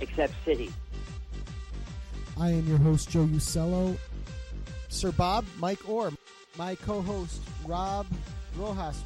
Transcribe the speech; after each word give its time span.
except 0.00 0.32
City. 0.44 0.72
I 2.38 2.50
am 2.50 2.66
your 2.68 2.78
host, 2.78 3.10
Joe 3.10 3.24
Usello. 3.24 3.96
Sir 4.88 5.12
Bob, 5.12 5.44
Mike 5.58 5.88
Orr, 5.88 6.12
my 6.56 6.74
co 6.74 7.02
host, 7.02 7.42
Rob 7.66 8.06
Rojas, 8.56 9.02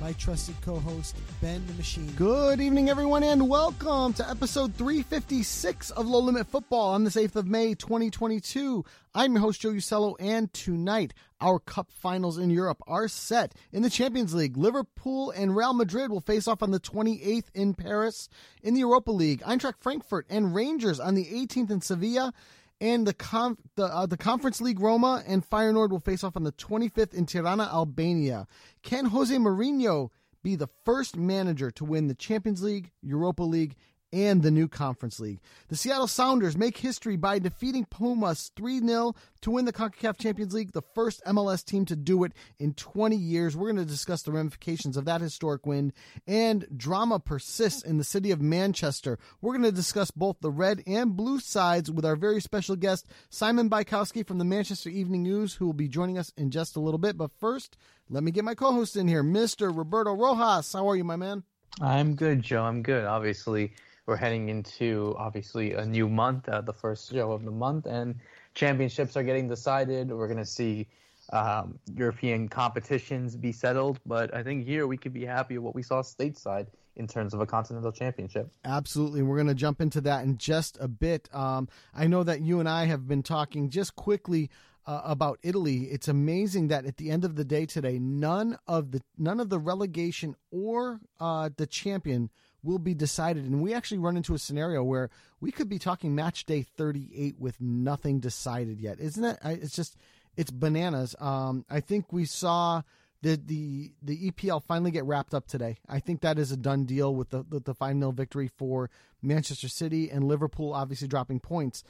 my 0.00 0.12
trusted 0.14 0.54
co 0.62 0.78
host, 0.78 1.14
Ben 1.42 1.62
the 1.66 1.74
Machine. 1.74 2.10
Good 2.16 2.60
evening, 2.60 2.88
everyone, 2.88 3.22
and 3.22 3.48
welcome 3.50 4.14
to 4.14 4.28
episode 4.28 4.74
356 4.74 5.90
of 5.90 6.06
Low 6.06 6.20
Limit 6.20 6.50
Futbol 6.50 6.94
on 6.94 7.04
this 7.04 7.16
8th 7.16 7.36
of 7.36 7.46
May, 7.46 7.74
2022. 7.74 8.82
I'm 9.14 9.34
your 9.34 9.42
host, 9.42 9.60
Joe 9.60 9.70
Usello, 9.70 10.16
and 10.18 10.50
tonight, 10.54 11.12
our 11.40 11.58
cup 11.58 11.90
finals 11.90 12.38
in 12.38 12.48
Europe 12.48 12.80
are 12.86 13.08
set. 13.08 13.54
In 13.72 13.82
the 13.82 13.90
Champions 13.90 14.32
League, 14.32 14.56
Liverpool 14.56 15.32
and 15.32 15.54
Real 15.54 15.74
Madrid 15.74 16.10
will 16.10 16.20
face 16.20 16.48
off 16.48 16.62
on 16.62 16.70
the 16.70 16.80
28th 16.80 17.50
in 17.54 17.74
Paris. 17.74 18.28
In 18.62 18.72
the 18.72 18.80
Europa 18.80 19.12
League, 19.12 19.42
Eintracht 19.42 19.80
Frankfurt 19.80 20.26
and 20.30 20.54
Rangers 20.54 20.98
on 20.98 21.14
the 21.14 21.26
18th 21.26 21.70
in 21.70 21.80
Sevilla. 21.82 22.32
And 22.80 23.06
the 23.06 23.12
conf- 23.12 23.58
the, 23.76 23.84
uh, 23.84 24.06
the 24.06 24.16
Conference 24.16 24.60
League 24.60 24.80
Roma 24.80 25.22
and 25.26 25.48
Feyenoord 25.48 25.90
will 25.90 26.00
face 26.00 26.24
off 26.24 26.36
on 26.36 26.44
the 26.44 26.52
25th 26.52 27.12
in 27.12 27.26
Tirana, 27.26 27.64
Albania. 27.64 28.46
Can 28.82 29.06
Jose 29.06 29.36
Mourinho 29.36 30.10
be 30.42 30.56
the 30.56 30.68
first 30.84 31.16
manager 31.16 31.70
to 31.72 31.84
win 31.84 32.08
the 32.08 32.14
Champions 32.14 32.62
League, 32.62 32.90
Europa 33.02 33.42
League, 33.42 33.76
and 34.12 34.42
the 34.42 34.50
new 34.50 34.68
Conference 34.68 35.20
League? 35.20 35.40
The 35.68 35.76
Seattle 35.76 36.06
Sounders 36.06 36.56
make 36.56 36.76
history 36.76 37.16
by 37.16 37.38
defeating 37.38 37.84
Pumas 37.84 38.50
3 38.56 38.80
0 38.80 39.14
to 39.42 39.50
win 39.50 39.64
the 39.64 39.72
CONCACAF 39.72 40.18
Champions 40.18 40.54
League, 40.54 40.72
the 40.72 40.82
first 40.94 41.22
MLS 41.24 41.64
team 41.64 41.84
to 41.86 41.96
do 41.96 42.24
it 42.24 42.32
in 42.58 42.74
20 42.74 43.16
years. 43.16 43.56
We're 43.56 43.72
going 43.72 43.84
to 43.84 43.90
discuss 43.90 44.22
the 44.22 44.32
ramifications 44.32 44.96
of 44.96 45.04
that 45.06 45.20
historic 45.20 45.66
win, 45.66 45.92
and 46.26 46.66
drama 46.76 47.18
persists 47.18 47.82
in 47.82 47.98
the 47.98 48.04
city 48.04 48.30
of 48.30 48.40
Manchester. 48.40 49.18
We're 49.40 49.52
going 49.52 49.64
to 49.64 49.72
discuss 49.72 50.10
both 50.10 50.40
the 50.40 50.50
red 50.50 50.82
and 50.86 51.16
blue 51.16 51.40
sides 51.40 51.90
with 51.90 52.04
our 52.04 52.16
very 52.16 52.40
special 52.40 52.76
guest, 52.76 53.06
Simon 53.28 53.70
Bajkowski 53.70 54.26
from 54.26 54.38
the 54.38 54.44
Manchester 54.44 54.90
Evening 54.90 55.22
News, 55.22 55.54
who 55.54 55.66
will 55.66 55.72
be 55.72 55.88
joining 55.88 56.18
us 56.18 56.32
in 56.36 56.50
just 56.50 56.76
a 56.76 56.80
little 56.80 56.98
bit. 56.98 57.16
But 57.16 57.30
first, 57.38 57.76
let 58.08 58.22
me 58.22 58.30
get 58.30 58.44
my 58.44 58.54
co 58.54 58.72
host 58.72 58.96
in 58.96 59.08
here, 59.08 59.22
Mr. 59.22 59.74
Roberto 59.74 60.12
Rojas. 60.12 60.72
How 60.72 60.88
are 60.88 60.96
you, 60.96 61.04
my 61.04 61.16
man? 61.16 61.44
I'm 61.80 62.14
good, 62.14 62.42
Joe. 62.42 62.64
I'm 62.64 62.82
good. 62.82 63.04
Obviously, 63.04 63.72
we're 64.10 64.16
heading 64.16 64.48
into 64.48 65.14
obviously 65.16 65.74
a 65.74 65.86
new 65.86 66.08
month, 66.08 66.48
uh, 66.48 66.60
the 66.60 66.72
first 66.72 67.12
show 67.12 67.30
of 67.30 67.44
the 67.44 67.50
month, 67.52 67.86
and 67.86 68.16
championships 68.54 69.16
are 69.16 69.22
getting 69.22 69.46
decided. 69.46 70.10
We're 70.10 70.26
going 70.26 70.36
to 70.36 70.44
see 70.44 70.88
um, 71.32 71.78
European 71.94 72.48
competitions 72.48 73.36
be 73.36 73.52
settled, 73.52 74.00
but 74.04 74.34
I 74.34 74.42
think 74.42 74.66
here 74.66 74.88
we 74.88 74.96
could 74.96 75.12
be 75.12 75.24
happy 75.24 75.58
with 75.58 75.64
what 75.64 75.74
we 75.76 75.84
saw 75.84 76.02
stateside 76.02 76.66
in 76.96 77.06
terms 77.06 77.34
of 77.34 77.40
a 77.40 77.46
continental 77.46 77.92
championship. 77.92 78.50
Absolutely. 78.64 79.22
We're 79.22 79.36
going 79.36 79.46
to 79.46 79.54
jump 79.54 79.80
into 79.80 80.00
that 80.00 80.24
in 80.24 80.38
just 80.38 80.76
a 80.80 80.88
bit. 80.88 81.28
Um, 81.32 81.68
I 81.94 82.08
know 82.08 82.24
that 82.24 82.40
you 82.40 82.58
and 82.58 82.68
I 82.68 82.86
have 82.86 83.06
been 83.06 83.22
talking 83.22 83.70
just 83.70 83.94
quickly 83.94 84.50
uh, 84.86 85.02
about 85.04 85.38
Italy. 85.44 85.84
It's 85.84 86.08
amazing 86.08 86.66
that 86.68 86.84
at 86.84 86.96
the 86.96 87.10
end 87.12 87.24
of 87.24 87.36
the 87.36 87.44
day 87.44 87.64
today, 87.64 88.00
none 88.00 88.58
of 88.66 88.90
the 88.90 89.02
none 89.16 89.38
of 89.38 89.50
the 89.50 89.60
relegation 89.60 90.34
or 90.50 90.98
uh, 91.20 91.50
the 91.56 91.68
champion 91.68 92.28
will 92.62 92.78
be 92.78 92.94
decided, 92.94 93.44
and 93.44 93.62
we 93.62 93.74
actually 93.74 93.98
run 93.98 94.16
into 94.16 94.34
a 94.34 94.38
scenario 94.38 94.82
where 94.82 95.10
we 95.40 95.50
could 95.50 95.68
be 95.68 95.78
talking 95.78 96.14
match 96.14 96.44
day 96.44 96.62
38 96.62 97.36
with 97.38 97.60
nothing 97.60 98.20
decided 98.20 98.80
yet, 98.80 99.00
isn't 99.00 99.24
it? 99.24 99.38
It's 99.44 99.74
just 99.74 99.96
it's 100.36 100.50
bananas. 100.50 101.14
Um, 101.18 101.64
I 101.68 101.80
think 101.80 102.12
we 102.12 102.24
saw 102.24 102.82
the 103.22 103.36
the 103.36 103.92
the 104.02 104.30
EPL 104.30 104.62
finally 104.64 104.90
get 104.90 105.04
wrapped 105.04 105.34
up 105.34 105.46
today. 105.46 105.78
I 105.88 106.00
think 106.00 106.20
that 106.20 106.38
is 106.38 106.52
a 106.52 106.56
done 106.56 106.84
deal 106.84 107.14
with 107.14 107.30
the 107.30 107.44
with 107.48 107.64
the 107.64 107.74
five 107.74 107.96
0 107.96 108.12
victory 108.12 108.48
for 108.48 108.90
Manchester 109.22 109.68
City 109.68 110.10
and 110.10 110.24
Liverpool, 110.24 110.72
obviously 110.72 111.08
dropping 111.08 111.40
points. 111.40 111.84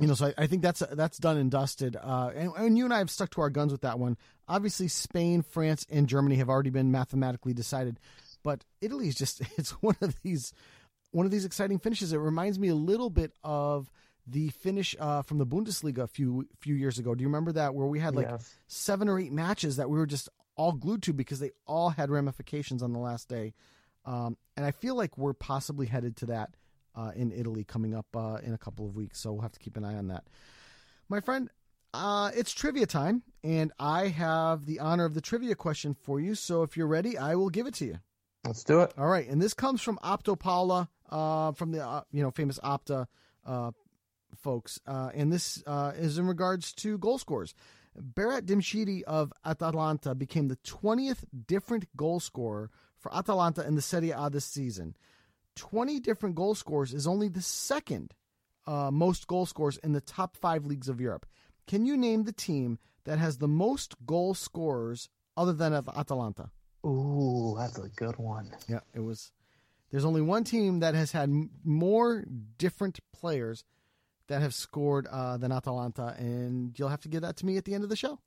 You 0.00 0.08
know, 0.08 0.14
so 0.14 0.26
I, 0.26 0.34
I 0.38 0.46
think 0.46 0.62
that's 0.62 0.82
that's 0.92 1.18
done 1.18 1.36
and 1.36 1.50
dusted. 1.50 1.96
Uh, 1.96 2.30
and, 2.34 2.52
and 2.56 2.78
you 2.78 2.84
and 2.84 2.92
I 2.92 2.98
have 2.98 3.10
stuck 3.10 3.30
to 3.30 3.40
our 3.40 3.50
guns 3.50 3.72
with 3.72 3.82
that 3.82 3.98
one. 3.98 4.16
Obviously, 4.48 4.88
Spain, 4.88 5.42
France, 5.42 5.86
and 5.90 6.08
Germany 6.08 6.36
have 6.36 6.50
already 6.50 6.70
been 6.70 6.90
mathematically 6.90 7.54
decided, 7.54 8.00
but 8.44 8.64
Italy 8.80 9.08
is 9.08 9.16
just 9.16 9.40
it's 9.58 9.70
one 9.82 9.96
of 10.00 10.14
these 10.22 10.52
one 11.10 11.26
of 11.26 11.32
these 11.32 11.44
exciting 11.44 11.80
finishes. 11.80 12.12
It 12.12 12.18
reminds 12.18 12.58
me 12.60 12.68
a 12.68 12.74
little 12.76 13.10
bit 13.10 13.32
of 13.42 13.90
the 14.26 14.48
finish 14.50 14.94
uh, 15.00 15.22
from 15.22 15.38
the 15.38 15.46
Bundesliga 15.46 15.98
a 16.04 16.06
few 16.06 16.46
few 16.60 16.76
years 16.76 16.98
ago. 17.00 17.14
Do 17.16 17.22
you 17.22 17.28
remember 17.28 17.50
that 17.52 17.74
where 17.74 17.86
we 17.88 17.98
had 17.98 18.14
like 18.14 18.28
Yes. 18.30 18.54
seven 18.68 19.08
or 19.08 19.18
eight 19.18 19.32
matches 19.32 19.76
that 19.76 19.90
we 19.90 19.98
were 19.98 20.06
just 20.06 20.28
all 20.56 20.72
glued 20.72 21.02
to 21.02 21.12
because 21.12 21.40
they 21.40 21.50
all 21.66 21.90
had 21.90 22.10
ramifications 22.10 22.80
on 22.80 22.92
the 22.92 22.98
last 23.00 23.28
day. 23.28 23.54
Um, 24.04 24.36
and 24.56 24.64
I 24.64 24.70
feel 24.70 24.94
like 24.94 25.18
we're 25.18 25.32
possibly 25.32 25.86
headed 25.86 26.16
to 26.18 26.26
that 26.26 26.54
uh, 26.94 27.10
in 27.16 27.32
Italy 27.32 27.64
coming 27.64 27.92
up 27.92 28.06
uh, 28.14 28.38
in 28.42 28.54
a 28.54 28.58
couple 28.58 28.86
of 28.86 28.94
weeks. 28.94 29.18
So 29.18 29.32
we'll 29.32 29.42
have 29.42 29.50
to 29.52 29.58
keep 29.58 29.76
an 29.76 29.84
eye 29.84 29.96
on 29.96 30.06
that. 30.08 30.24
My 31.08 31.20
friend, 31.20 31.50
uh, 31.92 32.30
it's 32.36 32.52
trivia 32.52 32.86
time, 32.86 33.22
and 33.42 33.72
I 33.80 34.08
have 34.08 34.64
the 34.66 34.78
honor 34.80 35.04
of 35.04 35.14
the 35.14 35.20
trivia 35.20 35.54
question 35.56 35.94
for 35.94 36.20
you. 36.20 36.34
So 36.36 36.62
if 36.62 36.76
you're 36.76 36.86
ready, 36.86 37.18
I 37.18 37.34
will 37.34 37.50
give 37.50 37.66
it 37.66 37.74
to 37.74 37.84
you. 37.84 37.98
Let's 38.44 38.64
do 38.64 38.80
it. 38.80 38.92
All 38.98 39.06
right, 39.06 39.26
and 39.28 39.40
this 39.40 39.54
comes 39.54 39.80
from 39.80 39.98
OptaPaolo, 40.04 40.88
uh, 41.10 41.52
from 41.52 41.72
the 41.72 41.86
uh, 41.86 42.02
you 42.12 42.22
know 42.22 42.30
famous 42.30 42.58
Opta 42.58 43.06
uh, 43.46 43.70
folks, 44.36 44.78
uh, 44.86 45.10
and 45.14 45.32
this 45.32 45.62
uh, 45.66 45.92
is 45.96 46.18
in 46.18 46.26
regards 46.26 46.72
to 46.74 46.98
goal 46.98 47.18
scores. 47.18 47.54
Berat 47.98 48.42
Djimsiti 48.42 49.02
of 49.04 49.32
Atalanta 49.44 50.14
became 50.14 50.48
the 50.48 50.56
20th 50.56 51.24
different 51.46 51.86
goal 51.96 52.18
scorer 52.20 52.70
for 52.98 53.14
Atalanta 53.14 53.64
in 53.66 53.76
the 53.76 53.82
Serie 53.82 54.10
A 54.10 54.28
this 54.30 54.44
season. 54.44 54.96
20 55.56 56.00
different 56.00 56.34
goal 56.34 56.54
scores 56.56 56.92
is 56.92 57.06
only 57.06 57.28
the 57.28 57.42
second 57.42 58.12
uh, 58.66 58.90
most 58.90 59.26
goal 59.28 59.46
scores 59.46 59.76
in 59.78 59.92
the 59.92 60.00
top 60.00 60.36
five 60.36 60.66
leagues 60.66 60.88
of 60.88 61.00
Europe. 61.00 61.26
Can 61.66 61.86
you 61.86 61.96
name 61.96 62.24
the 62.24 62.32
team 62.32 62.78
that 63.04 63.18
has 63.18 63.38
the 63.38 63.48
most 63.48 63.94
goal 64.04 64.34
scorers 64.34 65.08
other 65.36 65.52
than 65.52 65.72
At- 65.72 65.96
Atalanta? 65.96 66.50
Ooh, 66.84 67.54
that's 67.58 67.78
a 67.78 67.88
good 67.88 68.16
one. 68.18 68.50
Yeah, 68.68 68.80
it 68.94 69.00
was. 69.00 69.32
There's 69.90 70.04
only 70.04 70.22
one 70.22 70.44
team 70.44 70.80
that 70.80 70.94
has 70.94 71.12
had 71.12 71.30
more 71.64 72.24
different 72.58 72.98
players 73.12 73.64
that 74.28 74.42
have 74.42 74.54
scored 74.54 75.06
uh, 75.06 75.36
than 75.36 75.52
Atalanta, 75.52 76.14
and 76.18 76.76
you'll 76.78 76.88
have 76.88 77.02
to 77.02 77.08
give 77.08 77.22
that 77.22 77.36
to 77.38 77.46
me 77.46 77.56
at 77.56 77.64
the 77.64 77.74
end 77.74 77.84
of 77.84 77.90
the 77.90 77.96
show. 77.96 78.18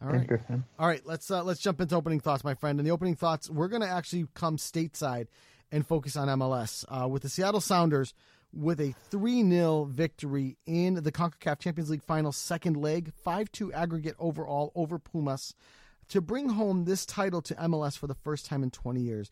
All 0.00 0.08
right. 0.08 0.22
Interesting. 0.22 0.64
All 0.78 0.86
right, 0.86 1.02
let's 1.04 1.30
uh, 1.30 1.42
let's 1.42 1.60
jump 1.60 1.80
into 1.80 1.96
opening 1.96 2.20
thoughts, 2.20 2.44
my 2.44 2.54
friend. 2.54 2.78
And 2.78 2.86
the 2.86 2.92
opening 2.92 3.16
thoughts, 3.16 3.50
we're 3.50 3.68
going 3.68 3.82
to 3.82 3.88
actually 3.88 4.26
come 4.34 4.56
stateside 4.56 5.26
and 5.72 5.86
focus 5.86 6.16
on 6.16 6.28
MLS. 6.38 6.84
Uh, 6.88 7.08
with 7.08 7.22
the 7.22 7.28
Seattle 7.28 7.60
Sounders, 7.60 8.14
with 8.52 8.80
a 8.80 8.94
3 9.10 9.48
0 9.48 9.84
victory 9.84 10.56
in 10.66 10.94
the 10.94 11.12
CONCACAF 11.12 11.58
Champions 11.58 11.90
League 11.90 12.04
final 12.04 12.32
second 12.32 12.76
leg, 12.76 13.12
5 13.24 13.50
2 13.50 13.72
aggregate 13.72 14.16
overall 14.18 14.72
over 14.74 14.98
Pumas 14.98 15.54
to 16.08 16.20
bring 16.20 16.48
home 16.50 16.84
this 16.84 17.06
title 17.06 17.42
to 17.42 17.54
MLS 17.54 17.96
for 17.96 18.06
the 18.06 18.14
first 18.14 18.46
time 18.46 18.62
in 18.62 18.70
20 18.70 19.00
years. 19.00 19.30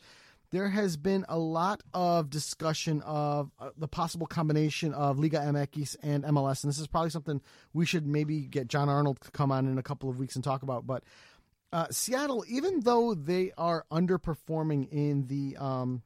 There 0.50 0.68
has 0.68 0.96
been 0.96 1.24
a 1.28 1.38
lot 1.38 1.82
of 1.92 2.30
discussion 2.30 3.02
of 3.02 3.50
uh, 3.58 3.70
the 3.76 3.88
possible 3.88 4.26
combination 4.26 4.94
of 4.94 5.18
Liga 5.18 5.38
MX 5.38 5.96
and 6.02 6.22
MLS, 6.24 6.62
and 6.62 6.70
this 6.70 6.78
is 6.78 6.86
probably 6.86 7.10
something 7.10 7.40
we 7.72 7.84
should 7.84 8.06
maybe 8.06 8.42
get 8.42 8.68
John 8.68 8.88
Arnold 8.88 9.20
to 9.22 9.30
come 9.32 9.50
on 9.50 9.66
in 9.66 9.76
a 9.76 9.82
couple 9.82 10.08
of 10.08 10.18
weeks 10.18 10.36
and 10.36 10.44
talk 10.44 10.62
about. 10.62 10.86
But 10.86 11.02
uh, 11.72 11.88
Seattle, 11.90 12.44
even 12.48 12.80
though 12.80 13.14
they 13.14 13.52
are 13.58 13.84
underperforming 13.90 14.88
in 14.90 15.26
the 15.26 15.56
um, 15.56 16.02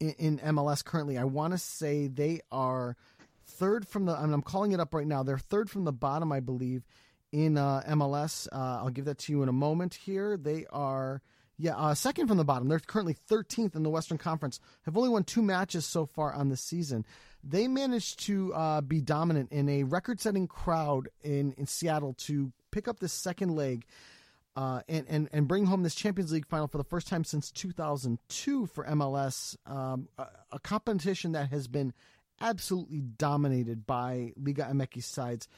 in, 0.00 0.14
in 0.18 0.38
MLS 0.38 0.84
currently, 0.84 1.16
I 1.16 1.24
want 1.24 1.52
to 1.52 1.58
say 1.58 2.08
they 2.08 2.40
are 2.50 2.96
third 3.46 3.86
from 3.86 4.06
the. 4.06 4.12
I 4.12 4.22
mean, 4.22 4.34
I'm 4.34 4.42
calling 4.42 4.72
it 4.72 4.80
up 4.80 4.94
right 4.94 5.06
now. 5.06 5.22
They're 5.22 5.38
third 5.38 5.70
from 5.70 5.84
the 5.84 5.92
bottom, 5.92 6.32
I 6.32 6.40
believe, 6.40 6.82
in 7.32 7.56
uh, 7.56 7.82
MLS. 7.88 8.48
Uh, 8.52 8.80
I'll 8.82 8.90
give 8.90 9.04
that 9.06 9.18
to 9.18 9.32
you 9.32 9.42
in 9.42 9.48
a 9.48 9.52
moment. 9.52 9.94
Here, 9.94 10.36
they 10.36 10.66
are. 10.70 11.22
Yeah, 11.58 11.76
uh, 11.76 11.94
second 11.94 12.26
from 12.26 12.38
the 12.38 12.44
bottom. 12.44 12.68
They're 12.68 12.78
currently 12.78 13.16
13th 13.30 13.76
in 13.76 13.82
the 13.82 13.90
Western 13.90 14.16
Conference. 14.16 14.60
Have 14.86 14.96
only 14.96 15.10
won 15.10 15.24
two 15.24 15.42
matches 15.42 15.84
so 15.84 16.06
far 16.06 16.32
on 16.32 16.48
the 16.48 16.56
season. 16.56 17.04
They 17.44 17.68
managed 17.68 18.20
to 18.26 18.54
uh, 18.54 18.80
be 18.80 19.02
dominant 19.02 19.52
in 19.52 19.68
a 19.68 19.82
record-setting 19.82 20.48
crowd 20.48 21.08
in, 21.22 21.52
in 21.58 21.66
Seattle 21.66 22.14
to 22.20 22.50
pick 22.70 22.88
up 22.88 22.98
this 22.98 23.12
second 23.12 23.54
leg 23.56 23.84
uh, 24.56 24.80
and, 24.88 25.06
and, 25.08 25.28
and 25.32 25.48
bring 25.48 25.66
home 25.66 25.82
this 25.82 25.94
Champions 25.94 26.32
League 26.32 26.46
final 26.46 26.66
for 26.66 26.78
the 26.78 26.84
first 26.84 27.08
time 27.08 27.24
since 27.24 27.50
2002 27.50 28.66
for 28.66 28.84
MLS, 28.84 29.56
um, 29.66 30.08
a, 30.18 30.26
a, 30.52 30.58
competition 30.58 31.32
that 31.32 31.50
has 31.50 31.68
been 31.68 31.92
absolutely 32.40 33.00
dominated 33.00 33.86
by 33.86 34.32
Liga 34.36 34.68
MX 34.70 35.04
sides. 35.04 35.48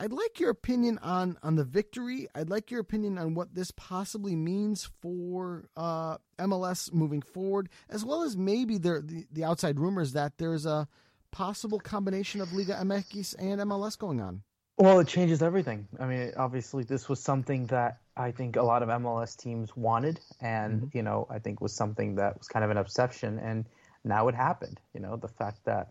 I'd 0.00 0.12
like 0.12 0.38
your 0.38 0.50
opinion 0.50 0.98
on, 1.02 1.38
on 1.42 1.56
the 1.56 1.64
victory. 1.64 2.28
I'd 2.34 2.50
like 2.50 2.70
your 2.70 2.80
opinion 2.80 3.18
on 3.18 3.34
what 3.34 3.54
this 3.54 3.72
possibly 3.72 4.36
means 4.36 4.88
for 5.00 5.68
uh, 5.76 6.18
MLS 6.38 6.92
moving 6.92 7.20
forward, 7.20 7.68
as 7.88 8.04
well 8.04 8.22
as 8.22 8.36
maybe 8.36 8.78
there, 8.78 9.00
the, 9.00 9.26
the 9.32 9.44
outside 9.44 9.80
rumors 9.80 10.12
that 10.12 10.38
there's 10.38 10.66
a 10.66 10.86
possible 11.32 11.80
combination 11.80 12.40
of 12.40 12.52
Liga 12.52 12.74
MX 12.74 13.34
and 13.38 13.60
MLS 13.62 13.98
going 13.98 14.20
on. 14.20 14.42
Well, 14.76 15.00
it 15.00 15.08
changes 15.08 15.42
everything. 15.42 15.88
I 15.98 16.06
mean, 16.06 16.32
obviously, 16.36 16.84
this 16.84 17.08
was 17.08 17.20
something 17.20 17.66
that 17.66 17.98
I 18.16 18.30
think 18.30 18.54
a 18.54 18.62
lot 18.62 18.84
of 18.84 18.88
MLS 18.88 19.36
teams 19.36 19.76
wanted, 19.76 20.20
and 20.40 20.82
mm-hmm. 20.82 20.96
you 20.96 21.02
know, 21.02 21.26
I 21.28 21.40
think 21.40 21.60
was 21.60 21.74
something 21.74 22.14
that 22.14 22.38
was 22.38 22.46
kind 22.46 22.64
of 22.64 22.70
an 22.70 22.76
exception, 22.76 23.40
and 23.40 23.64
now 24.04 24.28
it 24.28 24.36
happened. 24.36 24.78
You 24.94 25.00
know, 25.00 25.16
the 25.16 25.26
fact 25.26 25.64
that 25.64 25.88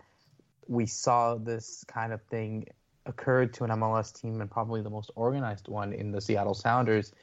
we 0.68 0.86
saw 0.86 1.36
this 1.36 1.84
kind 1.90 2.14
of 2.14 2.22
thing 2.24 2.68
occurred 3.08 3.54
to 3.56 3.64
an 3.64 3.72
MLS 3.72 4.14
team, 4.14 4.42
and 4.42 4.52
probably 4.52 4.82
the 4.82 4.90
most 4.90 5.12
organized 5.16 5.68
one 5.68 5.94
in 5.94 6.12
the 6.12 6.22
Seattle 6.22 6.54
Sounders, 6.54 7.14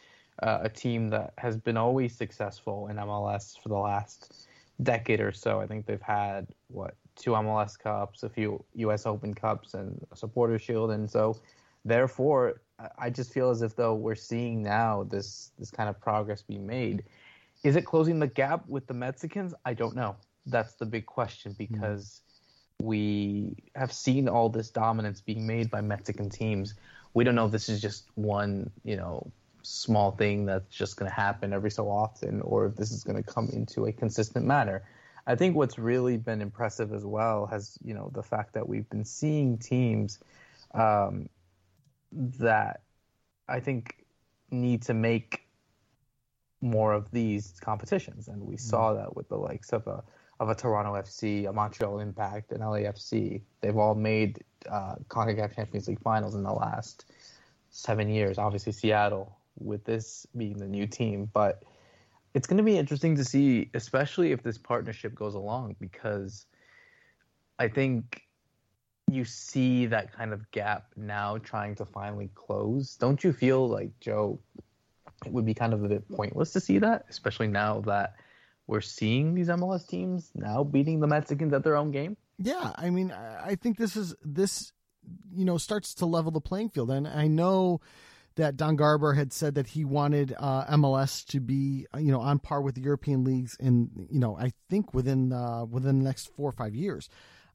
uh, 0.43 0.61
a 0.63 0.69
team 0.69 1.09
that 1.11 1.35
has 1.39 1.57
been 1.57 1.77
always 1.77 2.17
successful 2.17 2.89
in 2.89 2.97
MLS 2.97 3.61
for 3.63 3.69
the 3.69 3.79
last 3.79 4.49
decade 4.83 5.21
or 5.21 5.33
so. 5.33 5.61
I 5.61 5.67
think 5.67 5.87
they've 5.87 6.03
had 6.03 6.49
what 6.69 6.97
two 7.17 7.31
MLS 7.33 7.79
Cups, 7.79 8.23
a 8.23 8.29
few 8.29 8.65
U.S. 8.75 9.07
Open 9.07 9.35
Cups, 9.35 9.75
and 9.75 10.05
a 10.11 10.17
Supporter 10.17 10.59
Shield, 10.59 10.91
and 10.91 11.09
so 11.09 11.41
therefore, 11.85 12.61
I 12.99 13.11
just 13.11 13.33
feel 13.33 13.51
as 13.51 13.63
if 13.63 13.77
though 13.77 13.95
we're 13.95 14.15
seeing 14.17 14.63
now 14.63 15.05
this 15.05 15.53
this 15.59 15.71
kind 15.71 15.89
of 15.89 16.01
progress 16.01 16.43
being 16.43 16.67
made. 16.67 17.05
Is 17.63 17.77
it 17.77 17.87
closing 17.87 18.19
the 18.19 18.27
gap 18.27 18.67
with 18.69 18.87
the 18.87 18.95
Mexicans? 18.95 19.55
I 19.65 19.75
don't 19.75 19.95
know. 19.95 20.17
That's 20.47 20.75
the 20.75 20.87
big 20.87 21.07
question 21.07 21.53
hmm. 21.53 21.57
because 21.59 22.05
mm-hmm. 22.05 22.24
We 22.85 23.57
have 23.75 23.93
seen 23.93 24.29
all 24.29 24.49
this 24.51 24.69
dominance 24.69 25.21
being 25.21 25.47
made 25.47 25.71
by 25.71 25.81
Mexican 25.81 26.29
teams. 26.29 26.75
We 27.15 27.25
don't 27.25 27.35
know 27.35 27.47
if 27.47 27.53
this 27.53 27.69
is 27.69 27.81
just 27.81 28.05
one, 28.15 28.71
you 28.85 28.97
know, 28.97 29.31
small 29.63 30.11
thing 30.11 30.45
that's 30.45 30.75
just 30.75 30.97
going 30.97 31.11
to 31.11 31.15
happen 31.15 31.53
every 31.53 31.71
so 31.71 31.89
often, 31.89 32.43
or 32.43 32.67
if 32.67 32.77
this 32.77 32.93
is 32.93 33.03
going 33.03 33.17
to 33.17 33.23
come 33.23 33.49
into 33.53 33.87
a 33.87 33.93
consistent 33.93 34.45
manner. 34.45 34.83
I 35.27 35.35
think 35.37 35.57
what's 35.57 35.79
really 35.79 36.19
been 36.19 36.43
impressive 36.43 36.93
as 36.93 37.05
well 37.07 37.47
has, 37.47 37.79
you 37.83 37.95
know, 37.95 38.11
the 38.13 38.23
fact 38.23 38.53
that 38.55 38.69
we've 38.69 38.89
been 38.91 39.07
seeing 39.07 39.57
teams 39.57 40.19
um, 40.75 41.31
that 42.13 42.83
I 43.49 43.61
think 43.61 44.05
need 44.51 44.83
to 44.83 44.95
make 44.95 45.47
more 46.61 46.93
of 46.93 47.11
these 47.11 47.55
competitions, 47.61 48.29
and 48.29 48.43
we 48.43 48.57
mm-hmm. 48.57 48.69
saw 48.69 48.93
that 48.95 49.17
with 49.17 49.29
the 49.29 49.37
likes 49.37 49.73
of 49.73 49.87
a 49.87 50.05
of 50.41 50.49
a 50.49 50.55
Toronto 50.55 50.95
FC, 50.95 51.49
a 51.49 51.53
Montreal 51.53 52.01
Impact, 52.01 52.53
an 52.53 52.61
LAFC. 52.61 53.43
They've 53.61 53.77
all 53.77 53.95
made 53.95 54.43
uh, 54.71 54.97
CONCACAF 55.09 55.55
Champions 55.55 55.89
League 55.89 56.03
finals 56.03 56.35
in 56.35 56.43
the 56.43 56.53
last 56.53 57.07
seven 57.71 58.09
years. 58.09 58.39
Obviously, 58.39 58.73
Seattle 58.73 59.39
with 59.59 59.85
this 59.85 60.27
being 60.37 60.59
the 60.59 60.67
new 60.67 60.87
team, 60.87 61.31
but 61.33 61.63
it's 62.35 62.49
going 62.49 62.59
to 62.59 62.65
be 62.65 62.77
interesting 62.77 63.17
to 63.17 63.25
see, 63.25 63.71
especially 63.75 64.33
if 64.33 64.43
this 64.43 64.59
partnership 64.59 65.15
goes 65.15 65.35
along, 65.35 65.77
because 65.79 66.47
I 67.59 67.69
think 67.69 68.23
you 69.11 69.25
see 69.25 69.87
that 69.87 70.13
kind 70.13 70.33
of 70.33 70.51
gap 70.51 70.87
now 70.97 71.39
trying 71.39 71.77
to 71.77 71.85
finally 71.85 72.31
close. 72.35 72.97
Don't 72.97 73.23
you 73.23 73.33
feel 73.33 73.69
like 73.69 73.91
Joe? 74.01 74.41
It 75.25 75.33
would 75.33 75.47
be 75.47 75.55
kind 75.55 75.73
of 75.73 75.85
a 75.85 75.89
bit 75.89 76.09
pointless 76.09 76.53
to 76.53 76.61
see 76.61 76.79
that, 76.79 77.05
especially 77.09 77.47
now 77.47 77.81
that 77.83 78.15
we're 78.67 78.81
seeing 78.81 79.35
these 79.35 79.49
MLS 79.49 79.87
teams 79.87 80.31
now 80.35 80.65
beating 80.65 81.01
the 81.01 81.07
Mexicans 81.07 81.53
at 81.53 81.65
their 81.65 81.77
own 81.77 81.91
game. 81.91 82.17
Yeah, 82.39 82.73
I 82.77 82.91
mean, 82.91 83.13
I 83.13 83.55
think 83.55 83.79
this 83.79 83.97
is 83.97 84.15
this, 84.25 84.73
you 85.33 85.45
know, 85.45 85.59
starts 85.59 85.95
to 85.95 86.07
level 86.07 86.33
the 86.33 86.41
playing 86.41 86.71
field, 86.71 86.91
and 86.91 87.07
I 87.07 87.27
know 87.27 87.81
that 88.37 88.57
Don 88.57 88.75
Garber 88.75 89.13
had 89.13 89.33
said 89.33 89.55
that 89.55 89.69
he 89.69 89.85
wanted 89.85 90.35
uh, 90.39 90.65
MLS 90.77 91.25
to 91.27 91.41
be, 91.41 91.87
you 91.97 92.11
know, 92.11 92.21
on 92.21 92.41
par 92.41 92.61
with 92.61 92.75
the 92.75 92.81
European 92.81 93.23
leagues, 93.23 93.57
in 93.61 94.09
you 94.11 94.19
know, 94.19 94.37
I 94.37 94.53
think 94.69 94.93
within 94.93 95.33
uh, 95.33 95.65
within 95.65 95.99
the 95.99 96.05
next 96.05 96.35
four 96.35 96.49
or 96.49 96.53
five 96.53 96.75
years. 96.75 97.09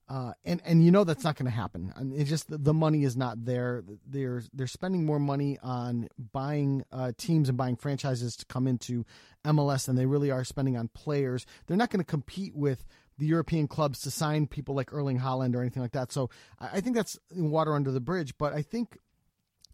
Uh, 0.09 0.33
and 0.43 0.59
and 0.65 0.83
you 0.83 0.89
know 0.89 1.03
that's 1.03 1.23
not 1.23 1.35
going 1.35 1.45
to 1.45 1.51
happen. 1.51 1.93
I 1.95 2.01
mean, 2.01 2.19
it's 2.19 2.29
just 2.29 2.47
the 2.49 2.73
money 2.73 3.03
is 3.03 3.15
not 3.15 3.45
there. 3.45 3.83
They're 4.07 4.41
they're 4.51 4.65
spending 4.65 5.05
more 5.05 5.19
money 5.19 5.59
on 5.61 6.07
buying 6.33 6.83
uh, 6.91 7.11
teams 7.15 7.47
and 7.47 7.57
buying 7.57 7.75
franchises 7.75 8.35
to 8.37 8.45
come 8.47 8.65
into 8.65 9.05
MLS 9.45 9.85
than 9.85 9.95
they 9.95 10.07
really 10.07 10.31
are 10.31 10.43
spending 10.43 10.75
on 10.75 10.87
players. 10.87 11.45
They're 11.67 11.77
not 11.77 11.91
going 11.91 12.03
to 12.03 12.09
compete 12.09 12.55
with 12.55 12.87
the 13.19 13.27
European 13.27 13.67
clubs 13.67 14.01
to 14.01 14.11
sign 14.11 14.47
people 14.47 14.73
like 14.73 14.91
Erling 14.93 15.19
Haaland 15.19 15.55
or 15.55 15.61
anything 15.61 15.83
like 15.83 15.91
that. 15.91 16.11
So 16.11 16.31
I 16.59 16.81
think 16.81 16.95
that's 16.95 17.19
water 17.35 17.75
under 17.75 17.91
the 17.91 17.99
bridge. 17.99 18.35
But 18.37 18.53
I 18.53 18.63
think 18.63 18.97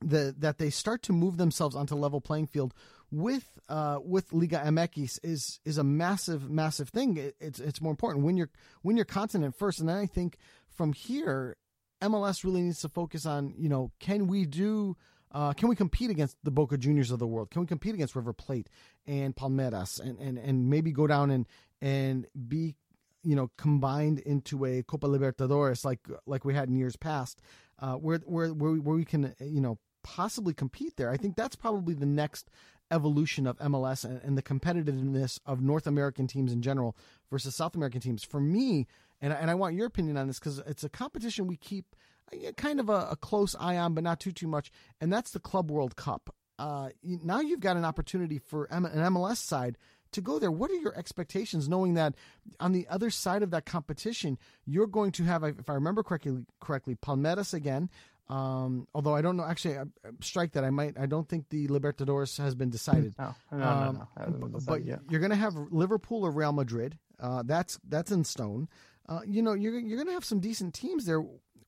the, 0.02 0.36
that 0.40 0.58
they 0.58 0.70
start 0.70 1.02
to 1.04 1.14
move 1.14 1.38
themselves 1.38 1.76
onto 1.76 1.96
level 1.96 2.20
playing 2.20 2.48
field 2.48 2.74
with 3.16 3.46
uh, 3.70 4.00
with 4.04 4.34
Liga 4.34 4.62
MX 4.66 5.20
is 5.24 5.60
is 5.64 5.78
a 5.78 5.84
massive 5.84 6.50
massive 6.50 6.90
thing. 6.90 7.16
It, 7.16 7.36
it's 7.40 7.60
it's 7.60 7.82
more 7.82 7.92
important 7.92 8.26
when 8.26 8.36
you're 8.36 8.50
when 8.82 8.98
you're 8.98 9.06
continent 9.06 9.56
first, 9.56 9.80
and 9.80 9.88
then 9.88 9.98
I 9.98 10.06
think 10.06 10.38
from 10.68 10.92
here, 10.92 11.56
MLS 12.02 12.44
really 12.44 12.62
needs 12.62 12.82
to 12.82 12.90
focus 12.90 13.26
on 13.26 13.54
you 13.58 13.70
know 13.70 13.92
can 14.00 14.28
we 14.28 14.46
do. 14.46 14.98
Uh, 15.32 15.54
can 15.54 15.68
we 15.68 15.76
compete 15.76 16.10
against 16.10 16.38
the 16.44 16.52
Boca 16.52 16.78
Juniors 16.78 17.12
of 17.12 17.20
the 17.20 17.28
world? 17.28 17.52
Can 17.52 17.62
we 17.62 17.68
compete 17.68 17.94
against 17.94 18.16
River 18.16 18.32
Plate 18.32 18.70
and 19.06 19.36
Palmeiras 19.36 20.00
and, 20.00 20.18
and, 20.18 20.38
and 20.38 20.70
maybe 20.70 20.94
go 20.94 21.08
down 21.08 21.30
and 21.30 21.46
and 21.82 22.26
be 22.48 22.76
you 23.24 23.36
know 23.36 23.50
combined 23.58 24.20
into 24.20 24.66
a 24.66 24.84
Copa 24.84 25.08
Libertadores 25.08 25.86
like 25.86 26.00
like 26.26 26.44
we 26.46 26.54
had 26.54 26.68
in 26.68 26.76
years 26.76 26.98
past, 26.98 27.42
uh, 27.80 27.96
where 27.96 28.20
where 28.26 28.54
where 28.54 28.72
we, 28.72 28.80
where 28.80 28.96
we 28.96 29.06
can 29.06 29.34
you 29.40 29.62
know 29.62 29.78
possibly 30.06 30.54
compete 30.54 30.96
there. 30.98 31.10
I 31.10 31.18
think 31.18 31.36
that's 31.36 31.56
probably 31.56 31.96
the 31.96 32.06
next 32.06 32.52
evolution 32.92 33.48
of 33.48 33.58
MLS 33.60 34.06
and, 34.06 34.22
and, 34.24 34.38
the 34.38 34.44
competitiveness 34.44 35.40
of 35.46 35.62
North 35.62 35.88
American 35.88 36.28
teams 36.28 36.52
in 36.52 36.62
general 36.62 36.96
versus 37.32 37.56
South 37.56 37.76
American 37.76 38.02
teams. 38.02 38.24
For 38.24 38.40
me, 38.40 38.88
and, 39.22 39.34
and 39.34 39.50
I 39.50 39.56
want 39.56 39.76
your 39.76 39.88
opinion 39.88 40.18
on 40.18 40.28
this 40.28 40.40
because 40.40 40.60
it's 40.60 40.84
a 40.84 40.90
competition 40.90 41.48
we 41.48 41.58
keep 41.58 41.96
uh, 42.32 42.52
kind 42.58 42.80
of 42.80 42.90
a, 42.90 43.08
a, 43.12 43.16
close 43.16 43.56
eye 43.60 43.78
on, 43.78 43.94
but 43.94 44.04
not 44.04 44.20
too 44.20 44.32
too 44.32 44.48
much, 44.48 44.72
and 45.02 45.12
that's 45.12 45.32
the 45.32 45.40
Club 45.40 45.72
World 45.72 45.96
Cup. 45.96 46.34
Uh, 46.58 46.90
now 47.04 47.42
you've 47.42 47.60
got 47.60 47.76
an 47.76 47.86
opportunity 47.86 48.40
for 48.40 48.72
M- 48.72 48.86
an 48.86 49.14
MLS 49.14 49.38
side 49.38 49.78
to 50.16 50.22
go 50.22 50.40
there. 50.40 50.52
What 50.52 50.72
are 50.72 50.76
your 50.76 50.98
expectations, 50.98 51.68
knowing 51.68 51.94
that 51.96 52.16
on 52.60 52.72
the 52.72 52.88
other 52.90 53.10
side 53.10 53.44
of 53.44 53.52
that 53.52 53.66
competition, 53.66 54.38
you're 54.66 54.88
going 54.88 55.12
to 55.14 55.24
have, 55.24 55.44
if 55.44 55.70
I 55.70 55.74
remember 55.74 56.04
correctly, 56.04 56.46
correctly, 56.62 56.96
Palmeiras 56.96 57.54
again, 57.54 57.90
um, 58.30 58.88
although 58.96 59.16
I 59.16 59.22
don't 59.22 59.38
know, 59.38 59.44
actually, 59.44 59.78
I, 59.78 59.84
strike 60.22 60.54
that. 60.54 60.64
I 60.64 60.72
might. 60.72 60.98
I 61.00 61.06
don't 61.06 61.28
think 61.28 61.50
the 61.50 61.68
Libertadores 61.68 62.38
has 62.40 62.56
been 62.56 62.70
decided. 62.70 63.14
No, 63.20 63.36
no, 63.52 63.64
um, 63.64 64.08
no, 64.18 64.48
no. 64.48 64.60
But 64.66 64.84
yet. 64.84 65.00
you're 65.10 65.20
going 65.20 65.32
to 65.32 65.36
have 65.36 65.54
Liverpool 65.72 66.24
or 66.24 66.32
Real 66.32 66.52
Madrid. 66.52 66.98
Uh, 67.20 67.44
that's 67.46 67.80
that's 67.88 68.12
in 68.12 68.24
stone. 68.24 68.68
Uh, 69.08 69.20
you 69.28 69.44
know, 69.44 69.54
you're 69.54 69.78
you're 69.78 69.98
going 69.98 70.08
to 70.08 70.14
have 70.14 70.26
some 70.26 70.40
decent 70.40 70.74
teams 70.74 71.06
there. 71.06 71.24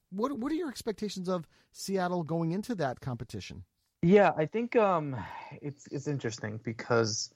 What 0.10 0.38
what 0.40 0.52
are 0.52 0.56
your 0.56 0.70
expectations 0.70 1.30
of 1.30 1.48
Seattle 1.72 2.24
going 2.24 2.54
into 2.54 2.74
that 2.76 3.02
competition? 3.02 3.64
Yeah, 4.02 4.32
I 4.36 4.46
think 4.48 4.76
um, 4.76 5.16
it's 5.62 5.88
it's 5.92 6.08
interesting 6.08 6.60
because 6.64 7.30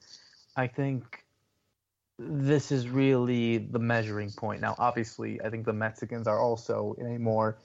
I 0.56 0.66
think 0.66 1.24
this 2.18 2.72
is 2.72 2.88
really 2.88 3.58
the 3.58 3.78
measuring 3.78 4.30
point. 4.30 4.60
Now, 4.60 4.74
obviously, 4.78 5.40
I 5.42 5.50
think 5.50 5.64
the 5.64 5.72
Mexicans 5.72 6.26
are 6.26 6.40
also 6.40 6.94
in 6.98 7.14
a 7.14 7.18
more 7.18 7.58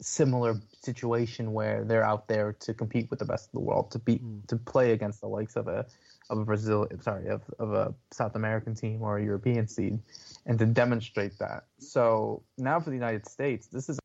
similar 0.00 0.60
situation 0.82 1.52
where 1.52 1.84
they're 1.84 2.04
out 2.04 2.28
there 2.28 2.52
to 2.60 2.74
compete 2.74 3.10
with 3.10 3.18
the 3.18 3.24
best 3.24 3.46
of 3.46 3.52
the 3.52 3.60
world, 3.60 3.90
to 3.92 3.98
beat, 3.98 4.24
mm. 4.24 4.46
to 4.48 4.56
play 4.56 4.92
against 4.92 5.20
the 5.20 5.28
likes 5.28 5.56
of 5.56 5.68
a 5.68 5.86
of 6.30 6.38
a 6.38 6.44
Brazil, 6.44 6.86
sorry, 7.00 7.28
of, 7.28 7.42
of 7.58 7.72
a 7.72 7.94
South 8.10 8.34
American 8.34 8.74
team 8.74 9.02
or 9.02 9.18
a 9.18 9.24
European 9.24 9.68
seed, 9.68 9.98
and 10.46 10.58
to 10.58 10.66
demonstrate 10.66 11.38
that. 11.38 11.64
So 11.78 12.42
now 12.56 12.80
for 12.80 12.90
the 12.90 12.96
United 12.96 13.28
States, 13.28 13.66
this 13.66 13.88
is 13.88 13.98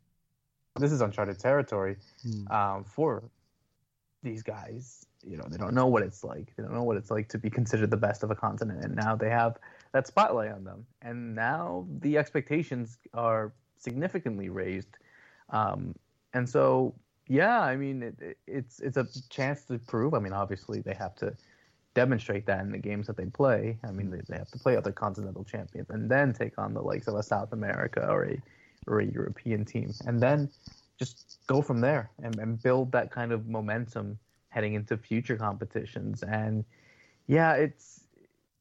this 0.75 0.91
is 0.91 1.01
uncharted 1.01 1.39
territory 1.39 1.97
mm. 2.25 2.51
um, 2.51 2.83
for 2.83 3.23
these 4.23 4.43
guys. 4.43 5.05
You 5.25 5.37
know, 5.37 5.45
they 5.49 5.57
don't 5.57 5.73
know 5.73 5.87
what 5.87 6.03
it's 6.03 6.23
like. 6.23 6.53
They 6.55 6.63
don't 6.63 6.73
know 6.73 6.83
what 6.83 6.97
it's 6.97 7.11
like 7.11 7.27
to 7.29 7.37
be 7.37 7.49
considered 7.49 7.91
the 7.91 7.97
best 7.97 8.23
of 8.23 8.31
a 8.31 8.35
continent, 8.35 8.83
and 8.83 8.95
now 8.95 9.15
they 9.15 9.29
have 9.29 9.57
that 9.91 10.07
spotlight 10.07 10.51
on 10.51 10.63
them. 10.63 10.85
And 11.01 11.35
now 11.35 11.87
the 11.99 12.17
expectations 12.17 12.97
are 13.13 13.51
significantly 13.77 14.49
raised. 14.49 14.97
Um, 15.51 15.95
and 16.33 16.47
so, 16.47 16.93
yeah, 17.27 17.61
I 17.61 17.75
mean, 17.75 18.03
it, 18.03 18.15
it, 18.19 18.37
it's 18.47 18.79
it's 18.79 18.97
a 18.97 19.07
chance 19.29 19.63
to 19.65 19.79
prove. 19.79 20.13
I 20.13 20.19
mean, 20.19 20.33
obviously 20.33 20.81
they 20.81 20.93
have 20.93 21.15
to 21.17 21.35
demonstrate 21.95 22.45
that 22.45 22.61
in 22.61 22.71
the 22.71 22.77
games 22.77 23.07
that 23.07 23.17
they 23.17 23.25
play. 23.25 23.77
I 23.83 23.91
mean, 23.91 24.09
they, 24.09 24.21
they 24.27 24.37
have 24.37 24.51
to 24.51 24.59
play 24.59 24.77
other 24.77 24.91
continental 24.91 25.43
champions 25.43 25.89
and 25.89 26.09
then 26.09 26.33
take 26.33 26.57
on 26.57 26.73
the 26.73 26.81
likes 26.81 27.07
of 27.07 27.15
a 27.15 27.23
South 27.23 27.53
America 27.53 28.07
or 28.09 28.25
a 28.25 28.41
or 28.87 28.99
a 28.99 29.05
European 29.05 29.65
team, 29.65 29.93
and 30.05 30.19
then 30.19 30.49
just 30.97 31.37
go 31.47 31.61
from 31.61 31.79
there 31.79 32.09
and, 32.23 32.37
and 32.39 32.61
build 32.61 32.91
that 32.91 33.11
kind 33.11 33.31
of 33.31 33.47
momentum 33.47 34.17
heading 34.49 34.73
into 34.73 34.97
future 34.97 35.37
competitions. 35.37 36.23
And 36.23 36.65
yeah, 37.27 37.53
it's 37.53 38.01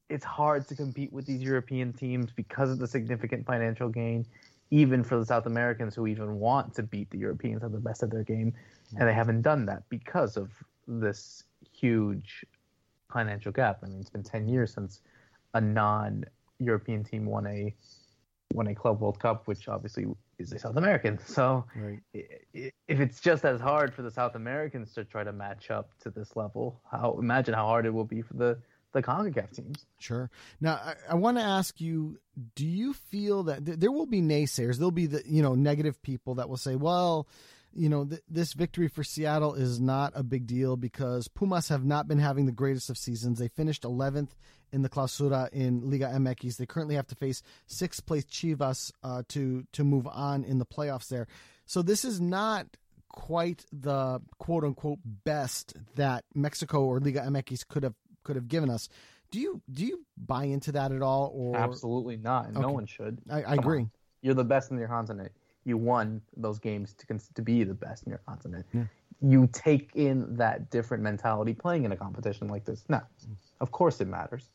it's 0.09 0.25
hard 0.25 0.67
to 0.67 0.75
compete 0.75 1.13
with 1.13 1.25
these 1.25 1.41
European 1.41 1.93
teams 1.93 2.31
because 2.31 2.71
of 2.71 2.79
the 2.79 2.87
significant 2.87 3.45
financial 3.45 3.89
gain, 3.89 4.25
even 4.71 5.03
for 5.03 5.17
the 5.17 5.25
South 5.25 5.45
Americans 5.45 5.95
who 5.95 6.07
even 6.07 6.39
want 6.39 6.73
to 6.75 6.83
beat 6.83 7.09
the 7.09 7.17
Europeans 7.17 7.63
at 7.63 7.71
the 7.71 7.79
best 7.79 8.03
of 8.03 8.09
their 8.09 8.23
game, 8.23 8.53
and 8.97 9.07
they 9.07 9.13
haven't 9.13 9.41
done 9.41 9.65
that 9.65 9.83
because 9.89 10.37
of 10.37 10.51
this 10.87 11.43
huge 11.71 12.45
financial 13.11 13.51
gap. 13.51 13.79
I 13.83 13.87
mean, 13.87 13.99
it's 13.99 14.09
been 14.09 14.23
ten 14.23 14.47
years 14.47 14.73
since 14.73 15.01
a 15.53 15.61
non-European 15.61 17.03
team 17.03 17.25
won 17.25 17.47
a 17.47 17.73
won 18.53 18.67
a 18.67 18.75
Club 18.75 19.01
World 19.01 19.19
Cup, 19.19 19.47
which 19.47 19.67
obviously 19.67 20.07
is 20.37 20.51
a 20.53 20.59
South 20.59 20.77
American. 20.77 21.19
So 21.25 21.65
right. 21.75 21.99
if 22.13 22.99
it's 22.99 23.19
just 23.19 23.45
as 23.45 23.61
hard 23.61 23.93
for 23.93 24.01
the 24.01 24.11
South 24.11 24.35
Americans 24.35 24.93
to 24.93 25.03
try 25.03 25.23
to 25.23 25.31
match 25.31 25.69
up 25.69 25.91
to 26.01 26.09
this 26.09 26.35
level, 26.35 26.81
how 26.89 27.17
imagine 27.19 27.53
how 27.53 27.65
hard 27.65 27.85
it 27.85 27.93
will 27.93 28.05
be 28.05 28.21
for 28.21 28.33
the 28.33 28.57
the 28.93 29.01
CONCACAF 29.03 29.55
teams. 29.55 29.85
Sure. 29.99 30.29
Now, 30.59 30.73
I, 30.75 30.95
I 31.11 31.15
want 31.15 31.37
to 31.37 31.43
ask 31.43 31.79
you: 31.79 32.17
Do 32.55 32.65
you 32.65 32.93
feel 32.93 33.43
that 33.43 33.65
th- 33.65 33.79
there 33.79 33.91
will 33.91 34.05
be 34.05 34.21
naysayers? 34.21 34.77
There'll 34.77 34.91
be 34.91 35.07
the 35.07 35.21
you 35.25 35.41
know 35.41 35.55
negative 35.55 36.01
people 36.01 36.35
that 36.35 36.49
will 36.49 36.57
say, 36.57 36.75
"Well, 36.75 37.27
you 37.73 37.89
know, 37.89 38.05
th- 38.05 38.21
this 38.27 38.53
victory 38.53 38.87
for 38.87 39.03
Seattle 39.03 39.53
is 39.53 39.79
not 39.79 40.13
a 40.15 40.23
big 40.23 40.47
deal 40.47 40.75
because 40.75 41.27
Pumas 41.27 41.69
have 41.69 41.85
not 41.85 42.07
been 42.07 42.19
having 42.19 42.45
the 42.45 42.51
greatest 42.51 42.89
of 42.89 42.97
seasons. 42.97 43.39
They 43.39 43.47
finished 43.47 43.83
11th 43.83 44.29
in 44.71 44.81
the 44.81 44.89
Clausura 44.89 45.49
in 45.51 45.89
Liga 45.89 46.07
MX. 46.07 46.57
They 46.57 46.65
currently 46.65 46.95
have 46.95 47.07
to 47.07 47.15
face 47.15 47.41
sixth 47.67 48.05
place 48.05 48.25
Chivas 48.25 48.91
uh, 49.03 49.23
to 49.29 49.65
to 49.73 49.83
move 49.83 50.07
on 50.07 50.43
in 50.43 50.59
the 50.59 50.65
playoffs 50.65 51.09
there. 51.09 51.27
So 51.65 51.81
this 51.81 52.03
is 52.05 52.19
not 52.19 52.67
quite 53.09 53.65
the 53.71 54.21
quote 54.37 54.63
unquote 54.63 54.99
best 55.03 55.73
that 55.95 56.23
Mexico 56.33 56.83
or 56.83 56.99
Liga 56.99 57.21
MX 57.21 57.67
could 57.67 57.83
have 57.83 57.95
could 58.29 58.35
have 58.35 58.47
given 58.47 58.69
us. 58.69 58.89
Do 59.31 59.39
you 59.39 59.59
do 59.73 59.83
you 59.83 60.05
buy 60.27 60.43
into 60.43 60.71
that 60.73 60.91
at 60.91 61.01
all? 61.01 61.31
Or 61.33 61.57
absolutely 61.57 62.15
not. 62.17 62.51
Okay. 62.51 62.59
No 62.59 62.69
one 62.69 62.85
should. 62.85 63.17
I, 63.27 63.41
I 63.41 63.53
agree. 63.55 63.79
On. 63.79 63.91
You're 64.21 64.35
the 64.35 64.43
best 64.43 64.69
in 64.69 64.77
your 64.77 64.87
continent. 64.87 65.31
You 65.65 65.77
won 65.77 66.21
those 66.37 66.59
games 66.59 66.93
to 66.93 67.19
to 67.33 67.41
be 67.41 67.63
the 67.63 67.73
best 67.73 68.03
in 68.03 68.11
your 68.11 68.21
continent. 68.27 68.67
Yeah. 68.71 68.83
You 69.21 69.49
take 69.51 69.89
in 69.95 70.35
that 70.37 70.69
different 70.69 71.01
mentality 71.01 71.53
playing 71.53 71.85
in 71.85 71.91
a 71.91 71.97
competition 71.97 72.47
like 72.47 72.65
this. 72.65 72.85
No, 72.87 73.01
of 73.59 73.71
course 73.71 73.99
it 73.99 74.07
matters. 74.07 74.47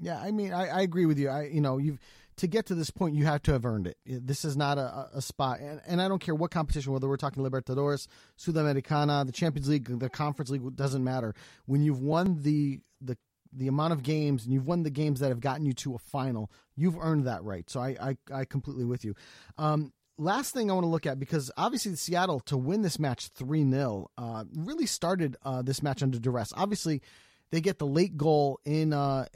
Yeah, 0.00 0.20
I 0.20 0.30
mean, 0.30 0.52
I, 0.52 0.68
I 0.68 0.80
agree 0.82 1.06
with 1.06 1.18
you. 1.18 1.28
I, 1.28 1.46
you 1.46 1.60
know, 1.60 1.78
you've 1.78 1.98
to 2.38 2.46
get 2.46 2.66
to 2.66 2.74
this 2.74 2.90
point, 2.90 3.14
you 3.14 3.24
have 3.26 3.42
to 3.42 3.52
have 3.52 3.64
earned 3.64 3.86
it. 3.86 3.96
This 4.04 4.44
is 4.44 4.56
not 4.56 4.78
a, 4.78 5.08
a 5.14 5.22
spot, 5.22 5.60
and, 5.60 5.80
and 5.86 6.00
I 6.02 6.08
don't 6.08 6.20
care 6.20 6.34
what 6.34 6.50
competition, 6.50 6.92
whether 6.92 7.08
we're 7.08 7.16
talking 7.16 7.42
Libertadores, 7.42 8.06
Sudamericana, 8.38 9.26
the 9.26 9.32
Champions 9.32 9.68
League, 9.68 9.98
the 9.98 10.08
Conference 10.08 10.50
League, 10.50 10.76
doesn't 10.76 11.04
matter. 11.04 11.34
When 11.66 11.82
you've 11.82 12.00
won 12.00 12.42
the 12.42 12.80
the 13.00 13.16
the 13.52 13.68
amount 13.68 13.94
of 13.94 14.02
games 14.02 14.44
and 14.44 14.52
you've 14.52 14.66
won 14.66 14.82
the 14.82 14.90
games 14.90 15.20
that 15.20 15.28
have 15.28 15.40
gotten 15.40 15.64
you 15.64 15.72
to 15.72 15.94
a 15.94 15.98
final, 15.98 16.50
you've 16.76 16.98
earned 16.98 17.26
that 17.26 17.42
right. 17.44 17.68
So 17.68 17.80
I 17.80 17.96
I, 18.00 18.16
I 18.32 18.44
completely 18.44 18.84
with 18.84 19.04
you. 19.04 19.14
Um, 19.56 19.92
last 20.18 20.52
thing 20.52 20.70
I 20.70 20.74
want 20.74 20.84
to 20.84 20.90
look 20.90 21.06
at 21.06 21.18
because 21.18 21.50
obviously 21.56 21.94
Seattle 21.94 22.40
to 22.40 22.56
win 22.56 22.82
this 22.82 22.98
match 22.98 23.28
three 23.28 23.68
0 23.68 24.10
uh, 24.18 24.44
really 24.54 24.86
started 24.86 25.36
uh, 25.44 25.62
this 25.62 25.82
match 25.82 26.02
under 26.02 26.18
duress. 26.18 26.52
Obviously 26.56 27.02
they 27.50 27.60
get 27.60 27.78
the 27.78 27.86
late 27.86 28.16
goal 28.16 28.60
in 28.64 28.92
uh, 28.92 29.26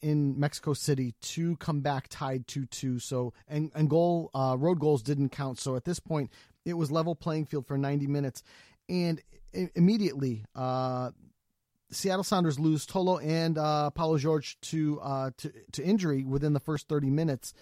in 0.00 0.38
Mexico 0.38 0.72
City 0.72 1.14
to 1.20 1.56
come 1.56 1.80
back 1.80 2.06
tied 2.08 2.46
two 2.46 2.66
two. 2.66 2.98
So 2.98 3.32
and 3.48 3.70
and 3.74 3.90
goal 3.90 4.30
uh, 4.34 4.56
road 4.58 4.78
goals 4.78 5.02
didn't 5.02 5.30
count. 5.30 5.58
So 5.60 5.76
at 5.76 5.84
this 5.84 5.98
point, 5.98 6.30
it 6.64 6.74
was 6.74 6.90
level 6.90 7.14
playing 7.14 7.46
field 7.46 7.66
for 7.66 7.76
90 7.76 8.06
minutes, 8.06 8.42
and 8.88 9.20
immediately. 9.74 10.44
Uh, 10.54 11.10
Seattle 11.88 12.24
Sounders 12.24 12.58
lose 12.58 12.84
Tolo 12.84 13.24
and 13.24 13.56
uh, 13.56 13.90
Paulo 13.90 14.18
Jorge 14.18 14.48
to, 14.62 15.00
uh, 15.00 15.30
to 15.36 15.52
to 15.70 15.84
injury 15.84 16.24
within 16.24 16.52
the 16.52 16.58
first 16.58 16.88
30 16.88 17.10
minutes, 17.10 17.54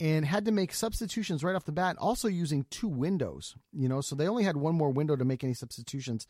and 0.00 0.24
had 0.24 0.46
to 0.46 0.50
make 0.50 0.72
substitutions 0.72 1.44
right 1.44 1.54
off 1.54 1.66
the 1.66 1.72
bat. 1.72 1.96
Also 1.98 2.26
using 2.26 2.64
two 2.70 2.88
windows, 2.88 3.54
you 3.74 3.86
know, 3.86 4.00
so 4.00 4.16
they 4.16 4.28
only 4.28 4.44
had 4.44 4.56
one 4.56 4.74
more 4.74 4.90
window 4.90 5.14
to 5.14 5.26
make 5.26 5.44
any 5.44 5.52
substitutions. 5.52 6.26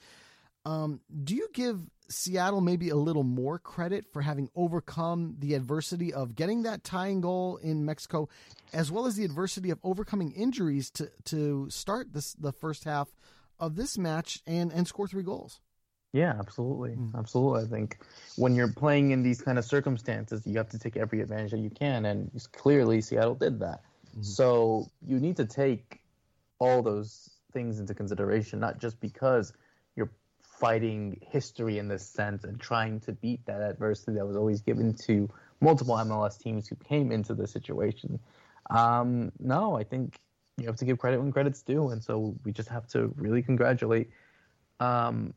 Um, 0.66 1.00
do 1.22 1.36
you 1.36 1.48
give 1.54 1.80
Seattle 2.08 2.60
maybe 2.60 2.88
a 2.88 2.96
little 2.96 3.22
more 3.22 3.56
credit 3.58 4.04
for 4.12 4.20
having 4.20 4.48
overcome 4.56 5.36
the 5.38 5.54
adversity 5.54 6.12
of 6.12 6.34
getting 6.34 6.64
that 6.64 6.82
tying 6.82 7.20
goal 7.20 7.56
in 7.58 7.84
Mexico, 7.84 8.28
as 8.72 8.90
well 8.90 9.06
as 9.06 9.14
the 9.14 9.24
adversity 9.24 9.70
of 9.70 9.78
overcoming 9.84 10.32
injuries 10.32 10.90
to 10.90 11.08
to 11.26 11.70
start 11.70 12.12
this 12.12 12.34
the 12.34 12.52
first 12.52 12.82
half 12.82 13.08
of 13.60 13.76
this 13.76 13.96
match 13.96 14.42
and 14.44 14.72
and 14.72 14.88
score 14.88 15.06
three 15.06 15.22
goals? 15.22 15.60
Yeah, 16.12 16.34
absolutely, 16.36 16.96
mm. 16.96 17.16
absolutely. 17.16 17.62
I 17.62 17.66
think 17.66 17.98
when 18.36 18.56
you're 18.56 18.72
playing 18.72 19.12
in 19.12 19.22
these 19.22 19.40
kind 19.40 19.58
of 19.58 19.64
circumstances, 19.64 20.42
you 20.46 20.56
have 20.56 20.70
to 20.70 20.80
take 20.80 20.96
every 20.96 21.20
advantage 21.20 21.52
that 21.52 21.60
you 21.60 21.70
can, 21.70 22.06
and 22.06 22.30
clearly 22.52 23.00
Seattle 23.00 23.36
did 23.36 23.60
that. 23.60 23.82
Mm-hmm. 24.10 24.22
So 24.22 24.90
you 25.06 25.20
need 25.20 25.36
to 25.36 25.46
take 25.46 26.00
all 26.58 26.82
those 26.82 27.30
things 27.52 27.78
into 27.78 27.94
consideration, 27.94 28.58
not 28.58 28.80
just 28.80 28.98
because 29.00 29.52
fighting 30.58 31.20
history 31.30 31.78
in 31.78 31.88
this 31.88 32.06
sense 32.06 32.44
and 32.44 32.58
trying 32.58 33.00
to 33.00 33.12
beat 33.12 33.44
that 33.46 33.60
adversity 33.60 34.12
that 34.12 34.26
was 34.26 34.36
always 34.36 34.60
given 34.60 34.94
to 34.94 35.28
multiple 35.60 35.94
MLS 35.96 36.38
teams 36.38 36.66
who 36.68 36.76
came 36.76 37.12
into 37.12 37.34
the 37.34 37.46
situation. 37.46 38.18
Um, 38.70 39.32
no, 39.38 39.76
I 39.76 39.84
think 39.84 40.18
you 40.58 40.66
have 40.66 40.76
to 40.76 40.84
give 40.84 40.98
credit 40.98 41.20
when 41.20 41.32
credit's 41.32 41.62
due, 41.62 41.90
and 41.90 42.02
so 42.02 42.34
we 42.44 42.52
just 42.52 42.68
have 42.68 42.86
to 42.88 43.12
really 43.16 43.42
congratulate 43.42 44.10
um, 44.80 45.34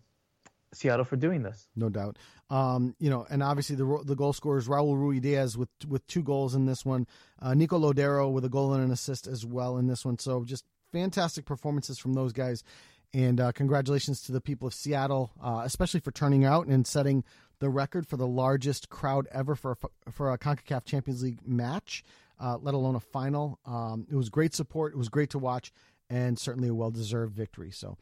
Seattle 0.74 1.06
for 1.06 1.16
doing 1.16 1.44
this. 1.44 1.68
No 1.76 1.90
doubt. 1.90 2.18
Um, 2.50 2.96
you 3.00 3.10
know, 3.10 3.28
and 3.30 3.44
obviously 3.44 3.76
the 3.76 4.02
the 4.06 4.16
goal 4.16 4.34
scorers 4.34 4.68
Raul 4.68 4.96
Ruidiaz 4.96 5.58
with 5.58 5.70
with 5.88 6.06
two 6.08 6.24
goals 6.24 6.56
in 6.56 6.66
this 6.66 6.86
one, 6.86 7.06
uh, 7.42 7.54
Nico 7.54 7.78
Lodeiro 7.78 8.32
with 8.32 8.46
a 8.46 8.50
goal 8.50 8.74
and 8.74 8.84
an 8.84 8.92
assist 8.92 9.28
as 9.28 9.46
well 9.46 9.78
in 9.78 9.88
this 9.88 10.06
one. 10.06 10.18
So 10.18 10.44
just 10.44 10.66
fantastic 10.92 11.46
performances 11.46 12.00
from 12.00 12.14
those 12.14 12.34
guys. 12.34 12.64
And 13.14 13.40
uh, 13.40 13.52
congratulations 13.52 14.22
to 14.24 14.32
the 14.32 14.42
people 14.42 14.68
of 14.68 14.74
Seattle, 14.74 15.32
uh, 15.42 15.62
especially 15.64 16.00
for 16.00 16.12
turning 16.12 16.46
out 16.46 16.68
and 16.68 16.86
setting 16.86 17.24
the 17.60 17.70
record 17.70 18.08
for 18.08 18.18
the 18.18 18.28
largest 18.28 18.90
crowd 18.90 19.28
ever 19.32 19.56
for 19.56 19.78
a, 20.06 20.12
for 20.12 20.32
a 20.32 20.38
CONCACAF 20.38 20.86
Champions 20.86 21.24
League 21.24 21.40
match, 21.46 22.04
uh, 22.40 22.58
let 22.62 22.74
alone 22.74 22.96
a 22.96 23.00
final. 23.00 23.60
Um, 23.66 24.08
it 24.12 24.16
was 24.16 24.30
great 24.30 24.54
support. 24.54 24.94
It 24.94 24.98
was 24.98 25.10
great 25.10 25.32
to 25.32 25.40
watch, 25.40 25.72
and 26.10 26.38
certainly 26.38 26.70
a 26.70 26.74
well 26.74 26.92
deserved 26.92 27.36
victory. 27.36 27.72
So 27.72 27.98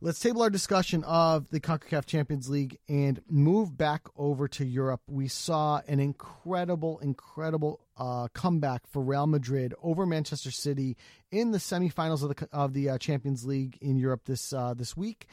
let's 0.00 0.18
table 0.18 0.42
our 0.42 0.50
discussion 0.50 1.04
of 1.04 1.48
the 1.50 1.60
CONCACAF 1.60 2.04
Champions 2.06 2.48
League 2.48 2.78
and 2.88 3.20
move 3.28 3.76
back 3.76 4.06
over 4.16 4.48
to 4.48 4.64
Europe. 4.64 5.02
We 5.06 5.28
saw 5.28 5.80
an 5.86 6.00
incredible, 6.00 6.98
incredible 6.98 7.80
uh, 8.00 8.28
comeback 8.32 8.86
for 8.86 9.02
Real 9.02 9.26
Madrid 9.26 9.74
over 9.82 10.06
Manchester 10.06 10.50
City 10.50 10.96
in 11.30 11.50
the 11.50 11.58
semifinals 11.58 12.22
of 12.22 12.34
the 12.34 12.48
of 12.50 12.72
the 12.72 12.88
uh, 12.88 12.98
Champions 12.98 13.44
League 13.44 13.76
in 13.82 13.98
Europe 13.98 14.24
this 14.24 14.54
uh, 14.54 14.72
this 14.74 14.96
week, 14.96 15.26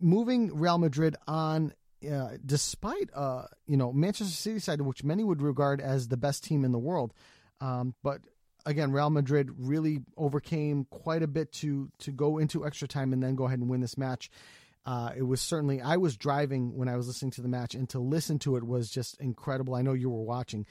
moving 0.00 0.54
Real 0.54 0.78
Madrid 0.78 1.16
on. 1.26 1.72
Uh, 2.06 2.36
despite 2.44 3.08
uh, 3.14 3.44
you 3.66 3.76
know 3.76 3.90
Manchester 3.92 4.34
City 4.34 4.58
side, 4.58 4.80
which 4.82 5.02
many 5.02 5.24
would 5.24 5.40
regard 5.40 5.80
as 5.80 6.08
the 6.08 6.16
best 6.16 6.44
team 6.44 6.64
in 6.64 6.70
the 6.70 6.78
world, 6.78 7.14
um, 7.60 7.94
but 8.02 8.20
again, 8.66 8.92
Real 8.92 9.08
Madrid 9.08 9.48
really 9.56 10.00
overcame 10.16 10.86
quite 10.90 11.22
a 11.22 11.26
bit 11.26 11.52
to 11.54 11.90
to 12.00 12.12
go 12.12 12.36
into 12.38 12.66
extra 12.66 12.86
time 12.86 13.12
and 13.12 13.22
then 13.22 13.34
go 13.34 13.46
ahead 13.46 13.60
and 13.60 13.70
win 13.70 13.80
this 13.80 13.96
match. 13.96 14.30
Uh, 14.84 15.10
it 15.16 15.22
was 15.22 15.40
certainly 15.40 15.80
I 15.80 15.96
was 15.96 16.16
driving 16.16 16.76
when 16.76 16.88
I 16.88 16.96
was 16.96 17.08
listening 17.08 17.32
to 17.32 17.42
the 17.42 17.48
match, 17.48 17.74
and 17.74 17.88
to 17.90 17.98
listen 17.98 18.38
to 18.40 18.56
it 18.56 18.64
was 18.64 18.90
just 18.90 19.18
incredible. 19.18 19.74
I 19.74 19.82
know 19.82 19.94
you 19.94 20.10
were 20.10 20.22
watching. 20.22 20.66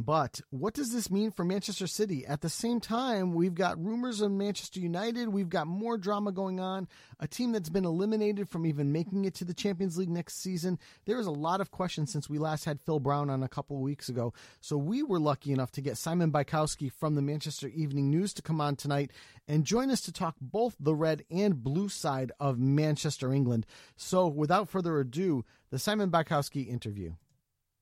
But 0.00 0.40
what 0.50 0.74
does 0.74 0.92
this 0.92 1.10
mean 1.10 1.32
for 1.32 1.44
Manchester 1.44 1.88
City? 1.88 2.24
At 2.24 2.40
the 2.40 2.48
same 2.48 2.78
time, 2.78 3.34
we've 3.34 3.56
got 3.56 3.84
rumors 3.84 4.20
of 4.20 4.30
Manchester 4.30 4.78
United. 4.78 5.30
We've 5.30 5.48
got 5.48 5.66
more 5.66 5.98
drama 5.98 6.30
going 6.30 6.60
on. 6.60 6.86
A 7.18 7.26
team 7.26 7.50
that's 7.50 7.68
been 7.68 7.84
eliminated 7.84 8.48
from 8.48 8.64
even 8.64 8.92
making 8.92 9.24
it 9.24 9.34
to 9.34 9.44
the 9.44 9.52
Champions 9.52 9.98
League 9.98 10.08
next 10.08 10.40
season. 10.40 10.78
There 11.04 11.18
is 11.18 11.26
a 11.26 11.32
lot 11.32 11.60
of 11.60 11.72
questions 11.72 12.12
since 12.12 12.30
we 12.30 12.38
last 12.38 12.64
had 12.64 12.80
Phil 12.80 13.00
Brown 13.00 13.28
on 13.28 13.42
a 13.42 13.48
couple 13.48 13.76
of 13.76 13.82
weeks 13.82 14.08
ago. 14.08 14.32
So 14.60 14.76
we 14.76 15.02
were 15.02 15.18
lucky 15.18 15.50
enough 15.50 15.72
to 15.72 15.80
get 15.80 15.98
Simon 15.98 16.30
Bajkowski 16.30 16.92
from 16.92 17.16
the 17.16 17.22
Manchester 17.22 17.66
Evening 17.66 18.08
News 18.08 18.32
to 18.34 18.42
come 18.42 18.60
on 18.60 18.76
tonight 18.76 19.10
and 19.48 19.64
join 19.64 19.90
us 19.90 20.00
to 20.02 20.12
talk 20.12 20.36
both 20.40 20.76
the 20.78 20.94
red 20.94 21.24
and 21.28 21.64
blue 21.64 21.88
side 21.88 22.30
of 22.38 22.56
Manchester, 22.56 23.32
England. 23.32 23.66
So 23.96 24.28
without 24.28 24.68
further 24.68 25.00
ado, 25.00 25.44
the 25.70 25.78
Simon 25.80 26.08
Bajkowski 26.08 26.68
interview. 26.68 27.14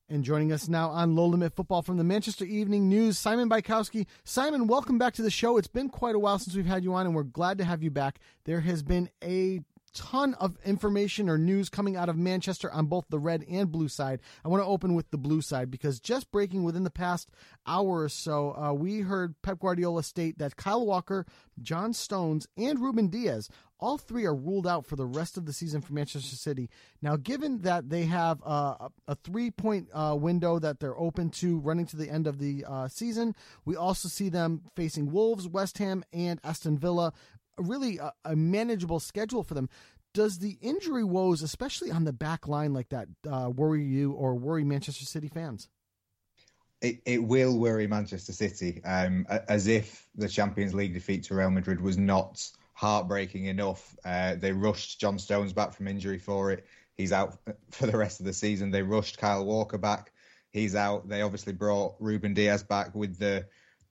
And 0.09 0.23
joining 0.23 0.53
us 0.53 0.69
now 0.69 0.89
on 0.89 1.17
Low 1.17 1.25
Limit 1.25 1.53
Futbol 1.53 1.83
from 1.83 1.97
the 1.97 2.03
Manchester 2.05 2.45
Evening 2.45 2.87
News, 2.87 3.17
Simon 3.17 3.49
Bajkowski. 3.49 4.05
Simon, 4.23 4.65
welcome 4.65 4.97
back 4.97 5.13
to 5.15 5.21
the 5.21 5.29
show. 5.29 5.57
It's 5.57 5.67
been 5.67 5.89
quite 5.89 6.15
a 6.15 6.19
while 6.19 6.39
since 6.39 6.55
we've 6.55 6.65
had 6.65 6.85
you 6.85 6.93
on, 6.93 7.05
and 7.05 7.13
we're 7.13 7.23
glad 7.23 7.57
to 7.57 7.65
have 7.65 7.83
you 7.83 7.91
back. 7.91 8.19
There 8.45 8.61
has 8.61 8.83
been 8.83 9.09
a 9.21 9.59
ton 9.97 10.35
of 10.35 10.57
information 10.63 11.27
or 11.27 11.37
news 11.37 11.69
coming 11.69 11.95
out 11.95 12.07
of 12.07 12.17
Manchester 12.17 12.71
on 12.71 12.85
both 12.85 13.05
the 13.09 13.17
red 13.19 13.43
and 13.49 13.71
blue 13.71 13.87
side. 13.87 14.21
I 14.45 14.47
want 14.47 14.61
to 14.61 14.67
open 14.67 14.93
with 14.93 15.09
the 15.09 15.17
blue 15.17 15.41
side 15.41 15.71
because 15.71 15.99
just 15.99 16.31
breaking 16.31 16.63
within 16.63 16.83
the 16.83 16.91
past 16.91 17.29
hour 17.65 18.03
or 18.03 18.09
so, 18.09 18.55
uh, 18.55 18.73
we 18.73 19.01
heard 19.01 19.35
Pep 19.41 19.59
Guardiola 19.59 20.03
state 20.03 20.37
that 20.37 20.55
Kyle 20.55 20.85
Walker, 20.85 21.25
John 21.61 21.93
Stones, 21.93 22.47
and 22.57 22.79
Ruben 22.79 23.07
Dias 23.07 23.49
all 23.79 23.97
three 23.97 24.25
are 24.25 24.35
ruled 24.35 24.65
out 24.65 24.85
for 24.85 24.95
the 24.95 25.05
rest 25.05 25.37
of 25.37 25.45
the 25.45 25.53
season 25.53 25.81
for 25.81 25.93
Manchester 25.93 26.35
City. 26.35 26.69
Now, 27.01 27.15
given 27.15 27.61
that 27.61 27.89
they 27.89 28.05
have 28.05 28.41
uh, 28.43 28.89
a 29.07 29.15
three 29.15 29.51
point 29.51 29.89
uh, 29.93 30.15
window 30.19 30.59
that 30.59 30.79
they're 30.79 30.97
open 30.97 31.29
to 31.31 31.59
running 31.59 31.85
to 31.87 31.97
the 31.97 32.09
end 32.09 32.27
of 32.27 32.39
the 32.39 32.65
uh, 32.67 32.87
season, 32.87 33.35
we 33.65 33.75
also 33.75 34.09
see 34.09 34.29
them 34.29 34.63
facing 34.75 35.11
Wolves, 35.11 35.47
West 35.47 35.77
Ham, 35.77 36.03
and 36.11 36.39
Aston 36.43 36.77
Villa 36.77 37.13
really 37.57 37.97
a, 37.97 38.11
a, 38.25 38.35
manageable 38.35 38.99
schedule 38.99 39.43
for 39.43 39.53
them. 39.53 39.69
Does 40.13 40.39
the 40.39 40.57
injury 40.61 41.03
woes, 41.03 41.41
especially 41.41 41.91
on 41.91 42.03
the 42.03 42.13
back 42.13 42.47
line 42.47 42.73
like 42.73 42.89
that, 42.89 43.07
uh, 43.29 43.49
worry 43.49 43.83
you 43.83 44.13
or 44.13 44.35
worry 44.35 44.63
Manchester 44.63 45.05
City 45.05 45.27
fans? 45.27 45.69
It, 46.81 47.01
it 47.05 47.23
will 47.23 47.57
worry 47.57 47.87
Manchester 47.87 48.33
City, 48.33 48.83
um, 48.83 49.25
as 49.47 49.67
if 49.67 50.07
the 50.15 50.29
Champions 50.29 50.73
League 50.73 50.93
defeat 50.93 51.23
to 51.23 51.35
Real 51.35 51.49
Madrid 51.49 51.81
was 51.81 51.97
not 51.97 52.49
heartbreaking 52.73 53.45
enough. 53.45 53.95
Uh, 54.05 54.35
they 54.35 54.51
rushed 54.51 54.99
John 54.99 55.17
Stones 55.17 55.53
back 55.53 55.73
from 55.73 55.87
injury 55.87 56.19
for 56.19 56.51
it. 56.51 56.65
He's 56.95 57.11
out 57.11 57.37
for 57.71 57.87
the 57.87 57.97
rest 57.97 58.19
of 58.19 58.25
the 58.25 58.33
season. 58.33 58.71
They 58.71 58.83
rushed 58.83 59.17
Kyle 59.17 59.45
Walker 59.45 59.77
back. 59.77 60.11
He's 60.51 60.75
out. 60.75 61.07
They 61.07 61.21
obviously 61.21 61.53
brought 61.53 61.95
Ruben 61.99 62.33
Dias 62.33 62.63
back 62.63 62.93
with 62.95 63.17
the 63.17 63.47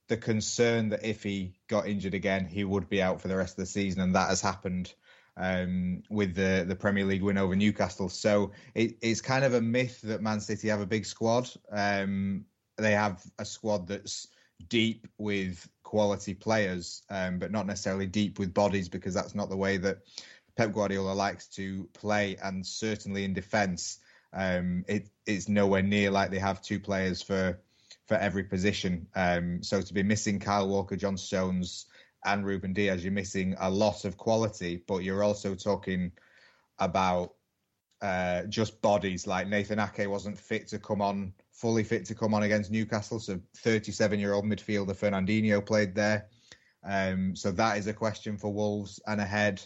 the 0.09 0.17
concern 0.17 0.91
that 0.91 1.05
if 1.05 1.23
he 1.23 1.55
got 1.69 1.89
injured 1.89 2.15
again, 2.15 2.47
he 2.47 2.65
would 2.65 2.89
be 2.89 3.03
out 3.03 3.21
for 3.21 3.29
the 3.29 3.37
rest 3.37 3.53
of 3.55 3.65
the 3.65 3.67
season, 3.67 4.01
and 4.01 4.15
that 4.15 4.29
has 4.29 4.41
happened 4.41 4.95
um, 5.37 6.03
with 6.09 6.35
the 6.35 6.65
the 6.67 6.77
Premier 6.77 7.05
League 7.05 7.23
win 7.23 7.39
over 7.39 7.57
Newcastle. 7.57 8.09
So 8.09 8.53
it, 8.75 8.97
it's 9.01 9.21
kind 9.21 9.45
of 9.45 9.55
a 9.55 9.61
myth 9.61 10.01
that 10.03 10.23
Man 10.23 10.41
City 10.41 10.69
have 10.69 10.81
a 10.81 10.87
big 10.87 11.07
squad. 11.07 11.51
Um, 11.71 12.47
they 12.77 12.93
have 12.93 13.23
a 13.39 13.45
squad 13.45 13.89
that's 13.89 14.29
deep 14.69 15.07
with 15.19 15.69
quality 15.83 16.35
players, 16.35 17.03
um, 17.11 17.39
but 17.39 17.51
not 17.51 17.67
necessarily 17.67 18.07
deep 18.07 18.39
with 18.39 18.55
bodies, 18.55 18.89
because 18.89 19.15
that's 19.15 19.35
not 19.35 19.51
the 19.51 19.57
way 19.57 19.77
that 19.77 19.99
Pep 20.57 20.73
Guardiola 20.73 21.13
likes 21.13 21.49
to 21.49 21.89
play. 21.93 22.37
And 22.43 22.67
certainly 22.67 23.25
in 23.25 23.35
defence, 23.35 23.99
um, 24.33 24.85
it, 24.89 25.09
it's 25.27 25.49
nowhere 25.49 25.83
near 25.83 26.11
like 26.11 26.31
they 26.31 26.39
have 26.39 26.63
two 26.63 26.81
players 26.81 27.23
for 27.23 27.59
for 28.07 28.15
every 28.15 28.45
position. 28.45 29.07
Um, 29.15 29.63
so 29.63 29.83
to 29.83 29.95
be 29.95 30.03
missing 30.03 30.39
Kyle 30.39 30.69
Walker, 30.69 30.97
John 30.97 31.17
Stones, 31.17 31.87
and 32.25 32.45
Ruben 32.45 32.73
Dias, 32.73 33.02
you're 33.02 33.13
missing 33.13 33.54
a 33.61 33.71
lot 33.71 34.04
of 34.04 34.17
quality, 34.17 34.83
but 34.89 34.99
you're 35.04 35.23
also 35.23 35.54
talking 35.54 36.11
about 36.78 37.35
uh, 38.02 38.43
just 38.45 38.83
bodies. 38.83 39.26
Like 39.26 39.49
Nathan 39.49 39.78
Ake 39.78 40.09
wasn't 40.09 40.39
fit 40.39 40.67
to 40.69 40.78
come 40.78 41.00
on, 41.00 41.33
fully 41.52 41.85
fit 41.85 42.04
to 42.07 42.15
come 42.15 42.35
on 42.35 42.43
against 42.43 42.71
Newcastle. 42.71 43.21
So 43.21 43.41
37 43.59 44.19
year 44.19 44.33
old 44.33 44.45
midfielder 44.45 44.97
Fernandinho 44.97 45.65
played 45.65 45.95
there. 45.95 46.26
Um, 46.85 47.35
so 47.35 47.50
that 47.52 47.78
is 47.78 47.87
a 47.87 47.93
question 47.93 48.37
for 48.37 48.52
Wolves 48.52 49.00
and 49.07 49.21
ahead. 49.21 49.63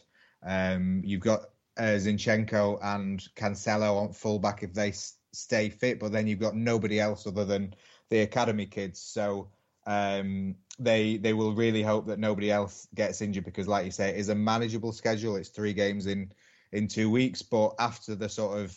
Um, 0.46 1.02
you've 1.04 1.20
got 1.20 1.40
uh, 1.78 1.96
Zinchenko 1.98 2.78
and 2.82 3.20
Cancelo 3.36 4.02
on 4.02 4.12
fullback 4.12 4.62
if 4.62 4.72
they 4.72 4.88
s- 4.88 5.16
stay 5.32 5.68
fit, 5.68 5.98
but 5.98 6.12
then 6.12 6.26
you've 6.26 6.40
got 6.40 6.56
nobody 6.56 7.00
else 7.00 7.26
other 7.26 7.44
than 7.44 7.74
the 8.10 8.20
academy 8.20 8.66
kids. 8.66 9.00
So 9.00 9.48
um, 9.86 10.56
they 10.78 11.16
they 11.16 11.32
will 11.32 11.54
really 11.54 11.82
hope 11.82 12.06
that 12.06 12.18
nobody 12.18 12.50
else 12.50 12.86
gets 12.94 13.22
injured 13.22 13.44
because, 13.44 13.68
like 13.68 13.84
you 13.84 13.90
say, 13.90 14.10
it 14.10 14.16
is 14.16 14.28
a 14.28 14.34
manageable 14.34 14.92
schedule. 14.92 15.36
It's 15.36 15.48
three 15.48 15.72
games 15.72 16.06
in 16.06 16.32
in 16.72 16.86
two 16.86 17.10
weeks, 17.10 17.42
but 17.42 17.74
after 17.78 18.14
the 18.14 18.28
sort 18.28 18.58
of 18.58 18.76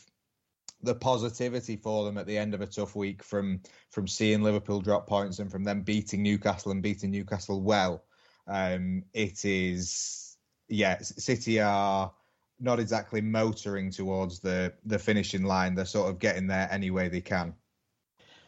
the 0.82 0.96
positivity 0.96 1.78
for 1.78 2.04
them 2.04 2.18
at 2.18 2.28
the 2.28 2.38
end 2.38 2.54
of 2.54 2.62
a 2.62 2.68
tough 2.68 2.96
week 2.96 3.24
from 3.24 3.62
from 3.90 4.08
seeing 4.08 4.42
Liverpool 4.42 4.82
drop 4.82 5.08
points 5.08 5.40
and 5.40 5.52
from 5.52 5.64
them 5.64 5.82
beating 5.82 6.24
Newcastle 6.24 6.72
and 6.72 6.82
beating 6.82 7.12
Newcastle 7.12 7.62
well, 7.62 8.04
um, 8.48 9.04
it 9.14 9.46
is 9.46 10.38
yeah, 10.68 10.98
City 11.02 11.60
are 11.60 12.12
not 12.60 12.80
exactly 12.80 13.22
motoring 13.22 13.92
towards 13.92 14.40
the 14.40 14.74
the 14.86 15.00
finishing 15.00 15.44
line. 15.44 15.76
They're 15.76 15.86
sort 15.86 16.10
of 16.10 16.20
getting 16.20 16.48
there 16.48 16.68
any 16.72 16.92
way 16.92 17.10
they 17.10 17.22
can. 17.22 17.54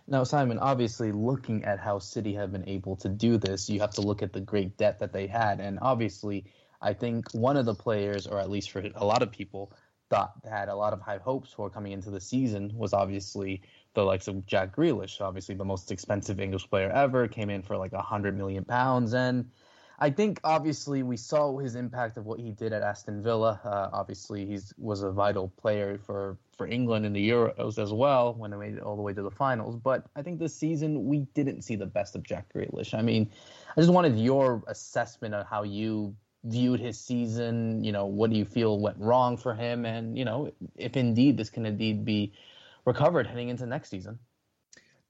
Now, 0.08 0.24
Simon, 0.24 0.60
obviously, 0.60 1.12
looking 1.12 1.66
at 1.66 1.80
how 1.80 1.98
City 1.98 2.34
have 2.36 2.52
been 2.52 2.68
able 2.70 2.96
to 2.98 3.10
do 3.10 3.38
this, 3.38 3.70
you 3.70 3.80
have 3.80 3.92
to 3.96 4.02
look 4.02 4.22
at 4.22 4.34
the 4.34 4.40
great 4.40 4.78
debt 4.78 5.00
that 5.00 5.12
they 5.12 5.26
had. 5.26 5.60
And 5.60 5.80
obviously, 5.82 6.46
I 6.80 6.94
think 6.94 7.32
one 7.34 7.58
of 7.58 7.66
the 7.66 7.74
players, 7.74 8.28
or 8.28 8.40
at 8.40 8.52
least 8.52 8.70
for 8.70 8.84
a 8.94 9.06
lot 9.06 9.24
of 9.24 9.32
people, 9.32 9.72
thought 10.12 10.34
had 10.48 10.70
a 10.70 10.76
lot 10.76 10.94
of 10.94 11.02
high 11.02 11.18
hopes 11.18 11.52
for 11.52 11.70
coming 11.72 11.92
into 11.92 12.12
the 12.12 12.22
season 12.22 12.72
was 12.76 12.94
obviously 12.94 13.64
the 13.96 14.04
likes 14.04 14.28
of 14.28 14.46
Jack 14.46 14.76
Grealish, 14.76 15.20
obviously 15.20 15.56
the 15.56 15.66
most 15.66 15.92
expensive 15.92 16.40
English 16.40 16.70
player 16.70 16.92
ever, 16.92 17.28
came 17.28 17.50
in 17.50 17.64
for 17.64 17.76
like 17.76 17.94
a 17.94 18.02
hundred 18.02 18.38
million 18.38 18.64
pounds, 18.64 19.16
and 19.16 19.50
I 19.98 20.10
think 20.10 20.40
obviously 20.44 21.04
we 21.04 21.16
saw 21.18 21.58
his 21.58 21.76
impact 21.76 22.18
of 22.18 22.26
what 22.26 22.40
he 22.40 22.52
did 22.52 22.74
at 22.74 22.82
Aston 22.82 23.24
Villa. 23.24 23.60
Uh, 23.64 23.90
obviously, 23.94 24.46
he 24.46 24.60
was 24.78 25.04
a 25.04 25.12
vital 25.12 25.50
player 25.58 25.98
for, 25.98 26.38
for 26.58 26.68
England 26.68 27.06
in 27.06 27.14
the 27.14 27.30
Euros 27.30 27.82
as 27.82 27.94
well 27.94 28.34
when 28.34 28.52
they 28.52 28.58
made 28.58 28.74
it 28.74 28.82
all 28.82 28.96
the 28.96 29.02
way 29.02 29.14
to 29.14 29.22
the 29.22 29.32
finals. 29.32 29.78
But 29.78 30.06
I 30.16 30.22
think 30.22 30.40
this 30.40 30.56
season 30.56 31.06
we 31.06 31.20
didn't 31.34 31.62
see 31.62 31.76
the 31.76 31.86
best 31.86 32.16
of 32.16 32.24
Jack 32.24 32.52
Grealish. 32.54 32.94
I 32.94 33.02
mean, 33.02 33.30
I 33.76 33.82
just 33.82 33.94
wanted 33.94 34.20
your 34.20 34.64
assessment 34.68 35.34
of 35.34 35.48
how 35.48 35.64
you 35.64 36.16
viewed 36.44 36.80
his 36.82 37.00
season. 37.00 37.84
You 37.84 37.94
know, 37.94 38.06
what 38.06 38.30
do 38.30 38.36
you 38.36 38.46
feel 38.46 38.80
went 38.80 38.98
wrong 39.00 39.38
for 39.38 39.56
him, 39.56 39.86
and 39.86 40.18
you 40.18 40.26
know, 40.26 40.52
if 40.76 40.98
indeed 40.98 41.38
this 41.38 41.50
can 41.50 41.66
indeed 41.66 42.04
be 42.04 42.34
recovered 42.86 43.28
heading 43.28 43.50
into 43.50 43.66
next 43.66 43.90
season 43.90 44.20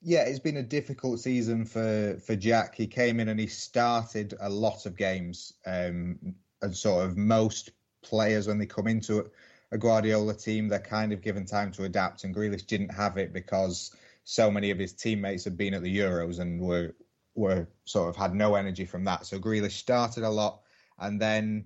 yeah, 0.05 0.21
it's 0.21 0.37
been 0.37 0.57
a 0.57 0.63
difficult 0.63 1.19
season 1.19 1.65
for 1.65 2.19
for 2.23 2.35
Jack. 2.35 2.75
He 2.75 2.85
came 2.85 3.19
in 3.19 3.29
and 3.29 3.39
he 3.39 3.47
started 3.47 4.35
a 4.39 4.49
lot 4.49 4.85
of 4.85 4.95
games, 4.95 5.53
um, 5.65 6.19
and 6.61 6.77
sort 6.77 7.05
of 7.05 7.17
most 7.17 7.71
players 8.03 8.47
when 8.47 8.59
they 8.59 8.67
come 8.67 8.85
into 8.85 9.27
a 9.71 9.79
Guardiola 9.79 10.35
team, 10.35 10.67
they're 10.67 10.79
kind 10.79 11.11
of 11.11 11.21
given 11.21 11.43
time 11.43 11.71
to 11.71 11.85
adapt. 11.85 12.23
And 12.23 12.35
Grealish 12.35 12.67
didn't 12.67 12.93
have 12.93 13.17
it 13.17 13.33
because 13.33 13.95
so 14.25 14.51
many 14.51 14.69
of 14.69 14.77
his 14.77 14.93
teammates 14.93 15.43
had 15.43 15.57
been 15.57 15.73
at 15.73 15.81
the 15.81 15.97
Euros 15.97 16.39
and 16.39 16.61
were 16.61 16.93
were 17.33 17.67
sort 17.85 18.07
of 18.07 18.15
had 18.15 18.35
no 18.35 18.53
energy 18.53 18.85
from 18.85 19.03
that. 19.05 19.25
So 19.25 19.39
Grealish 19.39 19.71
started 19.71 20.23
a 20.23 20.29
lot, 20.29 20.61
and 20.99 21.19
then 21.19 21.65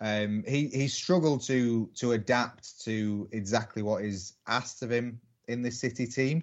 um, 0.00 0.42
he 0.48 0.66
he 0.66 0.88
struggled 0.88 1.42
to 1.42 1.88
to 1.94 2.12
adapt 2.12 2.80
to 2.80 3.28
exactly 3.30 3.82
what 3.82 4.04
is 4.04 4.32
asked 4.48 4.82
of 4.82 4.90
him 4.90 5.20
in 5.46 5.62
this 5.62 5.78
City 5.78 6.08
team. 6.08 6.42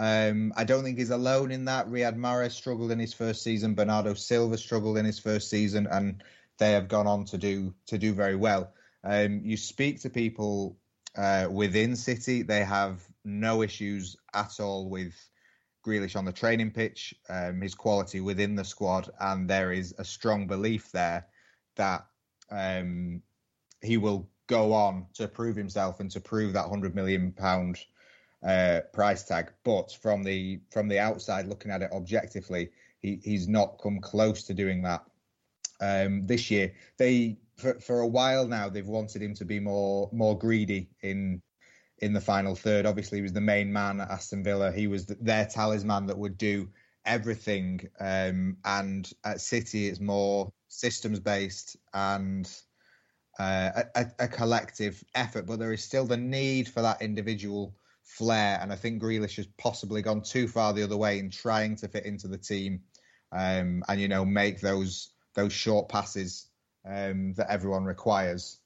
Um, 0.00 0.54
I 0.56 0.64
don't 0.64 0.82
think 0.82 0.96
he's 0.96 1.10
alone 1.10 1.50
in 1.50 1.66
that. 1.66 1.86
Riyad 1.86 2.16
Mahrez 2.16 2.52
struggled 2.52 2.90
in 2.90 2.98
his 2.98 3.12
first 3.12 3.42
season. 3.42 3.74
Bernardo 3.74 4.14
Silva 4.14 4.56
struggled 4.56 4.96
in 4.96 5.04
his 5.04 5.18
first 5.18 5.50
season, 5.50 5.86
and 5.90 6.24
they 6.56 6.72
have 6.72 6.88
gone 6.88 7.06
on 7.06 7.26
to 7.26 7.36
do 7.36 7.74
to 7.84 7.98
do 7.98 8.14
very 8.14 8.34
well. 8.34 8.72
Um, 9.04 9.42
you 9.44 9.58
speak 9.58 10.00
to 10.00 10.08
people 10.08 10.78
uh, 11.18 11.48
within 11.50 11.94
City; 11.94 12.40
they 12.40 12.64
have 12.64 13.06
no 13.26 13.60
issues 13.60 14.16
at 14.32 14.58
all 14.58 14.88
with 14.88 15.12
Grealish 15.86 16.16
on 16.16 16.24
the 16.24 16.32
training 16.32 16.70
pitch, 16.70 17.14
um, 17.28 17.60
his 17.60 17.74
quality 17.74 18.20
within 18.20 18.54
the 18.54 18.64
squad, 18.64 19.10
and 19.20 19.50
there 19.50 19.70
is 19.70 19.94
a 19.98 20.04
strong 20.04 20.46
belief 20.46 20.90
there 20.92 21.26
that 21.76 22.06
um, 22.50 23.20
he 23.82 23.98
will 23.98 24.30
go 24.46 24.72
on 24.72 25.04
to 25.12 25.28
prove 25.28 25.56
himself 25.56 26.00
and 26.00 26.10
to 26.10 26.20
prove 26.20 26.54
that 26.54 26.70
hundred 26.70 26.94
million 26.94 27.32
pound 27.32 27.78
uh, 28.46 28.80
price 28.92 29.24
tag. 29.24 29.52
But 29.64 29.92
from 30.00 30.22
the 30.22 30.60
from 30.70 30.88
the 30.88 30.98
outside, 30.98 31.46
looking 31.46 31.70
at 31.70 31.82
it 31.82 31.92
objectively, 31.92 32.70
he, 33.00 33.20
he's 33.22 33.48
not 33.48 33.80
come 33.82 34.00
close 34.00 34.44
to 34.44 34.54
doing 34.54 34.82
that 34.82 35.04
um, 35.80 36.26
this 36.26 36.50
year. 36.50 36.72
They 36.98 37.38
for, 37.56 37.78
for 37.80 38.00
a 38.00 38.06
while 38.06 38.46
now 38.46 38.68
they've 38.68 38.86
wanted 38.86 39.22
him 39.22 39.34
to 39.34 39.44
be 39.44 39.60
more 39.60 40.08
more 40.12 40.38
greedy 40.38 40.88
in 41.02 41.42
in 41.98 42.12
the 42.12 42.20
final 42.20 42.54
third. 42.54 42.86
Obviously, 42.86 43.18
he 43.18 43.22
was 43.22 43.32
the 43.32 43.40
main 43.40 43.72
man 43.72 44.00
at 44.00 44.10
Aston 44.10 44.42
Villa. 44.42 44.72
He 44.72 44.86
was 44.86 45.06
the, 45.06 45.16
their 45.20 45.44
talisman 45.44 46.06
that 46.06 46.18
would 46.18 46.38
do 46.38 46.68
everything. 47.04 47.88
Um, 47.98 48.56
and 48.64 49.10
at 49.24 49.40
City, 49.40 49.88
it's 49.88 50.00
more 50.00 50.52
systems 50.68 51.20
based 51.20 51.76
and 51.92 52.50
uh, 53.38 53.82
a, 53.94 54.06
a, 54.18 54.28
collective 54.28 55.02
effort. 55.14 55.46
But 55.46 55.58
there 55.58 55.72
is 55.72 55.84
still 55.84 56.06
the 56.06 56.16
need 56.16 56.68
for 56.68 56.82
that 56.82 57.02
individual 57.02 57.74
flair. 58.16 58.58
And 58.60 58.72
I 58.72 58.76
think 58.76 59.02
Grealish 59.02 59.36
has 59.36 59.46
possibly 59.58 60.02
gone 60.02 60.22
too 60.22 60.48
far 60.48 60.72
the 60.72 60.82
other 60.82 60.96
way 60.96 61.18
in 61.18 61.30
trying 61.30 61.76
to 61.76 61.88
fit 61.88 62.04
into 62.04 62.28
the 62.28 62.38
team 62.38 62.82
um, 63.32 63.82
and, 63.88 64.00
you 64.00 64.08
know, 64.08 64.24
make 64.24 64.60
those 64.60 65.10
those 65.34 65.52
short 65.52 65.88
passes 65.88 66.48
um, 66.84 67.34
that 67.34 67.50
everyone 67.50 67.84
requires. 67.84 68.58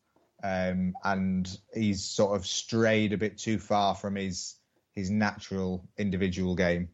Um, 0.42 0.94
and 1.02 1.58
he's 1.74 2.04
sort 2.04 2.36
of 2.36 2.46
strayed 2.46 3.12
a 3.12 3.18
bit 3.18 3.38
too 3.38 3.58
far 3.58 3.94
from 3.94 4.16
his 4.16 4.56
his 4.92 5.10
natural 5.10 5.88
individual 5.98 6.54
game. 6.54 6.88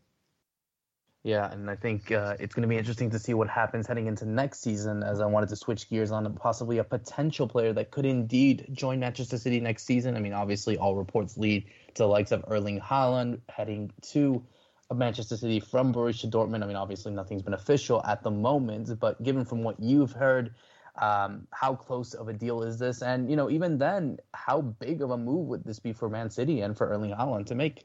Yeah, 1.23 1.53
and 1.53 1.69
I 1.69 1.77
think 1.77 2.11
uh, 2.11 2.37
it's 2.41 2.55
going 2.55 2.63
to 2.63 2.69
be 2.69 2.79
interesting 2.79 3.11
to 3.11 3.19
see 3.19 3.35
what 3.35 3.49
happens 3.49 3.87
heading 3.87 4.07
into 4.07 4.25
next 4.25 4.63
season. 4.63 5.03
As 5.03 5.21
I 5.21 5.27
wanted 5.27 5.51
to 5.51 5.57
switch 5.57 5.91
gears 5.91 6.11
on 6.11 6.33
possibly 6.35 6.79
a 6.79 6.85
potential 6.85 7.47
player 7.47 7.75
that 7.75 7.91
could 7.91 8.07
indeed 8.07 8.69
join 8.73 9.01
Manchester 9.01 9.37
City 9.37 9.61
next 9.61 9.85
season. 9.85 10.17
I 10.17 10.21
mean, 10.21 10.33
obviously, 10.33 10.79
all 10.79 10.97
reports 10.97 11.37
lead 11.37 11.67
to 11.95 12.03
the 12.03 12.09
likes 12.09 12.33
of 12.33 12.45
Erling 12.49 12.81
Haaland 12.81 13.41
heading 13.49 13.91
to 14.13 14.45
Manchester 14.95 15.37
City 15.37 15.61
from 15.61 15.93
Borussia 15.93 16.31
Dortmund. 16.31 16.63
I 16.63 16.67
mean, 16.67 16.77
obviously, 16.77 17.13
nothing's 17.13 17.43
been 17.43 17.55
official 17.55 18.03
at 18.05 18.23
the 18.23 18.31
moment, 18.31 18.99
but 18.99 19.23
given 19.23 19.45
from 19.45 19.63
what 19.63 19.79
you've 19.79 20.13
heard, 20.13 20.55
um, 21.01 21.47
how 21.53 21.75
close 21.75 22.15
of 22.15 22.29
a 22.29 22.33
deal 22.33 22.63
is 22.63 22.79
this? 22.79 23.03
And 23.03 23.31
you 23.31 23.37
know, 23.37 23.51
even 23.51 23.79
then, 23.79 24.19
how 24.35 24.61
big 24.61 25.03
of 25.03 25.11
a 25.11 25.19
move 25.19 25.47
would 25.49 25.65
this 25.65 25.79
be 25.79 25.93
for 25.93 26.09
Man 26.09 26.31
City 26.31 26.61
and 26.61 26.77
for 26.77 26.89
Erling 26.89 27.13
Haaland 27.13 27.47
to 27.47 27.55
make? 27.55 27.85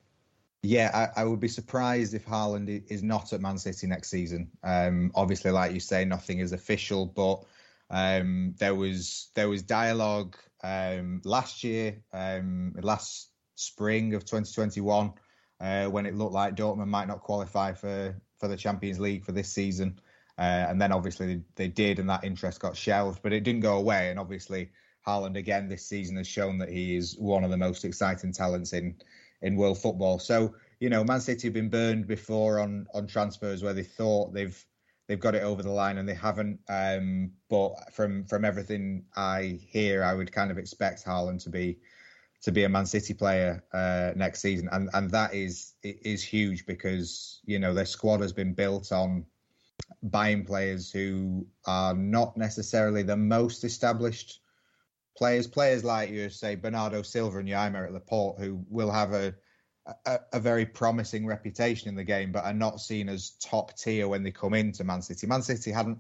Yeah, 0.64 1.12
I, 1.16 1.22
I, 1.22 1.26
would 1.26 1.40
be 1.40 1.48
surprised 1.48 2.16
if 2.16 2.26
Haaland 2.26 2.84
is 2.90 3.04
not 3.04 3.34
at 3.34 3.42
Man 3.42 3.60
City 3.60 3.86
next 3.86 4.10
season. 4.10 4.50
Um, 4.64 5.12
obviously, 5.14 5.52
like 5.52 5.74
you 5.74 5.80
say, 5.80 6.06
nothing 6.06 6.40
is 6.40 6.54
official, 6.54 7.06
but 7.06 7.44
um, 7.92 8.56
there 8.58 8.74
was 8.74 9.30
there 9.36 9.48
was 9.48 9.62
dialogue 9.62 10.36
um, 10.64 11.22
last 11.24 11.64
year, 11.64 12.02
um, 12.14 12.74
last 12.82 13.30
spring 13.56 14.14
of 14.14 14.26
2021, 14.26 15.14
uh, 15.60 15.86
when 15.86 16.06
it 16.06 16.16
looked 16.16 16.34
like 16.34 16.56
Dortmund 16.56 16.88
might 16.88 17.08
not 17.08 17.22
qualify 17.22 17.74
for 17.74 18.16
for 18.38 18.48
the 18.48 18.58
Champions 18.58 19.00
League 19.00 19.24
for 19.24 19.32
this 19.32 19.50
season, 19.50 20.00
uh, 20.38 20.66
and 20.70 20.82
then 20.82 20.92
obviously 20.92 21.36
they, 21.36 21.42
they 21.56 21.68
did, 21.68 22.00
and 22.00 22.10
that 22.10 22.24
interest 22.24 22.60
got 22.60 22.76
shelved, 22.76 23.22
but 23.24 23.32
it 23.32 23.44
didn't 23.44 23.62
go 23.62 23.78
away. 23.78 24.10
And 24.10 24.20
obviously, 24.20 24.70
Haaland 25.08 25.38
again 25.38 25.70
this 25.70 25.86
season 25.86 26.18
has 26.18 26.28
shown 26.28 26.58
that 26.58 26.70
he 26.70 26.96
is 26.96 27.16
one 27.18 27.44
of 27.44 27.52
the 27.52 27.58
most 27.58 27.86
exciting 27.86 28.34
talents 28.34 28.74
in 28.74 28.96
in 29.42 29.56
world 29.56 29.78
football. 29.78 30.20
So 30.20 30.56
you 30.80 30.90
know, 30.90 31.04
Man 31.04 31.22
City 31.22 31.48
have 31.48 31.54
been 31.54 31.70
burned 31.70 32.08
before 32.08 32.60
on 32.60 32.88
on 32.94 33.08
transfers 33.08 33.64
where 33.64 33.74
they 33.74 33.84
thought 33.84 34.34
they've 34.34 34.66
they've 35.08 35.20
got 35.20 35.36
it 35.36 35.44
over 35.44 35.62
the 35.62 35.72
line 35.72 35.98
and 35.98 36.08
they 36.08 36.16
haven't. 36.16 36.60
Um, 36.68 37.32
but 37.50 37.94
from 37.94 38.26
from 38.26 38.44
everything 38.44 39.06
I 39.16 39.60
hear, 39.68 40.04
I 40.04 40.14
would 40.14 40.32
kind 40.32 40.52
of 40.52 40.58
expect 40.58 41.06
Haaland 41.06 41.44
to 41.44 41.50
be 41.50 41.80
to 42.46 42.52
be 42.52 42.64
a 42.64 42.70
Man 42.70 42.86
City 42.86 43.16
player 43.16 43.64
uh, 43.74 44.12
next 44.16 44.40
season, 44.40 44.70
and 44.72 44.88
and 44.94 45.10
that 45.10 45.34
is 45.34 45.74
is 45.82 46.24
huge 46.24 46.68
because 46.68 47.42
you 47.46 47.58
know 47.58 47.74
their 47.74 47.88
squad 47.88 48.22
has 48.22 48.34
been 48.34 48.54
built 48.54 48.92
on 48.92 49.26
buying 50.04 50.46
players 50.46 50.92
who 50.92 51.48
are 51.66 51.96
not 51.96 52.38
necessarily 52.38 53.02
the 53.02 53.18
most 53.18 53.64
established 53.64 54.42
players. 55.18 55.48
Players 55.48 55.84
like 55.84 56.12
you 56.12 56.30
say 56.30 56.54
Bernardo 56.54 57.02
Silva 57.02 57.40
and 57.40 57.50
Aymeric 57.50 57.92
Laporte, 57.92 58.40
who 58.40 58.64
will 58.70 58.92
have 58.92 59.14
a, 59.14 59.34
a, 60.06 60.20
a 60.34 60.40
very 60.40 60.68
promising 60.68 61.26
reputation 61.26 61.90
in 61.90 61.96
the 61.96 62.04
game, 62.04 62.32
but 62.32 62.46
are 62.46 62.54
not 62.54 62.80
seen 62.80 63.10
as 63.10 63.32
top 63.42 63.76
tier 63.76 64.08
when 64.08 64.22
they 64.22 64.32
come 64.32 64.54
into 64.54 64.84
Man 64.84 65.02
City. 65.02 65.26
Man 65.26 65.42
City 65.42 65.72
hadn't 65.72 65.98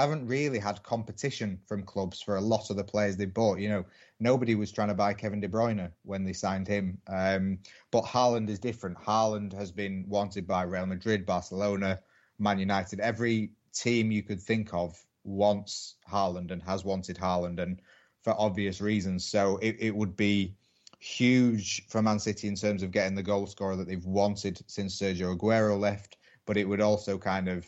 haven't 0.00 0.26
really 0.26 0.58
had 0.58 0.82
competition 0.82 1.58
from 1.66 1.82
clubs 1.82 2.20
for 2.20 2.36
a 2.36 2.40
lot 2.40 2.70
of 2.70 2.76
the 2.76 2.84
players 2.84 3.16
they 3.16 3.26
bought. 3.26 3.58
You 3.58 3.68
know, 3.68 3.84
nobody 4.20 4.54
was 4.54 4.72
trying 4.72 4.88
to 4.88 4.94
buy 4.94 5.14
Kevin 5.14 5.40
De 5.40 5.48
Bruyne 5.48 5.90
when 6.04 6.24
they 6.24 6.32
signed 6.32 6.68
him. 6.68 6.98
Um, 7.08 7.58
but 7.90 8.04
Haaland 8.04 8.48
is 8.48 8.58
different. 8.58 8.98
Haaland 8.98 9.52
has 9.52 9.70
been 9.72 10.04
wanted 10.08 10.46
by 10.46 10.62
Real 10.62 10.86
Madrid, 10.86 11.26
Barcelona, 11.26 12.00
Man 12.38 12.58
United. 12.58 13.00
Every 13.00 13.50
team 13.72 14.10
you 14.10 14.22
could 14.22 14.40
think 14.40 14.72
of 14.72 14.96
wants 15.24 15.96
Haaland 16.10 16.50
and 16.50 16.62
has 16.62 16.84
wanted 16.84 17.16
Haaland. 17.16 17.60
And 17.60 17.80
for 18.22 18.34
obvious 18.38 18.80
reasons. 18.80 19.24
So 19.24 19.58
it, 19.58 19.76
it 19.78 19.94
would 19.94 20.16
be 20.16 20.54
huge 20.98 21.86
for 21.88 22.02
Man 22.02 22.18
City 22.18 22.48
in 22.48 22.54
terms 22.54 22.82
of 22.82 22.90
getting 22.90 23.14
the 23.14 23.22
goal 23.22 23.46
scorer 23.46 23.76
that 23.76 23.88
they've 23.88 24.04
wanted 24.04 24.60
since 24.66 25.00
Sergio 25.00 25.36
Aguero 25.36 25.78
left, 25.78 26.18
but 26.44 26.56
it 26.56 26.68
would 26.68 26.80
also 26.80 27.16
kind 27.16 27.48
of 27.48 27.66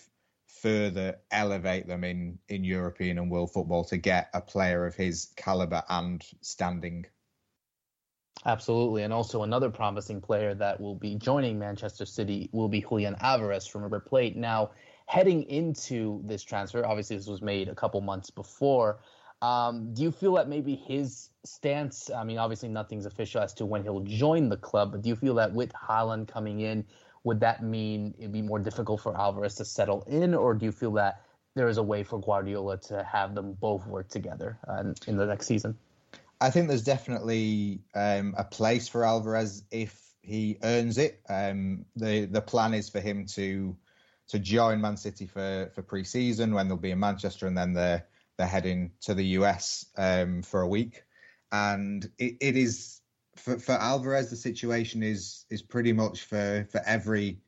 further 0.61 1.17
elevate 1.31 1.87
them 1.87 2.05
in, 2.05 2.39
in 2.49 2.65
European 2.65 3.19
and 3.19 3.31
world 3.31 3.53
football 3.53 3.85
to 3.85 3.97
get 3.97 4.31
a 4.35 4.41
player 4.41 4.87
of 4.87 4.95
his 4.95 5.33
caliber 5.37 5.83
and 5.89 6.25
standing. 6.41 7.07
Absolutely. 8.47 9.03
And 9.03 9.13
also 9.13 9.43
another 9.43 9.71
promising 9.71 10.21
player 10.21 10.55
that 10.55 10.81
will 10.81 10.95
be 10.95 11.15
joining 11.15 11.59
Manchester 11.59 12.07
City 12.07 12.49
will 12.53 12.69
be 12.69 12.81
Julian 12.81 13.17
Alvarez 13.21 13.67
from 13.67 13.83
River 13.83 14.01
Plate. 14.01 14.37
Now, 14.37 14.71
heading 15.07 15.43
into 15.45 16.23
this 16.25 16.43
transfer, 16.43 16.87
obviously 16.87 17.17
this 17.17 17.27
was 17.27 17.43
made 17.43 17.69
a 17.69 17.75
couple 17.75 18.01
months 18.01 18.31
before. 18.31 19.01
Um, 19.43 19.93
do 19.95 20.03
you 20.03 20.13
feel 20.13 20.35
that 20.35 20.49
maybe 20.49 20.75
his 20.75 21.31
stance? 21.45 22.11
I 22.11 22.25
mean, 22.25 22.39
obviously 22.39 22.69
nothing's 22.69 23.07
official 23.07 23.41
as 23.41 23.55
to 23.55 23.67
when 23.67 23.83
he'll 23.83 24.01
join 24.01 24.49
the 24.49 24.57
club, 24.57 24.93
but 24.93 25.03
do 25.03 25.09
you 25.09 25.17
feel 25.17 25.35
that 25.35 25.53
with 25.53 25.73
Haaland 25.73 26.29
coming 26.29 26.61
in, 26.61 26.85
would 27.25 27.41
that 27.41 27.63
mean 27.63 28.15
it'd 28.19 28.33
be 28.33 28.43
more 28.43 28.59
difficult 28.59 29.01
for 29.01 29.17
Alvarez 29.17 29.55
to 29.57 29.65
settle 29.65 30.03
in, 30.07 30.35
or 30.35 30.55
do 30.55 30.65
you 30.65 30.73
feel 30.73 30.93
that 30.93 31.23
there 31.55 31.69
is 31.69 31.77
a 31.77 31.83
way 31.83 32.03
for 32.03 32.21
Guardiola 32.21 32.79
to 32.79 33.03
have 33.03 33.35
them 33.35 33.55
both 33.55 33.87
work 33.87 34.09
together 34.09 34.59
uh, 34.69 34.85
in 35.07 35.17
the 35.17 35.27
next 35.27 35.47
season? 35.47 35.77
I 36.41 36.51
think 36.51 36.69
there's 36.69 36.83
definitely 36.83 37.83
um, 37.95 38.35
a 38.39 38.45
place 38.45 38.89
for 38.89 39.05
Alvarez 39.05 39.65
if 39.71 40.01
he 40.23 40.59
earns 40.63 40.97
it. 40.97 41.21
Um, 41.29 41.85
the 41.97 42.27
the 42.27 42.41
plan 42.41 42.73
is 42.75 42.89
for 42.89 43.01
him 43.01 43.27
to 43.35 43.77
to 44.29 44.39
join 44.39 44.81
Man 44.81 44.97
City 44.97 45.27
for 45.27 45.71
for 45.75 45.83
pre-season 45.83 46.55
when 46.55 46.69
they'll 46.69 46.77
be 46.77 46.93
in 46.93 47.01
Manchester, 47.01 47.47
and 47.47 47.57
then 47.57 47.75
they're 47.75 48.07
they're 48.39 48.47
heading 48.47 48.93
to 49.03 49.13
the 49.13 49.25
US 49.39 49.85
um, 49.99 50.43
for 50.43 50.63
a 50.63 50.69
week, 50.69 51.03
and 51.53 52.09
it, 52.19 52.37
it 52.41 52.57
is 52.57 53.00
for, 53.41 53.59
for 53.59 53.73
Alvarez. 53.73 54.31
The 54.31 54.37
situation 54.37 55.03
is 55.03 55.47
is 55.51 55.63
pretty 55.63 55.93
much 55.93 56.23
for 56.23 56.67
for 56.71 56.81
every 56.87 57.41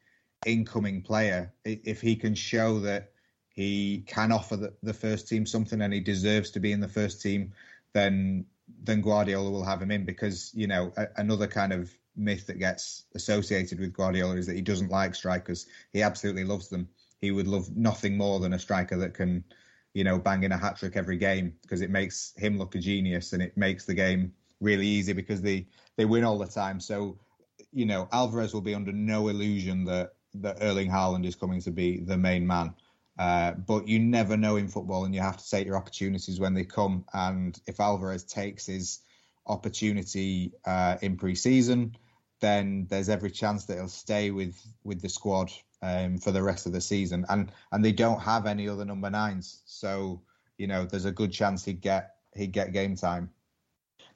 incoming 0.44 1.02
player. 1.02 1.52
If 1.64 2.00
he 2.00 2.16
can 2.16 2.34
show 2.34 2.80
that 2.80 3.12
he 3.48 4.02
can 4.06 4.32
offer 4.32 4.56
the, 4.56 4.74
the 4.82 4.94
first 4.94 5.28
team 5.28 5.46
something 5.46 5.80
and 5.80 5.92
he 5.92 6.00
deserves 6.00 6.50
to 6.52 6.60
be 6.60 6.72
in 6.72 6.80
the 6.80 6.88
first 6.88 7.22
team, 7.22 7.52
then 7.92 8.46
then 8.82 9.02
Guardiola 9.02 9.50
will 9.50 9.64
have 9.64 9.82
him 9.82 9.90
in 9.90 10.04
because 10.04 10.50
you 10.54 10.66
know 10.66 10.92
a, 10.96 11.06
another 11.16 11.46
kind 11.46 11.72
of 11.72 11.92
myth 12.16 12.46
that 12.46 12.58
gets 12.58 13.04
associated 13.14 13.80
with 13.80 13.92
Guardiola 13.92 14.36
is 14.36 14.46
that 14.46 14.56
he 14.56 14.62
doesn't 14.62 14.90
like 14.90 15.14
strikers. 15.14 15.66
He 15.92 16.02
absolutely 16.02 16.44
loves 16.44 16.68
them. 16.68 16.88
He 17.20 17.30
would 17.30 17.46
love 17.46 17.74
nothing 17.76 18.16
more 18.16 18.40
than 18.40 18.52
a 18.52 18.58
striker 18.58 18.96
that 18.98 19.14
can 19.14 19.44
you 19.94 20.04
know, 20.04 20.18
banging 20.18 20.52
a 20.52 20.56
hat 20.56 20.76
trick 20.76 20.96
every 20.96 21.18
game 21.18 21.54
because 21.62 21.82
it 21.82 21.90
makes 21.90 22.32
him 22.36 22.58
look 22.58 22.74
a 22.74 22.78
genius 22.78 23.32
and 23.32 23.42
it 23.42 23.56
makes 23.56 23.84
the 23.84 23.94
game 23.94 24.32
really 24.62 24.86
easy 24.86 25.12
because 25.12 25.42
they 25.42 25.66
they 25.96 26.04
win 26.04 26.24
all 26.24 26.38
the 26.38 26.46
time. 26.46 26.80
So, 26.80 27.18
you 27.72 27.84
know, 27.84 28.08
Alvarez 28.12 28.54
will 28.54 28.62
be 28.62 28.74
under 28.74 28.92
no 28.92 29.28
illusion 29.28 29.84
that 29.84 30.14
that 30.34 30.58
Erling 30.62 30.90
Haaland 30.90 31.26
is 31.26 31.34
coming 31.34 31.60
to 31.62 31.70
be 31.70 32.00
the 32.00 32.16
main 32.16 32.46
man. 32.46 32.74
Uh, 33.18 33.52
but 33.52 33.86
you 33.86 33.98
never 33.98 34.36
know 34.36 34.56
in 34.56 34.68
football, 34.68 35.04
and 35.04 35.14
you 35.14 35.20
have 35.20 35.36
to 35.36 35.50
take 35.50 35.66
your 35.66 35.76
opportunities 35.76 36.40
when 36.40 36.54
they 36.54 36.64
come. 36.64 37.04
And 37.12 37.58
if 37.66 37.78
Alvarez 37.78 38.24
takes 38.24 38.66
his 38.66 39.00
opportunity 39.46 40.52
uh, 40.64 40.96
in 41.02 41.16
pre-season, 41.16 41.96
then 42.40 42.86
there's 42.88 43.08
every 43.08 43.30
chance 43.30 43.66
that 43.66 43.76
he'll 43.76 43.88
stay 43.88 44.30
with 44.30 44.56
with 44.82 45.02
the 45.02 45.08
squad 45.08 45.52
um, 45.82 46.16
for 46.18 46.32
the 46.32 46.42
rest 46.42 46.66
of 46.66 46.72
the 46.72 46.80
season, 46.80 47.26
and 47.28 47.52
and 47.72 47.84
they 47.84 47.92
don't 47.92 48.20
have 48.20 48.46
any 48.46 48.68
other 48.68 48.84
number 48.84 49.10
nines, 49.10 49.62
so 49.66 50.22
you 50.56 50.66
know 50.66 50.86
there's 50.86 51.04
a 51.04 51.12
good 51.12 51.32
chance 51.32 51.64
he'd 51.64 51.80
get 51.80 52.16
he'd 52.34 52.52
get 52.52 52.72
game 52.72 52.96
time. 52.96 53.30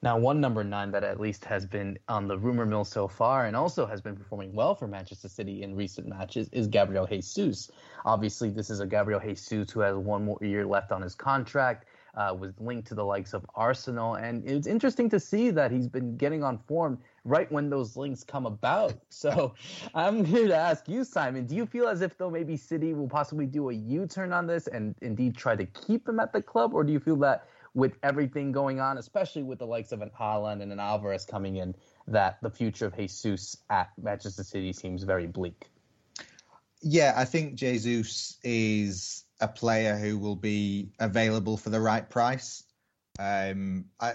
Now, 0.01 0.17
one 0.17 0.39
number 0.39 0.63
nine 0.63 0.91
that 0.91 1.03
at 1.03 1.19
least 1.19 1.43
has 1.45 1.65
been 1.65 1.97
on 2.07 2.27
the 2.27 2.37
rumor 2.37 2.65
mill 2.65 2.85
so 2.85 3.07
far 3.07 3.47
and 3.47 3.55
also 3.55 3.85
has 3.85 3.99
been 3.99 4.15
performing 4.15 4.53
well 4.53 4.75
for 4.75 4.87
Manchester 4.87 5.27
City 5.27 5.63
in 5.63 5.75
recent 5.75 6.07
matches 6.07 6.49
is 6.51 6.67
Gabriel 6.67 7.07
Jesus. 7.07 7.71
Obviously, 8.05 8.49
this 8.49 8.69
is 8.69 8.79
a 8.79 8.85
Gabriel 8.85 9.19
Jesus 9.19 9.71
who 9.71 9.79
has 9.79 9.95
one 9.95 10.25
more 10.25 10.37
year 10.41 10.65
left 10.65 10.91
on 10.91 11.01
his 11.01 11.15
contract 11.15 11.85
uh, 12.17 12.33
was 12.33 12.59
linked 12.59 12.87
to 12.87 12.95
the 12.95 13.05
likes 13.05 13.33
of 13.33 13.45
Arsenal. 13.55 14.15
And 14.15 14.43
it's 14.49 14.67
interesting 14.67 15.09
to 15.11 15.19
see 15.19 15.51
that 15.51 15.71
he's 15.71 15.87
been 15.87 16.17
getting 16.17 16.43
on 16.43 16.57
form 16.57 16.99
right 17.23 17.49
when 17.51 17.69
those 17.69 17.95
links 17.95 18.23
come 18.23 18.45
about. 18.45 18.93
So 19.09 19.55
I'm 19.95 20.23
here 20.23 20.47
to 20.47 20.55
ask 20.55 20.87
you, 20.87 21.03
Simon, 21.03 21.47
do 21.47 21.55
you 21.55 21.65
feel 21.65 21.87
as 21.87 22.01
if 22.01 22.17
though 22.17 22.29
maybe 22.29 22.55
City 22.55 22.93
will 22.93 23.09
possibly 23.09 23.45
do 23.45 23.69
a 23.69 23.73
U-turn 23.73 24.31
on 24.31 24.45
this 24.45 24.67
and 24.67 24.95
indeed 25.01 25.35
try 25.35 25.55
to 25.55 25.65
keep 25.65 26.07
him 26.07 26.19
at 26.19 26.33
the 26.33 26.41
club? 26.41 26.73
Or 26.73 26.83
do 26.83 26.93
you 26.93 26.99
feel 26.99 27.15
that 27.17 27.47
with 27.73 27.93
everything 28.03 28.51
going 28.51 28.79
on, 28.79 28.97
especially 28.97 29.43
with 29.43 29.59
the 29.59 29.65
likes 29.65 29.91
of 29.91 30.01
an 30.01 30.11
Haaland 30.19 30.61
and 30.61 30.71
an 30.71 30.79
Alvarez 30.79 31.25
coming 31.25 31.57
in, 31.57 31.75
that 32.07 32.37
the 32.41 32.49
future 32.49 32.85
of 32.85 32.95
Jesus 32.95 33.57
at 33.69 33.89
Manchester 34.01 34.43
City 34.43 34.73
seems 34.73 35.03
very 35.03 35.27
bleak? 35.27 35.69
Yeah, 36.81 37.13
I 37.15 37.25
think 37.25 37.55
Jesus 37.55 38.37
is 38.43 39.23
a 39.41 39.47
player 39.47 39.97
who 39.97 40.17
will 40.17 40.35
be 40.35 40.91
available 40.99 41.57
for 41.57 41.69
the 41.69 41.81
right 41.81 42.07
price. 42.07 42.63
Um, 43.19 43.85
I, 43.99 44.13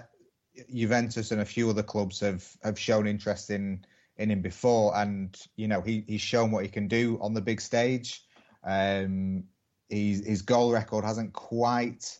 Juventus 0.73 1.31
and 1.31 1.41
a 1.41 1.45
few 1.45 1.69
other 1.69 1.83
clubs 1.83 2.19
have 2.19 2.47
have 2.63 2.79
shown 2.79 3.07
interest 3.07 3.49
in 3.49 3.85
in 4.17 4.31
him 4.31 4.41
before, 4.41 4.95
and 4.95 5.37
you 5.55 5.67
know 5.67 5.81
he 5.81 6.03
he's 6.07 6.21
shown 6.21 6.51
what 6.51 6.63
he 6.63 6.69
can 6.69 6.87
do 6.87 7.17
on 7.21 7.33
the 7.33 7.41
big 7.41 7.59
stage. 7.59 8.23
Um, 8.63 9.45
his 9.89 10.41
goal 10.41 10.71
record 10.71 11.05
hasn't 11.05 11.33
quite 11.33 12.17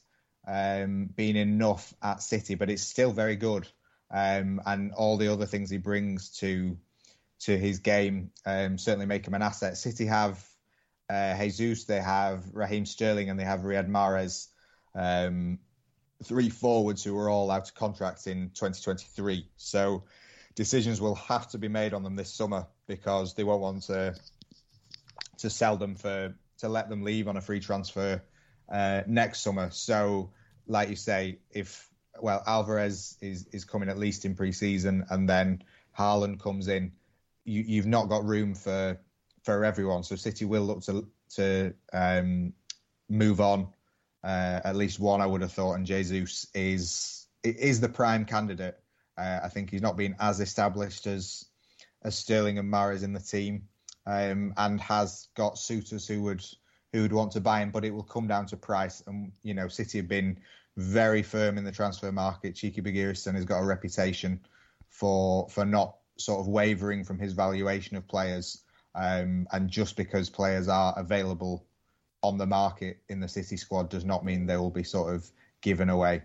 um, 0.48 1.06
been 1.16 1.36
enough 1.36 1.94
at 2.02 2.22
City, 2.22 2.56
but 2.56 2.70
it's 2.70 2.84
still 2.84 3.12
very 3.12 3.36
good. 3.36 3.68
Um, 4.12 4.62
and 4.66 4.92
all 4.94 5.18
the 5.18 5.30
other 5.30 5.46
things 5.46 5.70
he 5.70 5.78
brings 5.78 6.30
to 6.38 6.78
to 7.42 7.58
his 7.58 7.80
game 7.80 8.32
um, 8.46 8.78
certainly 8.78 9.06
make 9.06 9.28
him 9.28 9.34
an 9.34 9.42
asset. 9.42 9.78
City 9.78 10.06
have 10.06 10.42
uh, 11.10 11.38
Jesus, 11.38 11.84
they 11.86 12.00
have 12.00 12.44
Raheem 12.54 12.86
Sterling, 12.86 13.30
and 13.30 13.40
they 13.40 13.44
have 13.44 13.62
Riyad 13.62 13.90
Mahrez, 13.90 14.48
um, 14.96 15.60
three 16.24 16.50
forwards 16.50 17.04
who 17.04 17.18
are 17.20 17.30
all 17.30 17.52
out 17.52 17.68
of 17.68 17.76
contract 17.76 18.28
in 18.28 18.50
2023. 18.52 19.48
So 19.58 20.04
decisions 20.56 21.02
will 21.02 21.16
have 21.16 21.50
to 21.50 21.58
be 21.58 21.68
made 21.68 21.94
on 21.94 22.04
them 22.04 22.16
this 22.16 22.34
summer 22.34 22.68
because 22.88 23.34
they 23.34 23.44
won't 23.44 23.62
want 23.62 23.84
to 23.84 24.16
to 25.40 25.50
sell 25.50 25.76
them 25.76 25.96
for 25.96 26.34
to 26.60 26.70
let 26.70 26.90
them 26.90 27.04
leave 27.04 27.28
on 27.28 27.36
a 27.38 27.42
free 27.42 27.60
transfer 27.60 28.22
uh, 28.74 29.04
next 29.08 29.42
summer. 29.42 29.70
So, 29.72 30.32
like 30.68 30.90
you 30.90 30.96
say, 30.96 31.38
if 31.52 31.90
well 32.20 32.44
Alvarez 32.46 33.18
is 33.22 33.48
is 33.54 33.64
coming 33.64 33.88
at 33.88 33.98
least 33.98 34.26
in 34.26 34.36
pre-season, 34.36 35.06
and 35.10 35.30
then 35.30 35.64
Haaland 35.98 36.42
comes 36.42 36.68
in, 36.68 36.92
you, 37.46 37.62
you've 37.62 37.86
not 37.86 38.10
got 38.10 38.26
room 38.26 38.56
for 38.56 39.00
for 39.44 39.64
everyone. 39.64 40.04
So 40.04 40.16
City 40.16 40.46
will 40.46 40.64
look 40.64 40.82
to 40.84 41.08
to 41.36 41.74
um, 41.94 42.54
move 43.10 43.40
on. 43.40 43.68
Uh, 44.24 44.62
at 44.64 44.76
least 44.76 45.00
one, 45.00 45.22
I 45.22 45.26
would 45.26 45.42
have 45.42 45.52
thought, 45.52 45.74
and 45.76 45.86
Jesus 45.86 46.48
is 46.56 47.28
is 47.44 47.80
the 47.80 47.90
prime 47.90 48.26
candidate. 48.26 48.80
Uh, 49.18 49.42
I 49.44 49.50
think 49.50 49.70
he's 49.70 49.82
not 49.82 49.98
been 49.98 50.16
as 50.20 50.40
established 50.40 51.06
as 51.06 51.46
as 52.04 52.18
Sterling 52.18 52.58
and 52.58 52.74
Mahrez 52.74 53.04
in 53.04 53.14
the 53.14 53.20
team, 53.20 53.68
um, 54.08 54.54
and 54.58 54.82
has 54.82 55.28
got 55.36 55.60
suitors 55.60 56.08
who 56.08 56.24
would 56.24 56.44
who 56.94 57.02
would 57.02 57.12
want 57.12 57.32
to 57.34 57.42
buy 57.42 57.62
him. 57.62 57.72
But 57.72 57.84
it 57.84 57.92
will 57.92 58.04
come 58.04 58.28
down 58.28 58.46
to 58.48 58.58
price, 58.58 59.04
and 59.08 59.34
you 59.44 59.54
know, 59.54 59.68
City 59.68 59.98
have 59.98 60.08
been 60.08 60.38
very 60.78 61.22
firm 61.22 61.58
in 61.58 61.64
the 61.64 61.72
transfer 61.72 62.12
market. 62.12 62.56
Txiki 62.56 62.82
Begiristain 62.82 63.36
has 63.36 63.46
got 63.46 63.60
a 63.60 63.66
reputation 63.66 64.40
for 64.90 65.50
for 65.50 65.66
not 65.66 65.98
sort 66.18 66.40
of 66.40 66.48
wavering 66.48 67.04
from 67.04 67.20
his 67.20 67.34
valuation 67.34 67.98
of 67.98 68.08
players. 68.08 68.64
Um, 68.96 69.48
and 69.52 69.70
just 69.70 69.98
because 69.98 70.30
players 70.30 70.68
are 70.68 70.94
available 70.96 71.66
on 72.22 72.38
the 72.38 72.46
market 72.46 73.00
in 73.10 73.20
the 73.20 73.28
City 73.28 73.58
squad 73.58 73.90
does 73.90 74.06
not 74.06 74.24
mean 74.24 74.46
they 74.46 74.58
will 74.58 74.70
be 74.70 74.84
sort 74.84 75.14
of 75.14 75.30
given 75.62 75.90
away. 75.90 76.22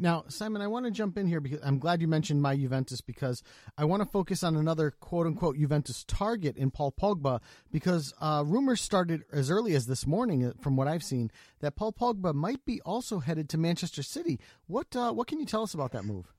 Now, 0.00 0.24
Simon, 0.28 0.62
I 0.62 0.66
want 0.66 0.86
to 0.86 0.90
jump 0.90 1.18
in 1.18 1.26
here 1.26 1.40
because 1.40 1.60
I'm 1.62 1.78
glad 1.78 2.00
you 2.00 2.08
mentioned 2.08 2.40
my 2.40 2.56
Juventus 2.56 3.02
because 3.02 3.42
I 3.76 3.84
want 3.84 4.02
to 4.02 4.08
focus 4.08 4.42
on 4.42 4.56
another 4.56 4.92
quote 4.92 5.26
unquote 5.26 5.58
Juventus 5.58 6.04
target 6.08 6.56
in 6.56 6.70
Paul 6.70 6.90
Pogba 6.90 7.40
because 7.70 8.14
uh, 8.18 8.42
rumors 8.46 8.80
started 8.80 9.24
as 9.30 9.50
early 9.50 9.74
as 9.74 9.86
this 9.86 10.06
morning, 10.06 10.46
uh, 10.46 10.52
from 10.58 10.74
what 10.74 10.88
I've 10.88 11.04
seen, 11.04 11.30
that 11.60 11.76
Paul 11.76 11.92
Pogba 11.92 12.32
might 12.32 12.64
be 12.64 12.80
also 12.80 13.18
headed 13.18 13.50
to 13.50 13.58
Manchester 13.58 14.02
City. 14.02 14.40
What 14.66 14.96
uh, 14.96 15.12
what 15.12 15.26
can 15.26 15.38
you 15.38 15.44
tell 15.44 15.62
us 15.62 15.74
about 15.74 15.92
that 15.92 16.06
move? 16.06 16.32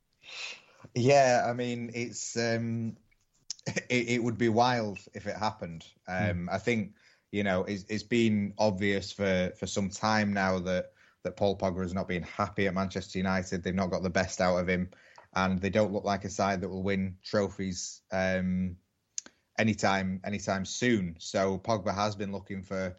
Yeah, 0.95 1.45
I 1.47 1.53
mean, 1.53 1.91
it's 1.93 2.35
um, 2.35 2.97
it, 3.67 4.09
it, 4.09 4.23
would 4.23 4.39
be 4.39 4.49
wild 4.49 4.97
if 5.13 5.27
it 5.27 5.37
happened. 5.37 5.85
Um, 6.07 6.47
mm. 6.47 6.51
I 6.51 6.57
think 6.57 6.95
you 7.31 7.43
know 7.43 7.63
it's, 7.65 7.85
it's 7.89 8.01
been 8.01 8.55
obvious 8.57 9.11
for 9.11 9.51
for 9.59 9.67
some 9.67 9.91
time 9.91 10.33
now 10.33 10.57
that 10.57 10.93
that 11.23 11.37
Paul 11.37 11.57
Pogba 11.57 11.81
has 11.81 11.93
not 11.93 12.07
been 12.07 12.23
happy 12.23 12.67
at 12.67 12.73
Manchester 12.73 13.19
United. 13.19 13.63
They've 13.63 13.73
not 13.73 13.91
got 13.91 14.03
the 14.03 14.09
best 14.09 14.41
out 14.41 14.57
of 14.57 14.67
him, 14.67 14.89
and 15.33 15.59
they 15.59 15.69
don't 15.69 15.93
look 15.93 16.03
like 16.03 16.25
a 16.25 16.29
side 16.29 16.61
that 16.61 16.69
will 16.69 16.83
win 16.83 17.17
trophies 17.23 18.01
um, 18.11 18.77
anytime 19.57 20.21
anytime 20.23 20.65
soon. 20.65 21.15
So 21.19 21.57
Pogba 21.57 21.93
has 21.93 22.15
been 22.15 22.31
looking 22.31 22.63
for 22.63 22.97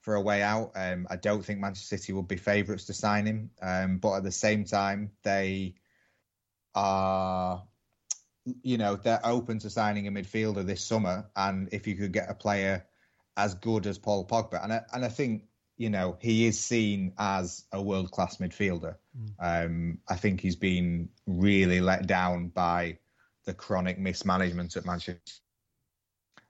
for 0.00 0.14
a 0.14 0.22
way 0.22 0.42
out. 0.42 0.72
Um, 0.74 1.06
I 1.10 1.16
don't 1.16 1.44
think 1.44 1.60
Manchester 1.60 1.98
City 1.98 2.12
would 2.12 2.28
be 2.28 2.36
favourites 2.36 2.86
to 2.86 2.94
sign 2.94 3.26
him, 3.26 3.50
um, 3.60 3.98
but 3.98 4.16
at 4.16 4.24
the 4.24 4.32
same 4.32 4.64
time 4.64 5.10
they 5.22 5.74
are 6.74 7.64
you 8.62 8.78
know 8.78 8.96
they're 8.96 9.24
open 9.24 9.58
to 9.58 9.70
signing 9.70 10.06
a 10.06 10.10
midfielder 10.10 10.64
this 10.64 10.84
summer, 10.84 11.28
and 11.36 11.68
if 11.72 11.86
you 11.86 11.96
could 11.96 12.12
get 12.12 12.30
a 12.30 12.34
player 12.34 12.86
as 13.36 13.54
good 13.54 13.86
as 13.86 13.98
Paul 13.98 14.26
Pogba, 14.26 14.62
and 14.62 14.72
I, 14.72 14.82
and 14.92 15.04
I 15.04 15.08
think 15.08 15.44
you 15.78 15.88
know 15.88 16.18
he 16.20 16.46
is 16.46 16.58
seen 16.58 17.12
as 17.18 17.64
a 17.72 17.80
world 17.80 18.10
class 18.10 18.36
midfielder. 18.36 18.96
Mm. 19.16 19.64
Um, 19.66 19.98
I 20.08 20.16
think 20.16 20.40
he's 20.40 20.56
been 20.56 21.08
really 21.26 21.80
let 21.80 22.06
down 22.06 22.48
by 22.48 22.98
the 23.46 23.54
chronic 23.54 23.98
mismanagement 23.98 24.76
at 24.76 24.84
Manchester. 24.84 25.20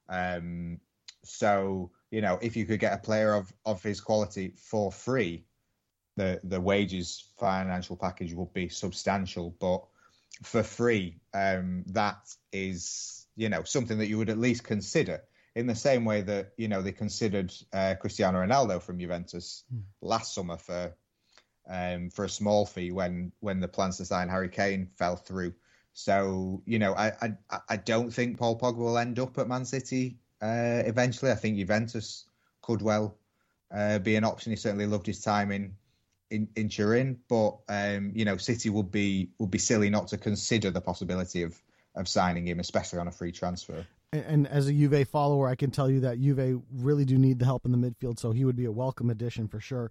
Um, 0.09 0.81
so 1.23 1.91
you 2.11 2.23
know 2.23 2.39
if 2.41 2.57
you 2.57 2.65
could 2.65 2.81
get 2.81 2.95
a 2.95 2.99
player 2.99 3.35
of 3.35 3.53
of 3.67 3.83
his 3.83 4.01
quality 4.01 4.55
for 4.57 4.91
free, 4.91 5.45
the 6.17 6.41
the 6.43 6.61
wages 6.61 7.25
financial 7.39 7.97
package 7.97 8.33
would 8.33 8.53
be 8.55 8.71
substantial, 8.71 9.55
but 9.61 9.85
for 10.43 10.63
free, 10.63 11.21
um, 11.35 11.85
that 11.89 12.35
is 12.51 13.27
you 13.37 13.51
know 13.51 13.63
something 13.63 13.99
that 13.99 14.09
you 14.09 14.17
would 14.17 14.31
at 14.31 14.39
least 14.39 14.65
consider 14.65 15.21
in 15.59 15.67
the 15.67 15.75
same 15.75 16.05
way 16.05 16.23
that 16.23 16.53
you 16.57 16.69
know 16.69 16.81
they 16.81 16.93
considered 16.93 17.53
uh, 17.73 17.97
Cristiano 18.01 18.39
Ronaldo 18.39 18.81
from 18.81 19.01
Juventus 19.01 19.65
mm. 19.75 19.83
last 20.01 20.33
summer 20.33 20.57
for 20.57 20.95
um, 21.69 22.11
for 22.11 22.25
a 22.25 22.29
small 22.29 22.65
fee 22.65 22.93
when 22.93 23.33
when 23.41 23.59
the 23.59 23.67
plans 23.67 23.97
to 23.97 24.05
sign 24.05 24.29
Harry 24.29 24.49
Kane 24.49 24.89
fell 24.97 25.17
through. 25.17 25.53
So 25.95 26.63
you 26.65 26.79
know 26.79 26.95
I 26.95 27.09
I, 27.51 27.59
I 27.69 27.77
don't 27.77 28.13
think 28.13 28.39
Paul 28.39 28.57
Pogba 28.57 28.77
will 28.77 28.99
end 28.99 29.19
up 29.19 29.37
at 29.37 29.49
Man 29.49 29.65
City 29.65 30.19
uh, 30.41 30.83
eventually. 30.87 31.33
I 31.33 31.35
think 31.35 31.57
Juventus 31.57 32.27
could 32.63 32.81
well 32.81 33.19
uh, 33.75 33.99
be 33.99 34.15
an 34.15 34.25
option. 34.25 34.53
He 34.53 34.57
certainly 34.57 34.87
loved 34.87 35.07
his 35.07 35.21
time 35.21 35.51
in 35.51 35.75
in, 36.31 36.47
in 36.55 36.69
Turin, 36.69 37.19
but 37.29 37.59
um, 37.69 38.13
you 38.15 38.25
know, 38.25 38.37
City 38.37 38.71
would 38.71 38.93
be 38.93 39.33
would 39.41 39.51
be 39.51 39.59
silly 39.59 39.91
not 39.91 40.07
to 40.09 40.19
consider 40.19 40.71
the 40.71 40.81
possibility 40.81 41.43
of 41.43 41.61
of 41.97 42.07
signing 42.07 42.47
him, 42.47 42.61
especially 42.61 43.01
on 43.01 43.09
a 43.09 43.13
free 43.13 43.33
transfer. 43.33 43.85
And, 44.11 44.47
as 44.47 44.67
a 44.69 44.73
Juve 44.73 45.07
follower, 45.07 45.47
I 45.47 45.55
can 45.55 45.71
tell 45.71 45.91
you 45.91 46.01
that 46.01 46.19
Juve 46.19 46.63
really 46.73 47.05
do 47.05 47.19
need 47.19 47.39
the 47.39 47.45
help 47.45 47.67
in 47.67 47.73
the 47.73 47.79
midfield, 47.79 48.19
so 48.19 48.33
he 48.33 48.43
would 48.47 48.57
be 48.57 48.65
a 48.65 48.73
welcome 48.73 49.11
addition 49.11 49.49
for 49.49 49.61
sure. 49.61 49.91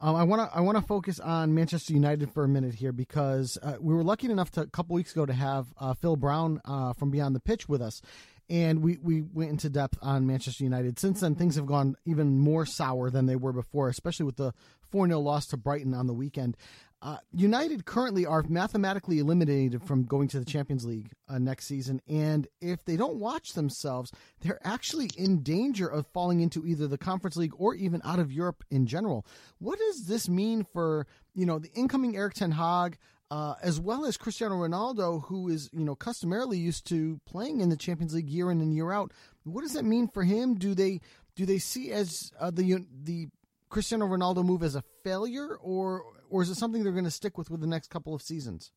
Um, 0.00 0.14
I 0.14 0.22
want 0.22 0.48
to 0.48 0.56
I 0.56 0.60
want 0.60 0.78
to 0.78 0.84
focus 0.84 1.18
on 1.18 1.52
Manchester 1.52 1.92
United 1.92 2.32
for 2.32 2.44
a 2.44 2.48
minute 2.48 2.74
here 2.74 2.92
because 2.92 3.58
uh, 3.60 3.74
we 3.80 3.92
were 3.92 4.04
lucky 4.04 4.30
enough 4.30 4.52
to 4.52 4.60
a 4.60 4.66
couple 4.68 4.94
weeks 4.94 5.10
ago 5.10 5.26
to 5.26 5.32
have 5.32 5.66
uh, 5.80 5.94
Phil 5.94 6.14
Brown 6.14 6.60
uh, 6.64 6.92
from 6.92 7.10
Beyond 7.10 7.34
the 7.34 7.40
Pitch 7.40 7.68
with 7.68 7.82
us, 7.82 8.02
and 8.48 8.82
we, 8.82 8.98
we 9.02 9.22
went 9.22 9.50
into 9.50 9.68
depth 9.68 9.98
on 10.00 10.26
Manchester 10.26 10.62
United. 10.62 11.00
Since 11.00 11.20
then, 11.20 11.34
things 11.34 11.56
have 11.56 11.66
gone 11.66 11.96
even 12.04 12.38
more 12.38 12.66
sour 12.66 13.10
than 13.10 13.26
they 13.26 13.36
were 13.36 13.52
before, 13.52 13.88
especially 13.88 14.26
with 14.26 14.36
the 14.36 14.52
4 14.90 15.08
0 15.08 15.18
loss 15.18 15.46
to 15.48 15.56
Brighton 15.56 15.92
on 15.92 16.06
the 16.06 16.14
weekend. 16.14 16.56
Uh, 17.02 17.18
United 17.30 17.84
currently 17.84 18.24
are 18.24 18.42
mathematically 18.48 19.18
eliminated 19.18 19.82
from 19.82 20.04
going 20.04 20.28
to 20.28 20.38
the 20.38 20.46
Champions 20.46 20.84
League 20.86 21.12
uh, 21.28 21.38
next 21.38 21.66
season, 21.66 22.00
and 22.08 22.48
if 22.62 22.84
they 22.86 22.96
don't 22.96 23.16
watch 23.16 23.52
themselves, 23.52 24.10
they're 24.40 24.60
actually 24.64 25.10
in 25.16 25.42
danger 25.42 25.86
of 25.86 26.06
falling 26.06 26.40
into 26.40 26.66
either 26.66 26.86
the 26.86 26.96
Conference 26.96 27.36
League 27.36 27.52
or 27.58 27.74
even 27.74 28.00
out 28.02 28.18
of 28.18 28.32
Europe 28.32 28.64
in 28.70 28.86
general. 28.86 29.26
What 29.58 29.78
does 29.78 30.06
this 30.06 30.26
mean 30.26 30.64
for 30.64 31.06
you 31.34 31.44
know 31.44 31.58
the 31.58 31.70
incoming 31.74 32.16
Erik 32.16 32.32
ten 32.32 32.52
Hag, 32.52 32.96
uh, 33.30 33.54
as 33.62 33.78
well 33.78 34.06
as 34.06 34.16
Cristiano 34.16 34.54
Ronaldo, 34.54 35.22
who 35.26 35.48
is 35.48 35.68
you 35.74 35.84
know 35.84 35.94
customarily 35.94 36.56
used 36.56 36.86
to 36.86 37.20
playing 37.26 37.60
in 37.60 37.68
the 37.68 37.76
Champions 37.76 38.14
League 38.14 38.30
year 38.30 38.50
in 38.50 38.62
and 38.62 38.74
year 38.74 38.90
out. 38.90 39.12
What 39.44 39.60
does 39.60 39.74
that 39.74 39.84
mean 39.84 40.08
for 40.08 40.24
him? 40.24 40.54
Do 40.54 40.74
they 40.74 41.02
do 41.36 41.44
they 41.44 41.58
see 41.58 41.92
as 41.92 42.32
uh, 42.40 42.50
the 42.50 42.86
the 43.02 43.28
Cristiano 43.68 44.06
Ronaldo 44.06 44.44
move 44.44 44.62
as 44.62 44.76
a 44.76 44.84
failure, 45.04 45.56
or 45.60 46.04
or 46.30 46.42
is 46.42 46.50
it 46.50 46.56
something 46.56 46.82
they're 46.82 46.92
going 46.92 47.04
to 47.04 47.10
stick 47.10 47.38
with 47.38 47.50
with 47.50 47.60
the 47.60 47.66
next 47.66 47.90
couple 47.90 48.14
of 48.14 48.22
seasons? 48.22 48.72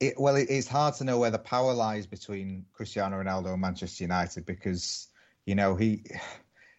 It, 0.00 0.14
well, 0.18 0.34
it's 0.36 0.66
hard 0.66 0.94
to 0.96 1.04
know 1.04 1.18
where 1.18 1.30
the 1.30 1.38
power 1.38 1.72
lies 1.72 2.06
between 2.06 2.66
Cristiano 2.72 3.22
Ronaldo 3.22 3.52
and 3.52 3.60
Manchester 3.60 4.02
United 4.02 4.44
because 4.44 5.08
you 5.46 5.54
know 5.54 5.76
he 5.76 6.04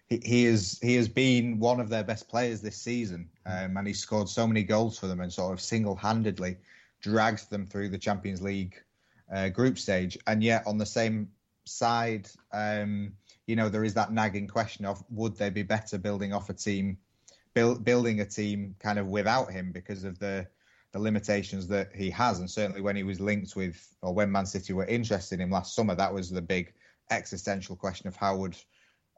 he, 0.09 0.19
he 0.23 0.45
is 0.45 0.79
he 0.81 0.95
has 0.95 1.07
been 1.07 1.59
one 1.59 1.79
of 1.79 1.89
their 1.89 2.03
best 2.03 2.27
players 2.27 2.61
this 2.61 2.77
season, 2.77 3.29
um, 3.45 3.77
and 3.77 3.87
he 3.87 3.93
scored 3.93 4.27
so 4.27 4.45
many 4.45 4.63
goals 4.63 4.99
for 4.99 5.07
them 5.07 5.21
and 5.21 5.31
sort 5.31 5.53
of 5.53 5.61
single 5.61 5.95
handedly 5.95 6.57
dragged 7.01 7.49
them 7.49 7.65
through 7.65 7.89
the 7.89 7.97
Champions 7.97 8.41
League 8.41 8.75
uh, 9.31 9.49
group 9.49 9.77
stage. 9.77 10.17
And 10.27 10.43
yet, 10.43 10.65
on 10.65 10.77
the 10.77 10.85
same 10.85 11.29
side, 11.65 12.29
um, 12.51 13.13
you 13.45 13.55
know, 13.55 13.69
there 13.69 13.83
is 13.83 13.93
that 13.93 14.11
nagging 14.11 14.47
question 14.47 14.85
of 14.85 15.03
would 15.09 15.37
they 15.37 15.49
be 15.49 15.63
better 15.63 15.97
building 15.97 16.33
off 16.33 16.49
a 16.49 16.53
team, 16.53 16.97
build, 17.53 17.83
building 17.83 18.19
a 18.19 18.25
team 18.25 18.75
kind 18.79 18.99
of 18.99 19.07
without 19.07 19.51
him 19.51 19.71
because 19.71 20.03
of 20.03 20.19
the 20.19 20.47
the 20.93 20.99
limitations 20.99 21.67
that 21.69 21.89
he 21.95 22.11
has, 22.11 22.39
and 22.39 22.49
certainly 22.49 22.79
when 22.79 22.95
he 22.95 23.01
was 23.01 23.19
linked 23.19 23.55
with, 23.55 23.95
or 24.03 24.13
when 24.13 24.31
Man 24.31 24.45
City 24.45 24.73
were 24.73 24.85
interested 24.85 25.35
in 25.35 25.41
him 25.41 25.49
last 25.49 25.73
summer, 25.73 25.95
that 25.95 26.13
was 26.13 26.29
the 26.29 26.41
big 26.41 26.71
existential 27.09 27.75
question 27.75 28.07
of 28.07 28.15
how 28.15 28.37
would 28.37 28.55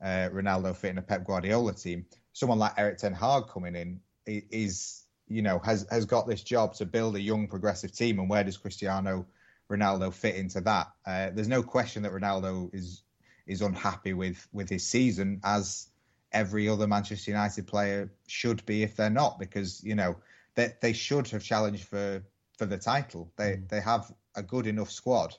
uh, 0.01 0.29
Ronaldo 0.31 0.73
fit 0.73 0.91
in 0.91 0.97
a 0.97 1.01
Pep 1.01 1.25
Guardiola 1.25 1.73
team. 1.73 2.05
Someone 2.31 2.59
like 2.59 2.73
Erik 2.77 2.97
Ten 2.97 3.13
Hag 3.13 3.47
coming 3.47 3.75
in 3.75 3.99
is, 4.25 5.05
you 5.27 5.41
know, 5.41 5.59
has 5.59 5.85
has 5.91 6.05
got 6.05 6.27
this 6.27 6.43
job 6.43 6.75
to 6.75 6.85
build 6.85 7.15
a 7.15 7.21
young 7.21 7.47
progressive 7.47 7.91
team. 7.91 8.19
And 8.19 8.29
where 8.29 8.43
does 8.43 8.57
Cristiano 8.57 9.27
Ronaldo 9.69 10.13
fit 10.13 10.35
into 10.35 10.61
that? 10.61 10.87
Uh, 11.05 11.31
there's 11.33 11.49
no 11.49 11.61
question 11.61 12.03
that 12.03 12.11
Ronaldo 12.13 12.73
is 12.73 13.03
is 13.47 13.61
unhappy 13.61 14.13
with 14.13 14.47
with 14.53 14.69
his 14.69 14.87
season, 14.87 15.41
as 15.43 15.89
every 16.31 16.67
other 16.67 16.87
Manchester 16.87 17.31
United 17.31 17.67
player 17.67 18.11
should 18.27 18.65
be 18.65 18.83
if 18.83 18.95
they're 18.95 19.09
not, 19.09 19.39
because 19.39 19.83
you 19.83 19.95
know 19.95 20.15
they 20.55 20.73
they 20.81 20.93
should 20.93 21.27
have 21.29 21.43
challenged 21.43 21.85
for 21.85 22.23
for 22.57 22.65
the 22.65 22.77
title. 22.77 23.31
They 23.37 23.61
they 23.69 23.81
have 23.81 24.11
a 24.35 24.43
good 24.43 24.67
enough 24.67 24.91
squad 24.91 25.35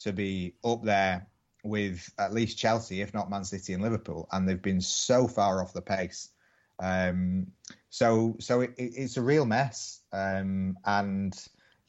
to 0.00 0.12
be 0.12 0.54
up 0.64 0.82
there 0.82 1.26
with 1.62 2.10
at 2.18 2.32
least 2.32 2.58
Chelsea, 2.58 3.02
if 3.02 3.12
not 3.12 3.30
Man 3.30 3.44
City 3.44 3.74
and 3.74 3.82
Liverpool, 3.82 4.28
and 4.32 4.48
they've 4.48 4.62
been 4.62 4.80
so 4.80 5.28
far 5.28 5.62
off 5.62 5.72
the 5.72 5.82
pace. 5.82 6.30
Um, 6.78 7.46
so 7.90 8.36
so 8.40 8.62
it, 8.62 8.74
it, 8.78 8.92
it's 8.96 9.16
a 9.16 9.22
real 9.22 9.44
mess, 9.44 10.00
um, 10.12 10.76
and 10.84 11.36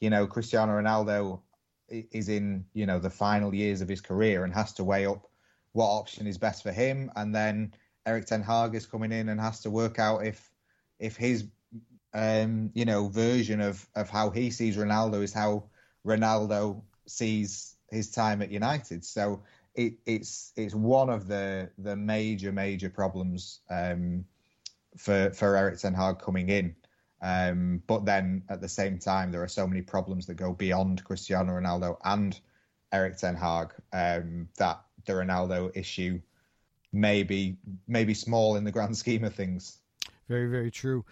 you 0.00 0.10
know 0.10 0.26
Cristiano 0.26 0.72
Ronaldo 0.72 1.40
is 1.88 2.28
in 2.28 2.64
you 2.74 2.86
know 2.86 2.98
the 2.98 3.10
final 3.10 3.54
years 3.54 3.80
of 3.80 3.88
his 3.88 4.00
career 4.00 4.44
and 4.44 4.52
has 4.52 4.72
to 4.74 4.84
weigh 4.84 5.06
up 5.06 5.28
what 5.72 5.86
option 5.86 6.26
is 6.26 6.36
best 6.36 6.62
for 6.62 6.72
him, 6.72 7.10
and 7.16 7.34
then 7.34 7.72
Erik 8.06 8.26
Ten 8.26 8.42
Hag 8.42 8.74
is 8.74 8.86
coming 8.86 9.12
in 9.12 9.28
and 9.28 9.40
has 9.40 9.60
to 9.60 9.70
work 9.70 9.98
out 9.98 10.26
if 10.26 10.52
if 10.98 11.16
his 11.16 11.46
um, 12.14 12.70
you 12.74 12.84
know 12.84 13.08
version 13.08 13.60
of 13.60 13.86
of 13.94 14.10
how 14.10 14.30
he 14.30 14.50
sees 14.50 14.76
Ronaldo 14.76 15.22
is 15.22 15.32
how 15.32 15.64
Ronaldo 16.06 16.82
sees 17.06 17.76
his 17.90 18.10
time 18.10 18.42
at 18.42 18.50
United. 18.50 19.04
So 19.04 19.42
it, 19.74 19.94
it's 20.06 20.52
it's 20.56 20.74
one 20.74 21.10
of 21.10 21.28
the 21.28 21.70
the 21.78 21.96
major 21.96 22.52
major 22.52 22.90
problems 22.90 23.60
um, 23.70 24.24
for 24.96 25.30
for 25.30 25.56
Erik 25.56 25.78
Ten 25.78 25.94
Hag 25.94 26.18
coming 26.18 26.48
in. 26.48 26.76
Um, 27.20 27.82
but 27.86 28.04
then 28.04 28.42
at 28.48 28.60
the 28.60 28.68
same 28.68 28.98
time, 28.98 29.30
there 29.30 29.44
are 29.44 29.48
so 29.48 29.66
many 29.66 29.80
problems 29.80 30.26
that 30.26 30.34
go 30.34 30.52
beyond 30.52 31.04
Cristiano 31.04 31.52
Ronaldo 31.52 31.96
and 32.04 32.38
Erik 32.90 33.16
Ten 33.16 33.36
Hag 33.36 33.72
um, 33.92 34.48
that 34.58 34.82
the 35.06 35.12
Ronaldo 35.12 35.70
issue 35.76 36.20
may 36.92 37.22
be, 37.22 37.56
may 37.88 38.04
be 38.04 38.14
small 38.14 38.56
in 38.56 38.64
the 38.64 38.72
grand 38.72 38.96
scheme 38.96 39.24
of 39.24 39.34
things. 39.34 39.78
Very, 40.28 40.48
very 40.48 40.70
true. 40.70 41.04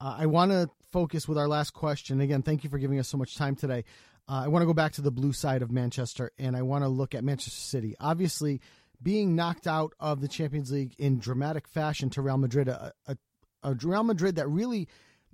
Uh, 0.00 0.16
I 0.18 0.26
want 0.26 0.50
to 0.50 0.68
focus 0.90 1.28
with 1.28 1.38
our 1.38 1.48
last 1.48 1.72
question. 1.72 2.20
Again, 2.20 2.42
thank 2.42 2.64
you 2.64 2.70
for 2.70 2.78
giving 2.78 2.98
us 2.98 3.08
so 3.08 3.16
much 3.16 3.36
time 3.36 3.56
today. 3.56 3.84
Uh, 4.28 4.42
I 4.44 4.48
want 4.48 4.62
to 4.62 4.66
go 4.66 4.74
back 4.74 4.92
to 4.92 5.02
the 5.02 5.10
blue 5.10 5.32
side 5.32 5.62
of 5.62 5.70
Manchester 5.70 6.32
and 6.38 6.56
I 6.56 6.62
want 6.62 6.82
to 6.84 6.88
look 6.88 7.14
at 7.14 7.24
Manchester 7.24 7.60
City. 7.60 7.94
Obviously, 8.00 8.60
being 9.02 9.36
knocked 9.36 9.66
out 9.66 9.92
of 10.00 10.20
the 10.20 10.28
Champions 10.28 10.72
League 10.72 10.94
in 10.98 11.18
dramatic 11.18 11.68
fashion 11.68 12.10
to 12.10 12.22
Real 12.22 12.38
Madrid, 12.38 12.68
a, 12.68 12.92
a, 13.06 13.16
a 13.62 13.74
Real 13.74 14.02
Madrid 14.02 14.36
that 14.36 14.48
really, 14.48 14.88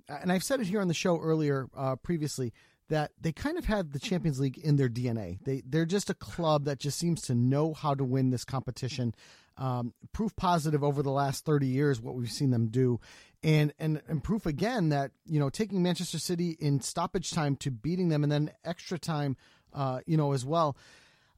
and 0.07 0.31
I've 0.31 0.43
said 0.43 0.59
it 0.59 0.67
here 0.67 0.81
on 0.81 0.87
the 0.87 0.93
show 0.93 1.19
earlier, 1.19 1.67
uh, 1.75 1.95
previously, 1.95 2.53
that 2.89 3.11
they 3.19 3.31
kind 3.31 3.57
of 3.57 3.63
had 3.65 3.93
the 3.93 3.99
Champions 3.99 4.39
League 4.39 4.57
in 4.57 4.75
their 4.75 4.89
DNA. 4.89 5.39
They 5.45 5.63
they're 5.65 5.85
just 5.85 6.09
a 6.09 6.13
club 6.13 6.65
that 6.65 6.77
just 6.77 6.99
seems 6.99 7.21
to 7.23 7.33
know 7.33 7.73
how 7.73 7.95
to 7.95 8.03
win 8.03 8.29
this 8.29 8.43
competition. 8.43 9.15
Um, 9.61 9.93
proof 10.11 10.35
positive 10.35 10.83
over 10.83 11.03
the 11.03 11.11
last 11.11 11.45
30 11.45 11.67
years 11.67 12.01
what 12.01 12.15
we've 12.15 12.31
seen 12.31 12.49
them 12.49 12.69
do. 12.69 12.99
And, 13.43 13.73
and 13.77 14.01
and 14.07 14.23
proof 14.23 14.47
again 14.47 14.89
that 14.89 15.11
you 15.25 15.39
know 15.39 15.51
taking 15.51 15.83
Manchester 15.83 16.17
City 16.17 16.57
in 16.59 16.81
stoppage 16.81 17.29
time 17.29 17.55
to 17.57 17.69
beating 17.69 18.09
them 18.09 18.23
and 18.23 18.31
then 18.31 18.51
extra 18.65 18.97
time 18.97 19.37
uh, 19.73 19.99
you 20.07 20.17
know 20.17 20.33
as 20.33 20.43
well. 20.43 20.75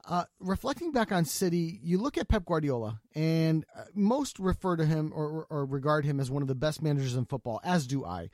Uh, 0.07 0.23
reflecting 0.39 0.93
back 0.93 1.12
on 1.12 1.25
City 1.25 1.79
you 1.83 1.97
look 1.97 2.17
at 2.17 2.29
Pep 2.29 2.45
Guardiola 2.45 3.01
and 3.13 3.65
uh, 3.77 3.83
most 3.93 4.39
refer 4.39 4.77
to 4.77 4.86
him 4.86 5.12
or, 5.13 5.45
or 5.49 5.65
regard 5.65 6.05
him 6.05 6.21
as 6.21 6.31
one 6.31 6.41
of 6.41 6.47
the 6.47 6.55
best 6.55 6.81
managers 6.81 7.15
in 7.15 7.25
football 7.25 7.59
as 7.63 7.88
do 7.88 8.05
I 8.05 8.29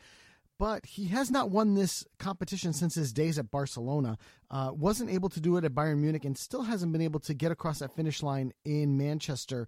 but 0.60 0.86
he 0.86 1.06
has 1.06 1.32
not 1.32 1.50
won 1.50 1.74
this 1.74 2.06
competition 2.20 2.74
since 2.74 2.94
his 2.94 3.14
days 3.14 3.40
at 3.40 3.50
Barcelona. 3.50 4.18
Uh, 4.52 4.72
wasn't 4.74 5.10
able 5.10 5.30
to 5.30 5.40
do 5.40 5.56
it 5.56 5.64
at 5.64 5.74
Bayern 5.74 6.00
Munich 6.00 6.26
and 6.26 6.38
still 6.38 6.64
hasn't 6.64 6.92
been 6.92 7.02
able 7.02 7.22
to 7.22 7.34
get 7.34 7.52
across 7.52 7.80
that 7.80 7.96
finish 7.96 8.22
line 8.22 8.52
in 8.66 8.98
Manchester. 8.98 9.68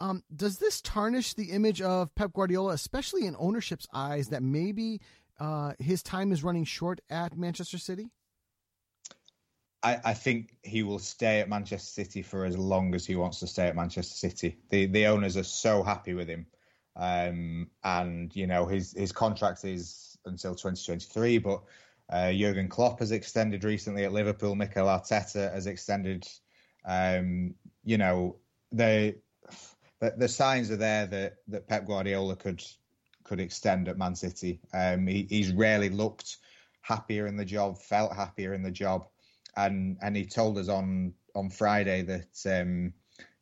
Um, 0.00 0.24
does 0.34 0.58
this 0.58 0.80
tarnish 0.80 1.34
the 1.34 1.52
image 1.52 1.80
of 1.80 2.12
Pep 2.16 2.32
Guardiola, 2.32 2.72
especially 2.72 3.26
in 3.26 3.36
ownership's 3.38 3.86
eyes, 3.94 4.28
that 4.28 4.42
maybe 4.42 5.00
uh, 5.38 5.74
his 5.78 6.02
time 6.02 6.32
is 6.32 6.42
running 6.42 6.64
short 6.64 7.00
at 7.08 7.38
Manchester 7.38 7.78
City? 7.78 8.10
I, 9.84 10.00
I, 10.04 10.14
think 10.14 10.56
he 10.62 10.82
will 10.82 10.98
stay 10.98 11.40
at 11.40 11.48
Manchester 11.48 12.02
City 12.02 12.22
for 12.22 12.46
as 12.46 12.56
long 12.56 12.94
as 12.94 13.04
he 13.04 13.16
wants 13.16 13.38
to 13.40 13.46
stay 13.46 13.68
at 13.68 13.76
Manchester 13.76 14.14
City. 14.14 14.56
The 14.70 14.86
the 14.86 15.06
owners 15.06 15.36
are 15.36 15.44
so 15.44 15.82
happy 15.82 16.14
with 16.14 16.26
him, 16.26 16.46
um, 16.96 17.70
and 17.84 18.34
you 18.34 18.46
know 18.46 18.64
his 18.64 18.92
his 18.92 19.12
contract 19.12 19.62
is 19.64 20.13
until 20.26 20.54
2023. 20.54 21.38
But 21.38 21.62
uh, 22.10 22.32
Jurgen 22.32 22.68
Klopp 22.68 23.00
has 23.00 23.12
extended 23.12 23.64
recently 23.64 24.04
at 24.04 24.12
Liverpool. 24.12 24.54
Mikel 24.54 24.86
Arteta 24.86 25.52
has 25.52 25.66
extended. 25.66 26.26
Um, 26.84 27.54
you 27.82 27.98
know, 27.98 28.36
the, 28.72 29.16
the, 30.00 30.14
the 30.16 30.28
signs 30.28 30.70
are 30.70 30.76
there 30.76 31.06
that 31.06 31.36
that 31.48 31.68
Pep 31.68 31.86
Guardiola 31.86 32.36
could 32.36 32.62
could 33.24 33.40
extend 33.40 33.88
at 33.88 33.98
Man 33.98 34.14
City. 34.14 34.60
Um, 34.74 35.06
he, 35.06 35.26
he's 35.28 35.52
rarely 35.52 35.88
looked 35.88 36.38
happier 36.82 37.26
in 37.26 37.36
the 37.36 37.44
job, 37.44 37.78
felt 37.78 38.14
happier 38.14 38.52
in 38.52 38.62
the 38.62 38.70
job, 38.70 39.06
and 39.56 39.96
and 40.02 40.16
he 40.16 40.26
told 40.26 40.58
us 40.58 40.68
on 40.68 41.14
on 41.34 41.50
Friday 41.50 42.02
that 42.02 42.60
um, 42.60 42.92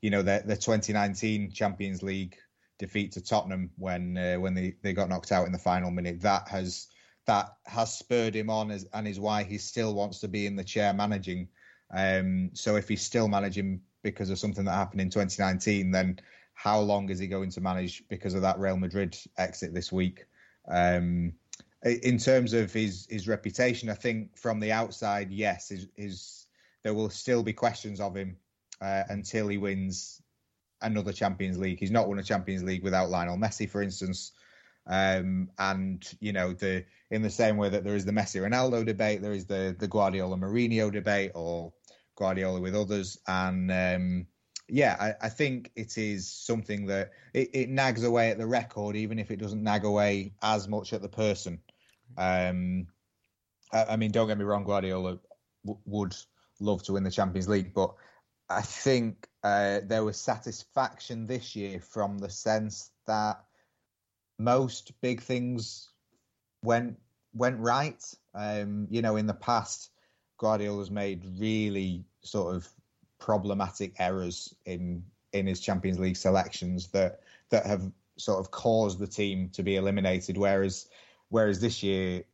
you 0.01 0.11
know 0.11 0.23
the 0.23 0.43
the 0.47 0.57
2019 0.57 1.51
Champions 1.51 2.03
League 2.03 2.37
defeat 2.83 3.13
to 3.13 3.21
Tottenham 3.21 3.71
when 3.79 4.19
uh, 4.19 4.35
when 4.35 4.55
they, 4.55 4.75
they 4.83 4.93
got 4.93 5.09
knocked 5.09 5.33
out 5.33 5.47
in 5.47 5.53
the 5.53 5.59
final 5.59 5.91
minute. 5.91 6.21
That 6.21 6.49
has 6.49 6.89
that 7.27 7.55
has 7.67 7.97
spurred 7.97 8.35
him 8.35 8.51
on 8.51 8.73
as, 8.73 8.87
and 8.93 9.07
is 9.07 9.21
why 9.21 9.45
he 9.45 9.57
still 9.57 9.95
wants 9.95 10.19
to 10.21 10.29
be 10.29 10.47
in 10.47 10.57
the 10.57 10.65
chair 10.65 10.93
managing. 10.93 11.49
Um, 11.95 12.51
so 12.55 12.75
if 12.77 12.89
he's 12.89 13.03
still 13.03 13.29
managing 13.29 13.81
because 14.03 14.31
of 14.31 14.39
something 14.39 14.65
that 14.65 14.73
happened 14.73 15.01
in 15.01 15.11
2019, 15.11 15.93
then 15.93 16.19
how 16.55 16.81
long 16.81 17.09
is 17.09 17.21
he 17.21 17.29
going 17.29 17.51
to 17.51 17.61
manage 17.61 18.03
because 18.09 18.35
of 18.35 18.43
that 18.43 18.59
Real 18.59 18.77
Madrid 18.77 19.17
exit 19.39 19.73
this 19.73 19.93
week? 19.93 20.27
Um, 20.69 21.33
in 21.85 22.19
terms 22.19 22.53
of 22.53 22.73
his 22.73 23.07
his 23.09 23.29
reputation, 23.29 23.89
I 23.91 23.95
think 23.95 24.37
from 24.37 24.59
the 24.59 24.73
outside, 24.73 25.31
yes, 25.31 25.69
his, 25.69 25.87
his 25.97 26.47
there 26.83 26.95
will 26.95 27.11
still 27.11 27.45
be 27.45 27.53
questions 27.53 28.01
of 28.01 28.17
him 28.17 28.37
uh, 28.81 29.05
until 29.09 29.47
he 29.47 29.59
wins 29.59 30.22
another 30.83 31.13
Champions 31.13 31.59
League. 31.59 31.79
He's 31.79 31.91
not 31.91 32.09
won 32.09 32.19
a 32.19 32.23
Champions 32.23 32.63
League 32.63 32.83
without 32.83 33.11
Lionel 33.11 33.37
Messi, 33.37 33.69
for 33.69 33.83
instance. 33.83 34.33
Um, 34.87 35.51
and 35.59 36.05
you 36.21 36.33
know, 36.33 36.53
the 36.53 36.85
in 37.11 37.23
the 37.23 37.31
same 37.31 37.57
way 37.57 37.69
that 37.69 37.85
there 37.85 37.95
is 37.95 38.05
the 38.05 38.13
Messi 38.13 38.41
Ronaldo 38.41 38.85
debate, 38.85 39.23
there 39.23 39.33
is 39.33 39.47
the 39.47 39.77
the 39.79 39.89
Guardiola 39.89 40.37
Mourinho 40.37 40.91
debate, 40.93 41.33
or 41.35 41.73
Guardiola 42.17 42.61
with 42.61 42.75
others. 42.75 43.19
And 43.27 43.71
um, 43.71 44.27
yeah, 44.69 44.97
I, 44.99 45.27
I, 45.27 45.29
think 45.29 45.71
it 45.77 45.99
is 45.99 46.33
something 46.33 46.87
that 46.87 47.11
it, 47.35 47.51
it, 47.53 47.69
nags 47.69 48.05
away 48.05 48.31
at 48.31 48.39
the 48.39 48.47
record, 48.47 48.97
even 48.97 49.19
if 49.19 49.31
it 49.31 49.37
doesn't 49.37 49.63
nag 49.63 49.85
away 49.85 50.35
as 50.43 50.69
much 50.69 50.93
at 50.93 51.03
the 51.03 51.09
person. 51.09 51.61
Um, 52.17 52.87
I, 53.73 53.85
I 53.85 53.97
mean, 53.97 54.13
don't 54.13 54.29
get 54.29 54.39
me 54.39 54.45
wrong, 54.45 54.65
Guardiola 54.65 55.19
w- 55.65 55.81
would 55.85 56.15
love 56.61 56.83
to 56.85 56.95
win 56.95 57.05
the 57.05 57.11
Champions 57.11 57.49
League, 57.49 57.75
but 57.75 57.95
I 58.53 58.63
think 58.63 59.29
uh, 59.43 59.81
there 59.85 60.05
was 60.05 60.17
satisfaction 60.19 61.27
this 61.27 61.57
year 61.57 61.81
from 61.81 62.19
the 62.19 62.31
sense 62.31 62.91
that 63.07 63.45
most 64.39 64.93
big 65.01 65.23
things 65.23 65.91
went 66.63 66.99
went 67.35 67.59
right. 67.61 68.03
Um, 68.35 68.87
you 68.91 69.03
know, 69.03 69.17
in 69.17 69.27
the 69.27 69.35
past, 69.35 69.91
Guardiola's 70.39 70.91
made 70.91 71.25
really 71.39 72.05
sort 72.23 72.55
of 72.55 72.69
problematic 73.19 73.95
errors 73.99 74.55
in 74.67 75.05
in 75.33 75.47
his 75.47 75.61
Champions 75.61 75.99
League 75.99 76.17
selections 76.17 76.89
that 76.89 77.21
that 77.51 77.67
have 77.67 77.91
sort 78.19 78.41
of 78.41 78.51
caused 78.51 78.99
the 78.99 79.07
team 79.07 79.49
to 79.51 79.63
be 79.63 79.77
eliminated. 79.77 80.37
Whereas 80.37 80.89
whereas 81.31 81.61
this 81.61 81.83
year 81.83 82.25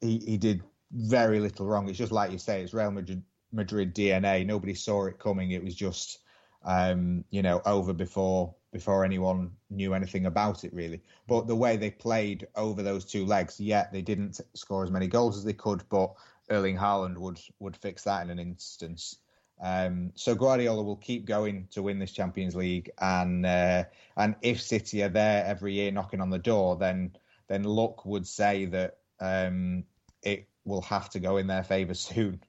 he, 0.00 0.18
he 0.18 0.36
did 0.36 0.62
very 0.92 1.40
little 1.40 1.66
wrong. 1.66 1.88
It's 1.88 1.98
just 1.98 2.12
like 2.12 2.30
you 2.30 2.38
say, 2.38 2.62
it's 2.62 2.74
Real 2.74 2.90
Madrid 2.90 3.22
Madrid 3.52 3.94
DNA. 3.94 4.44
Nobody 4.46 4.74
saw 4.74 5.06
it 5.06 5.18
coming. 5.18 5.50
It 5.50 5.64
was 5.64 5.74
just, 5.74 6.18
um, 6.64 7.24
you 7.30 7.42
know, 7.42 7.60
over 7.64 7.92
before 7.92 8.54
before 8.72 9.04
anyone 9.04 9.52
knew 9.70 9.94
anything 9.94 10.26
about 10.26 10.64
it 10.64 10.72
really. 10.74 11.00
But 11.26 11.46
the 11.46 11.56
way 11.56 11.76
they 11.76 11.90
played 11.90 12.46
over 12.54 12.82
those 12.82 13.04
two 13.04 13.24
legs, 13.24 13.58
yeah, 13.58 13.86
they 13.90 14.02
didn't 14.02 14.40
score 14.54 14.84
as 14.84 14.90
many 14.90 15.06
goals 15.06 15.38
as 15.38 15.44
they 15.44 15.54
could, 15.54 15.82
but 15.88 16.14
Erling 16.50 16.76
Haaland 16.76 17.16
would 17.18 17.40
would 17.58 17.76
fix 17.76 18.04
that 18.04 18.22
in 18.22 18.30
an 18.30 18.38
instance. 18.38 19.16
Um, 19.60 20.12
so 20.14 20.34
Guardiola 20.34 20.82
will 20.82 20.96
keep 20.96 21.24
going 21.24 21.68
to 21.70 21.82
win 21.82 21.98
this 21.98 22.12
Champions 22.12 22.54
League, 22.54 22.90
and 23.00 23.46
uh, 23.46 23.84
and 24.16 24.36
if 24.42 24.60
City 24.60 25.02
are 25.02 25.08
there 25.08 25.44
every 25.46 25.74
year 25.74 25.90
knocking 25.90 26.20
on 26.20 26.30
the 26.30 26.38
door, 26.38 26.76
then 26.76 27.16
then 27.48 27.62
luck 27.62 28.04
would 28.04 28.26
say 28.26 28.66
that 28.66 28.98
um, 29.20 29.84
it 30.22 30.48
will 30.64 30.82
have 30.82 31.08
to 31.10 31.20
go 31.20 31.36
in 31.38 31.46
their 31.46 31.64
favour 31.64 31.94
soon. 32.08 32.40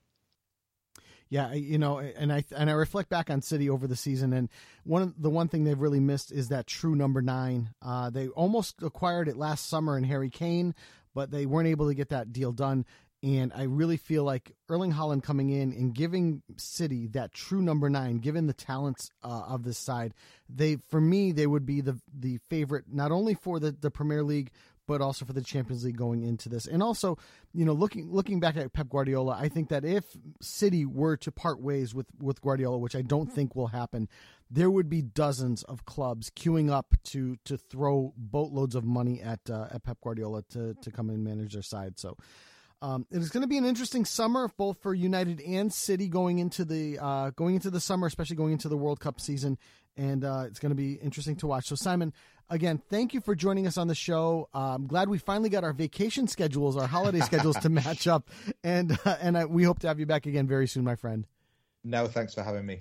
Yeah, 1.29 1.53
you 1.53 1.77
know, 1.77 1.99
and 1.99 2.31
I 2.31 2.43
and 2.55 2.69
I 2.69 2.73
reflect 2.73 3.09
back 3.09 3.29
on 3.29 3.41
City 3.41 3.69
over 3.69 3.85
the 3.85 3.95
season, 3.95 4.31
and 4.33 4.49
one 4.83 5.01
of 5.01 5.21
the 5.21 5.29
one 5.29 5.49
thing 5.49 5.63
they've 5.63 5.79
really 5.79 5.99
missed 5.99 6.31
is 6.31 6.49
that 6.49 6.67
true 6.67 6.95
number 6.95 7.21
nine. 7.21 7.69
Uh, 7.81 8.09
they 8.09 8.27
almost 8.29 8.81
acquired 8.81 9.27
it 9.27 9.35
last 9.35 9.67
summer 9.67 9.97
in 9.97 10.05
Harry 10.05 10.29
Kane, 10.29 10.73
but 11.13 11.31
they 11.31 11.45
weren't 11.45 11.67
able 11.67 11.87
to 11.87 11.95
get 11.95 12.09
that 12.09 12.31
deal 12.31 12.51
done. 12.51 12.85
And 13.23 13.51
I 13.53 13.63
really 13.63 13.97
feel 13.97 14.23
like 14.23 14.55
Erling 14.69 14.93
Haaland 14.93 15.23
coming 15.23 15.49
in 15.49 15.73
and 15.73 15.93
giving 15.93 16.43
City 16.55 17.07
that 17.07 17.33
true 17.33 17.61
number 17.61 17.89
nine, 17.89 18.19
given 18.19 18.45
the 18.45 18.53
talents 18.53 19.09
uh, 19.23 19.43
of 19.47 19.63
this 19.63 19.79
side, 19.79 20.13
they 20.47 20.77
for 20.89 21.01
me 21.01 21.31
they 21.31 21.47
would 21.47 21.65
be 21.65 21.81
the 21.81 21.99
the 22.15 22.37
favorite 22.49 22.85
not 22.87 23.11
only 23.11 23.33
for 23.33 23.59
the, 23.59 23.71
the 23.71 23.91
Premier 23.91 24.23
League 24.23 24.51
but 24.87 25.01
also 25.01 25.25
for 25.25 25.33
the 25.33 25.41
Champions 25.41 25.83
League 25.83 25.97
going 25.97 26.23
into 26.23 26.49
this. 26.49 26.65
And 26.65 26.81
also, 26.81 27.17
you 27.53 27.65
know, 27.65 27.73
looking 27.73 28.11
looking 28.11 28.39
back 28.39 28.57
at 28.57 28.73
Pep 28.73 28.89
Guardiola, 28.89 29.37
I 29.39 29.49
think 29.49 29.69
that 29.69 29.85
if 29.85 30.05
City 30.41 30.85
were 30.85 31.17
to 31.17 31.31
part 31.31 31.61
ways 31.61 31.93
with 31.93 32.07
with 32.19 32.41
Guardiola, 32.41 32.77
which 32.77 32.95
I 32.95 33.01
don't 33.01 33.31
think 33.31 33.55
will 33.55 33.67
happen, 33.67 34.07
there 34.49 34.71
would 34.71 34.89
be 34.89 35.01
dozens 35.01 35.63
of 35.63 35.85
clubs 35.85 36.31
queuing 36.31 36.71
up 36.71 36.95
to 37.05 37.35
to 37.45 37.57
throw 37.57 38.13
boatloads 38.17 38.75
of 38.75 38.85
money 38.85 39.21
at 39.21 39.41
uh, 39.49 39.67
at 39.71 39.83
Pep 39.83 39.97
Guardiola 40.01 40.43
to 40.51 40.73
to 40.75 40.91
come 40.91 41.09
and 41.09 41.23
manage 41.23 41.53
their 41.53 41.61
side. 41.61 41.99
So. 41.99 42.17
Um, 42.79 43.07
it 43.09 43.17
is 43.17 43.31
going 43.31 43.41
to 43.41 43.47
be 43.47 43.57
an 43.57 43.65
interesting 43.65 44.05
summer, 44.05 44.51
both 44.55 44.83
for 44.83 44.93
United 44.93 45.41
and 45.41 45.73
City 45.73 46.07
going 46.07 46.37
into 46.37 46.63
the 46.63 46.99
uh, 47.01 47.31
going 47.31 47.55
into 47.55 47.71
the 47.71 47.79
summer, 47.79 48.05
especially 48.05 48.35
going 48.35 48.53
into 48.53 48.69
the 48.69 48.77
World 48.77 48.99
Cup 48.99 49.19
season, 49.19 49.57
and 49.97 50.23
uh, 50.23 50.43
it's 50.45 50.59
going 50.59 50.69
to 50.69 50.75
be 50.75 50.93
interesting 50.93 51.35
to 51.37 51.47
watch. 51.47 51.65
So, 51.65 51.75
Simon, 51.75 52.13
again, 52.49 52.81
thank 52.89 53.13
you 53.13 53.21
for 53.21 53.35
joining 53.35 53.67
us 53.67 53.77
on 53.77 53.87
the 53.87 53.95
show. 53.95 54.49
Uh, 54.53 54.75
I'm 54.75 54.87
glad 54.87 55.09
we 55.09 55.17
finally 55.17 55.49
got 55.49 55.63
our 55.63 55.73
vacation 55.73 56.27
schedules, 56.27 56.77
our 56.77 56.87
holiday 56.87 57.19
schedules 57.21 57.57
to 57.57 57.69
match 57.69 58.07
up, 58.07 58.29
and 58.63 58.97
uh, 59.05 59.17
and 59.21 59.37
I, 59.37 59.45
we 59.45 59.63
hope 59.63 59.79
to 59.79 59.87
have 59.87 59.99
you 59.99 60.05
back 60.05 60.25
again 60.25 60.47
very 60.47 60.67
soon, 60.67 60.83
my 60.83 60.95
friend. 60.95 61.25
No, 61.83 62.07
thanks 62.07 62.33
for 62.33 62.43
having 62.43 62.65
me. 62.65 62.79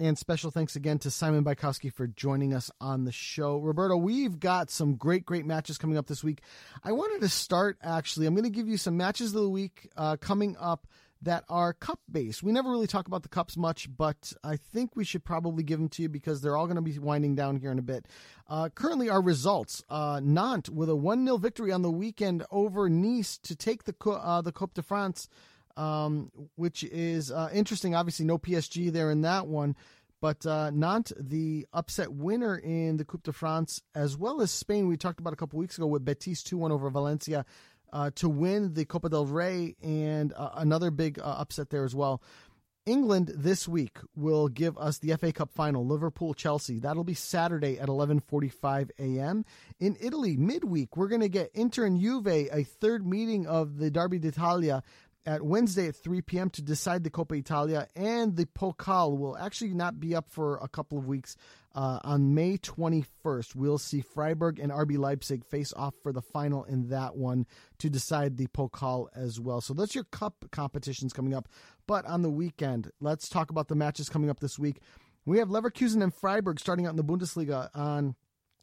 And 0.00 0.18
special 0.18 0.50
thanks 0.50 0.74
again 0.74 0.98
to 1.00 1.10
Simon 1.10 1.44
Bajkowski 1.44 1.92
for 1.92 2.08
joining 2.08 2.54
us 2.54 2.70
on 2.80 3.04
the 3.04 3.12
show. 3.12 3.58
Roberto, 3.58 3.96
we've 3.96 4.40
got 4.40 4.70
some 4.70 4.96
great, 4.96 5.24
great 5.24 5.46
matches 5.46 5.78
coming 5.78 5.96
up 5.96 6.06
this 6.06 6.24
week. 6.24 6.40
I 6.82 6.90
wanted 6.90 7.20
to 7.20 7.28
start 7.28 7.78
actually, 7.82 8.26
I'm 8.26 8.34
going 8.34 8.42
to 8.42 8.50
give 8.50 8.66
you 8.66 8.78
some 8.78 8.96
matches 8.96 9.28
of 9.28 9.42
the 9.42 9.48
week 9.48 9.90
uh, 9.96 10.16
coming 10.16 10.56
up 10.58 10.88
that 11.22 11.44
are 11.48 11.72
cup 11.72 12.00
based. 12.10 12.42
We 12.42 12.52
never 12.52 12.70
really 12.70 12.86
talk 12.86 13.06
about 13.06 13.22
the 13.22 13.28
cups 13.28 13.56
much, 13.56 13.88
but 13.96 14.32
I 14.44 14.56
think 14.56 14.96
we 14.96 15.04
should 15.04 15.24
probably 15.24 15.62
give 15.62 15.78
them 15.78 15.88
to 15.90 16.02
you 16.02 16.08
because 16.08 16.40
they're 16.40 16.56
all 16.56 16.66
going 16.66 16.76
to 16.76 16.82
be 16.82 16.98
winding 16.98 17.34
down 17.34 17.56
here 17.56 17.70
in 17.70 17.78
a 17.78 17.82
bit. 17.82 18.06
Uh, 18.48 18.68
currently, 18.68 19.08
our 19.08 19.22
results 19.22 19.82
uh, 19.88 20.20
Nantes 20.22 20.70
with 20.70 20.88
a 20.88 20.96
1 20.96 21.24
0 21.24 21.36
victory 21.38 21.72
on 21.72 21.82
the 21.82 21.90
weekend 21.90 22.44
over 22.50 22.88
Nice 22.88 23.38
to 23.38 23.56
take 23.56 23.84
the, 23.84 23.94
uh, 24.10 24.42
the 24.42 24.52
Coupe 24.52 24.74
de 24.74 24.82
France 24.82 25.28
um, 25.76 26.30
which 26.56 26.84
is 26.84 27.30
uh, 27.30 27.48
interesting. 27.52 27.94
Obviously, 27.94 28.26
no 28.26 28.38
PSG 28.38 28.92
there 28.92 29.10
in 29.10 29.22
that 29.22 29.46
one. 29.46 29.76
But 30.20 30.46
uh, 30.46 30.70
Nantes, 30.70 31.12
the 31.18 31.66
upset 31.72 32.12
winner 32.12 32.56
in 32.56 32.96
the 32.96 33.04
Coupe 33.04 33.24
de 33.24 33.32
France, 33.32 33.82
as 33.92 34.16
well 34.16 34.40
as 34.40 34.52
Spain, 34.52 34.86
we 34.86 34.96
talked 34.96 35.18
about 35.18 35.32
a 35.32 35.36
couple 35.36 35.58
weeks 35.58 35.76
ago 35.76 35.86
with 35.86 36.04
Betis 36.04 36.44
2 36.44 36.56
1 36.56 36.70
over 36.70 36.90
Valencia 36.90 37.44
uh, 37.92 38.10
to 38.16 38.28
win 38.28 38.74
the 38.74 38.84
Copa 38.84 39.08
del 39.08 39.26
Rey, 39.26 39.76
and 39.82 40.32
uh, 40.34 40.50
another 40.54 40.90
big 40.90 41.18
uh, 41.18 41.22
upset 41.24 41.70
there 41.70 41.84
as 41.84 41.94
well. 41.94 42.22
England 42.84 43.32
this 43.36 43.68
week 43.68 43.98
will 44.16 44.48
give 44.48 44.76
us 44.76 44.98
the 44.98 45.14
FA 45.16 45.32
Cup 45.32 45.52
final, 45.52 45.86
Liverpool 45.86 46.34
Chelsea. 46.34 46.80
That'll 46.80 47.04
be 47.04 47.14
Saturday 47.14 47.78
at 47.78 47.88
11:45 47.88 48.90
a.m. 48.98 49.44
In 49.78 49.96
Italy, 50.00 50.36
midweek, 50.36 50.96
we're 50.96 51.06
going 51.06 51.20
to 51.20 51.28
get 51.28 51.50
Inter 51.54 51.84
and 51.84 52.00
Juve, 52.00 52.26
a 52.26 52.64
third 52.64 53.06
meeting 53.06 53.46
of 53.46 53.78
the 53.78 53.90
Derby 53.90 54.18
d'Italia 54.18 54.82
at 55.24 55.42
Wednesday 55.42 55.88
at 55.88 55.96
3 55.96 56.20
p.m. 56.22 56.50
to 56.50 56.62
decide 56.62 57.04
the 57.04 57.10
Coppa 57.10 57.38
Italia, 57.38 57.86
and 57.94 58.36
the 58.36 58.46
Pokal 58.46 59.16
will 59.16 59.36
actually 59.36 59.74
not 59.74 60.00
be 60.00 60.14
up 60.14 60.28
for 60.28 60.56
a 60.56 60.68
couple 60.68 60.98
of 60.98 61.06
weeks. 61.06 61.36
Uh, 61.74 61.98
on 62.04 62.34
May 62.34 62.58
21st, 62.58 63.54
we'll 63.54 63.78
see 63.78 64.02
Freiburg 64.02 64.58
and 64.58 64.70
RB 64.70 64.98
Leipzig 64.98 65.44
face 65.44 65.72
off 65.74 65.94
for 66.02 66.12
the 66.12 66.20
final 66.20 66.64
in 66.64 66.88
that 66.88 67.16
one 67.16 67.46
to 67.78 67.88
decide 67.88 68.36
the 68.36 68.46
Pokal 68.48 69.06
as 69.14 69.40
well. 69.40 69.60
So 69.60 69.72
that's 69.72 69.94
your 69.94 70.04
cup 70.04 70.44
competitions 70.50 71.14
coming 71.14 71.34
up. 71.34 71.48
But 71.86 72.04
on 72.04 72.22
the 72.22 72.30
weekend, 72.30 72.90
let's 73.00 73.28
talk 73.28 73.50
about 73.50 73.68
the 73.68 73.74
matches 73.74 74.10
coming 74.10 74.28
up 74.28 74.40
this 74.40 74.58
week. 74.58 74.80
We 75.24 75.38
have 75.38 75.48
Leverkusen 75.48 76.02
and 76.02 76.12
Freiburg 76.12 76.60
starting 76.60 76.86
out 76.86 76.90
in 76.90 76.96
the 76.96 77.04
Bundesliga 77.04 77.70
on 77.74 78.16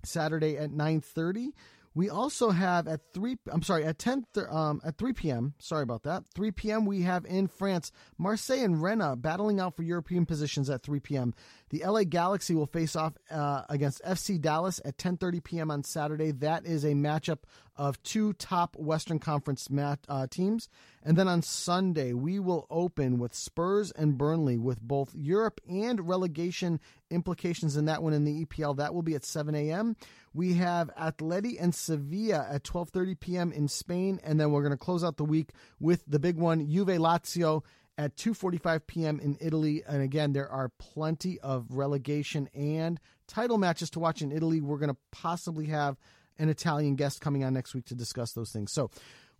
Saturday 0.03 0.57
at 0.57 0.71
9:30. 0.71 1.53
We 1.99 2.09
also 2.09 2.51
have 2.51 2.87
at 2.87 3.01
three. 3.13 3.35
I'm 3.51 3.61
sorry, 3.61 3.83
at 3.83 3.99
ten. 3.99 4.25
Um, 4.49 4.79
at 4.85 4.97
three 4.97 5.11
p.m. 5.11 5.53
Sorry 5.59 5.83
about 5.83 6.03
that. 6.03 6.23
Three 6.33 6.49
p.m. 6.49 6.85
We 6.85 7.01
have 7.01 7.25
in 7.25 7.47
France 7.47 7.91
Marseille 8.17 8.63
and 8.63 8.81
Rennes 8.81 9.17
battling 9.17 9.59
out 9.59 9.75
for 9.75 9.83
European 9.83 10.25
positions 10.25 10.69
at 10.69 10.81
three 10.81 11.01
p.m. 11.01 11.33
The 11.71 11.83
LA 11.85 12.05
Galaxy 12.05 12.55
will 12.55 12.67
face 12.67 12.95
off 12.95 13.17
uh, 13.29 13.63
against 13.67 14.01
FC 14.05 14.39
Dallas 14.39 14.79
at 14.85 14.97
10:30 14.97 15.43
p.m. 15.43 15.71
on 15.71 15.83
Saturday. 15.83 16.31
That 16.31 16.65
is 16.65 16.85
a 16.85 16.93
matchup 16.93 17.39
of 17.79 18.03
two 18.03 18.33
top 18.33 18.75
Western 18.75 19.19
Conference 19.19 19.69
mat, 19.69 19.99
uh, 20.09 20.27
teams. 20.27 20.67
And 21.01 21.17
then 21.17 21.29
on 21.29 21.41
Sunday, 21.41 22.11
we 22.11 22.37
will 22.37 22.67
open 22.69 23.17
with 23.19 23.33
Spurs 23.33 23.91
and 23.91 24.17
Burnley 24.17 24.57
with 24.57 24.81
both 24.81 25.15
Europe 25.15 25.61
and 25.67 26.05
relegation 26.05 26.81
implications 27.09 27.77
in 27.77 27.85
that 27.85 28.03
one 28.03 28.11
in 28.11 28.25
the 28.25 28.45
EPL. 28.45 28.75
That 28.75 28.93
will 28.93 29.01
be 29.01 29.15
at 29.15 29.23
7 29.23 29.55
a.m. 29.55 29.95
We 30.33 30.55
have 30.55 30.91
Atleti 30.99 31.55
and 31.57 31.73
Sevilla 31.73 32.45
at 32.51 32.63
12:30 32.63 33.17
p.m. 33.17 33.51
in 33.53 33.69
Spain, 33.69 34.19
and 34.25 34.37
then 34.37 34.51
we're 34.51 34.61
going 34.61 34.77
to 34.77 34.77
close 34.77 35.03
out 35.03 35.15
the 35.15 35.23
week 35.23 35.51
with 35.79 36.03
the 36.05 36.19
big 36.19 36.35
one, 36.35 36.69
Juve 36.69 36.87
Lazio 36.87 37.63
at 37.97 38.17
2:45 38.17 38.87
p.m. 38.87 39.19
in 39.21 39.37
Italy. 39.39 39.83
And 39.87 40.01
again, 40.01 40.33
there 40.33 40.49
are 40.49 40.69
plenty 40.79 41.39
of 41.39 41.65
relegation 41.69 42.49
and 42.53 42.99
title 43.25 43.57
matches 43.57 43.89
to 43.91 43.99
watch 43.99 44.21
in 44.21 44.33
Italy. 44.33 44.59
We're 44.59 44.79
going 44.79 44.91
to 44.91 44.97
possibly 45.11 45.67
have 45.67 45.97
an 46.39 46.49
Italian 46.49 46.95
guest 46.95 47.21
coming 47.21 47.43
on 47.43 47.53
next 47.53 47.75
week 47.75 47.85
to 47.85 47.95
discuss 47.95 48.31
those 48.31 48.51
things. 48.51 48.71
So, 48.71 48.89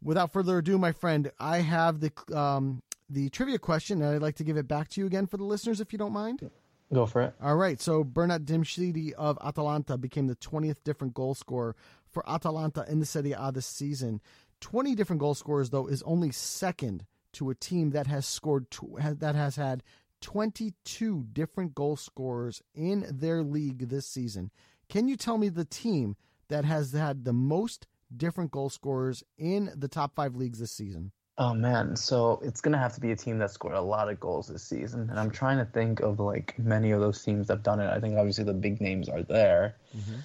without 0.03 0.31
further 0.31 0.59
ado, 0.59 0.77
my 0.77 0.91
friend, 0.91 1.31
I 1.39 1.59
have 1.59 1.99
the 1.99 2.11
um, 2.37 2.83
the 3.09 3.29
trivia 3.29 3.57
question, 3.57 4.01
and 4.01 4.15
I'd 4.15 4.21
like 4.21 4.35
to 4.35 4.43
give 4.43 4.57
it 4.57 4.67
back 4.67 4.89
to 4.89 5.01
you 5.01 5.07
again 5.07 5.25
for 5.25 5.37
the 5.37 5.43
listeners, 5.43 5.81
if 5.81 5.91
you 5.91 5.97
don't 5.97 6.13
mind. 6.13 6.49
Go 6.93 7.05
for 7.05 7.21
it. 7.21 7.35
All 7.41 7.55
right. 7.55 7.79
So 7.79 8.03
Berat 8.03 8.45
Djimsiti 8.45 9.13
of 9.13 9.37
Atalanta 9.43 9.97
became 9.97 10.27
the 10.27 10.35
20th 10.35 10.83
different 10.83 11.13
goal 11.13 11.35
scorer 11.35 11.75
for 12.09 12.27
Atalanta 12.27 12.83
in 12.89 12.99
the 12.99 13.05
Serie 13.05 13.33
A 13.33 13.51
this 13.51 13.67
season. 13.67 14.21
20 14.61 14.95
different 14.95 15.19
goal 15.19 15.35
scorers, 15.35 15.69
though, 15.69 15.87
is 15.87 16.01
only 16.03 16.31
second 16.31 17.05
to 17.33 17.49
a 17.49 17.55
team 17.55 17.91
that 17.91 18.07
has 18.07 18.25
scored 18.25 18.71
tw- 18.71 18.97
that 18.99 19.35
has 19.35 19.55
had 19.55 19.83
22 20.21 21.27
different 21.31 21.75
goal 21.75 21.95
scorers 21.95 22.61
in 22.73 23.05
their 23.09 23.43
league 23.43 23.89
this 23.89 24.07
season. 24.07 24.51
Can 24.89 25.07
you 25.07 25.15
tell 25.15 25.37
me 25.37 25.49
the 25.49 25.65
team 25.65 26.15
that 26.49 26.65
has 26.65 26.91
had 26.91 27.23
the 27.23 27.33
most 27.33 27.87
different 28.15 28.51
goal 28.51 28.69
scorers 28.69 29.23
in 29.37 29.71
the 29.75 29.87
top 29.87 30.15
5 30.15 30.35
leagues 30.35 30.59
this 30.59 30.71
season? 30.71 31.11
Oh 31.37 31.53
man, 31.53 31.95
so 31.95 32.41
it's 32.43 32.59
gonna 32.59 32.77
have 32.77 32.93
to 32.95 32.99
be 32.99 33.11
a 33.11 33.15
team 33.15 33.37
that 33.37 33.51
scored 33.51 33.73
a 33.73 33.81
lot 33.81 34.09
of 34.09 34.19
goals 34.19 34.49
this 34.49 34.63
season, 34.63 35.09
and 35.09 35.17
I'm 35.17 35.31
trying 35.31 35.57
to 35.57 35.63
think 35.63 36.01
of 36.01 36.19
like 36.19 36.59
many 36.59 36.91
of 36.91 36.99
those 36.99 37.23
teams 37.23 37.47
that've 37.47 37.63
done 37.63 37.79
it. 37.79 37.89
I 37.89 38.01
think 38.01 38.17
obviously 38.17 38.43
the 38.43 38.53
big 38.53 38.81
names 38.81 39.07
are 39.07 39.23
there. 39.23 39.77
Mm-hmm. 39.95 40.19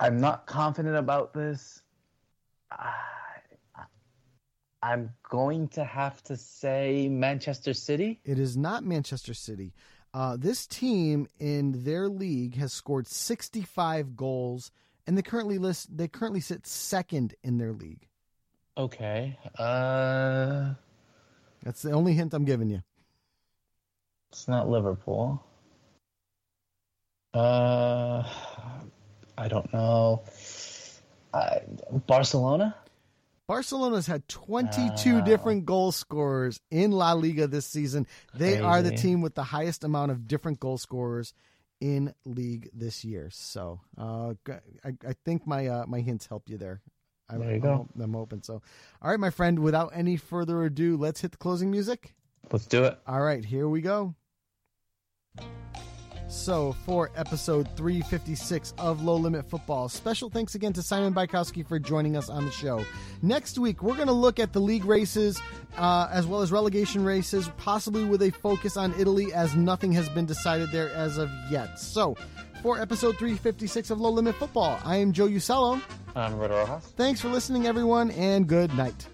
I'm 0.00 0.20
not 0.20 0.46
confident 0.46 0.96
about 0.96 1.32
this. 1.32 1.80
I'm 4.82 5.10
going 5.28 5.68
to 5.68 5.84
have 5.84 6.22
to 6.24 6.36
say 6.36 7.08
Manchester 7.08 7.74
City. 7.74 8.20
It 8.24 8.38
is 8.38 8.56
not 8.56 8.84
Manchester 8.84 9.34
City. 9.34 9.74
Uh, 10.12 10.36
this 10.36 10.66
team 10.66 11.26
in 11.38 11.84
their 11.84 12.08
league 12.08 12.56
has 12.56 12.72
scored 12.72 13.06
65 13.06 14.16
goals, 14.16 14.70
and 15.06 15.16
they 15.16 15.22
currently 15.22 15.58
list 15.58 15.96
they 15.96 16.08
currently 16.08 16.40
sit 16.40 16.66
second 16.66 17.34
in 17.42 17.58
their 17.58 17.72
league. 17.72 18.06
Okay. 18.76 19.38
Uh, 19.58 20.74
That's 21.62 21.82
the 21.82 21.92
only 21.92 22.12
hint 22.12 22.34
I'm 22.34 22.44
giving 22.44 22.68
you. 22.68 22.82
It's 24.30 24.48
not 24.48 24.68
Liverpool. 24.68 25.42
Uh, 27.32 28.22
I 29.38 29.48
don't 29.48 29.72
know. 29.72 30.22
Uh, 31.32 31.58
Barcelona. 32.06 32.74
Barcelona's 33.46 34.06
had 34.06 34.26
22 34.28 35.18
uh, 35.18 35.20
different 35.20 35.66
goal 35.66 35.92
scorers 35.92 36.60
in 36.70 36.90
La 36.90 37.12
Liga 37.12 37.46
this 37.46 37.66
season. 37.66 38.06
They 38.34 38.52
crazy. 38.54 38.62
are 38.62 38.82
the 38.82 38.90
team 38.90 39.20
with 39.22 39.34
the 39.34 39.44
highest 39.44 39.84
amount 39.84 40.10
of 40.10 40.26
different 40.26 40.58
goal 40.58 40.78
scorers 40.78 41.32
in 41.80 42.14
league 42.24 42.70
this 42.72 43.04
year. 43.04 43.28
So 43.30 43.80
uh, 43.98 44.34
I, 44.84 44.92
I, 45.06 45.14
think 45.24 45.46
my 45.46 45.66
uh, 45.66 45.84
my 45.86 46.00
hints 46.00 46.26
help 46.26 46.48
you 46.48 46.56
there. 46.58 46.80
I'm, 47.28 47.40
there 47.40 47.54
you 47.54 47.60
go. 47.60 47.88
I'm, 47.94 48.00
I'm 48.00 48.16
open. 48.16 48.42
So, 48.42 48.62
all 49.02 49.10
right, 49.10 49.20
my 49.20 49.30
friend. 49.30 49.58
Without 49.58 49.90
any 49.94 50.16
further 50.16 50.64
ado, 50.64 50.96
let's 50.96 51.20
hit 51.20 51.32
the 51.32 51.38
closing 51.38 51.70
music. 51.70 52.14
Let's 52.50 52.66
do 52.66 52.84
it. 52.84 52.98
All 53.06 53.20
right, 53.20 53.44
here 53.44 53.68
we 53.68 53.80
go. 53.80 54.14
So, 56.28 56.72
for 56.84 57.10
episode 57.14 57.68
356 57.76 58.74
of 58.78 59.02
Low 59.02 59.14
Limit 59.16 59.48
Futbol, 59.48 59.88
special 59.88 60.28
thanks 60.28 60.56
again 60.56 60.72
to 60.72 60.82
Simon 60.82 61.14
Bajkowski 61.14 61.66
for 61.66 61.78
joining 61.78 62.16
us 62.16 62.28
on 62.28 62.44
the 62.44 62.50
show. 62.50 62.84
Next 63.22 63.58
week, 63.58 63.80
we're 63.80 63.94
going 63.94 64.08
to 64.08 64.12
look 64.12 64.40
at 64.40 64.52
the 64.52 64.58
league 64.58 64.84
races 64.84 65.40
uh, 65.76 66.08
as 66.10 66.26
well 66.26 66.42
as 66.42 66.50
relegation 66.50 67.04
races, 67.04 67.48
possibly 67.58 68.04
with 68.04 68.22
a 68.22 68.30
focus 68.30 68.76
on 68.76 68.92
Italy, 68.98 69.32
as 69.32 69.54
nothing 69.54 69.92
has 69.92 70.08
been 70.08 70.26
decided 70.26 70.72
there 70.72 70.90
as 70.90 71.16
of 71.16 71.30
yet. 71.48 71.78
So, 71.78 72.16
for 72.60 72.80
episode 72.80 73.16
356 73.18 73.90
of 73.90 74.00
Low 74.00 74.10
Limit 74.10 74.34
Futbol, 74.36 74.80
I 74.84 74.96
am 74.96 75.12
Joe 75.12 75.28
Usello. 75.28 75.80
I'm 76.16 76.32
Roberto 76.32 76.56
Rojas. 76.66 76.86
Thanks 76.96 77.20
for 77.20 77.28
listening, 77.28 77.66
everyone, 77.68 78.10
and 78.10 78.48
good 78.48 78.74
night. 78.76 79.06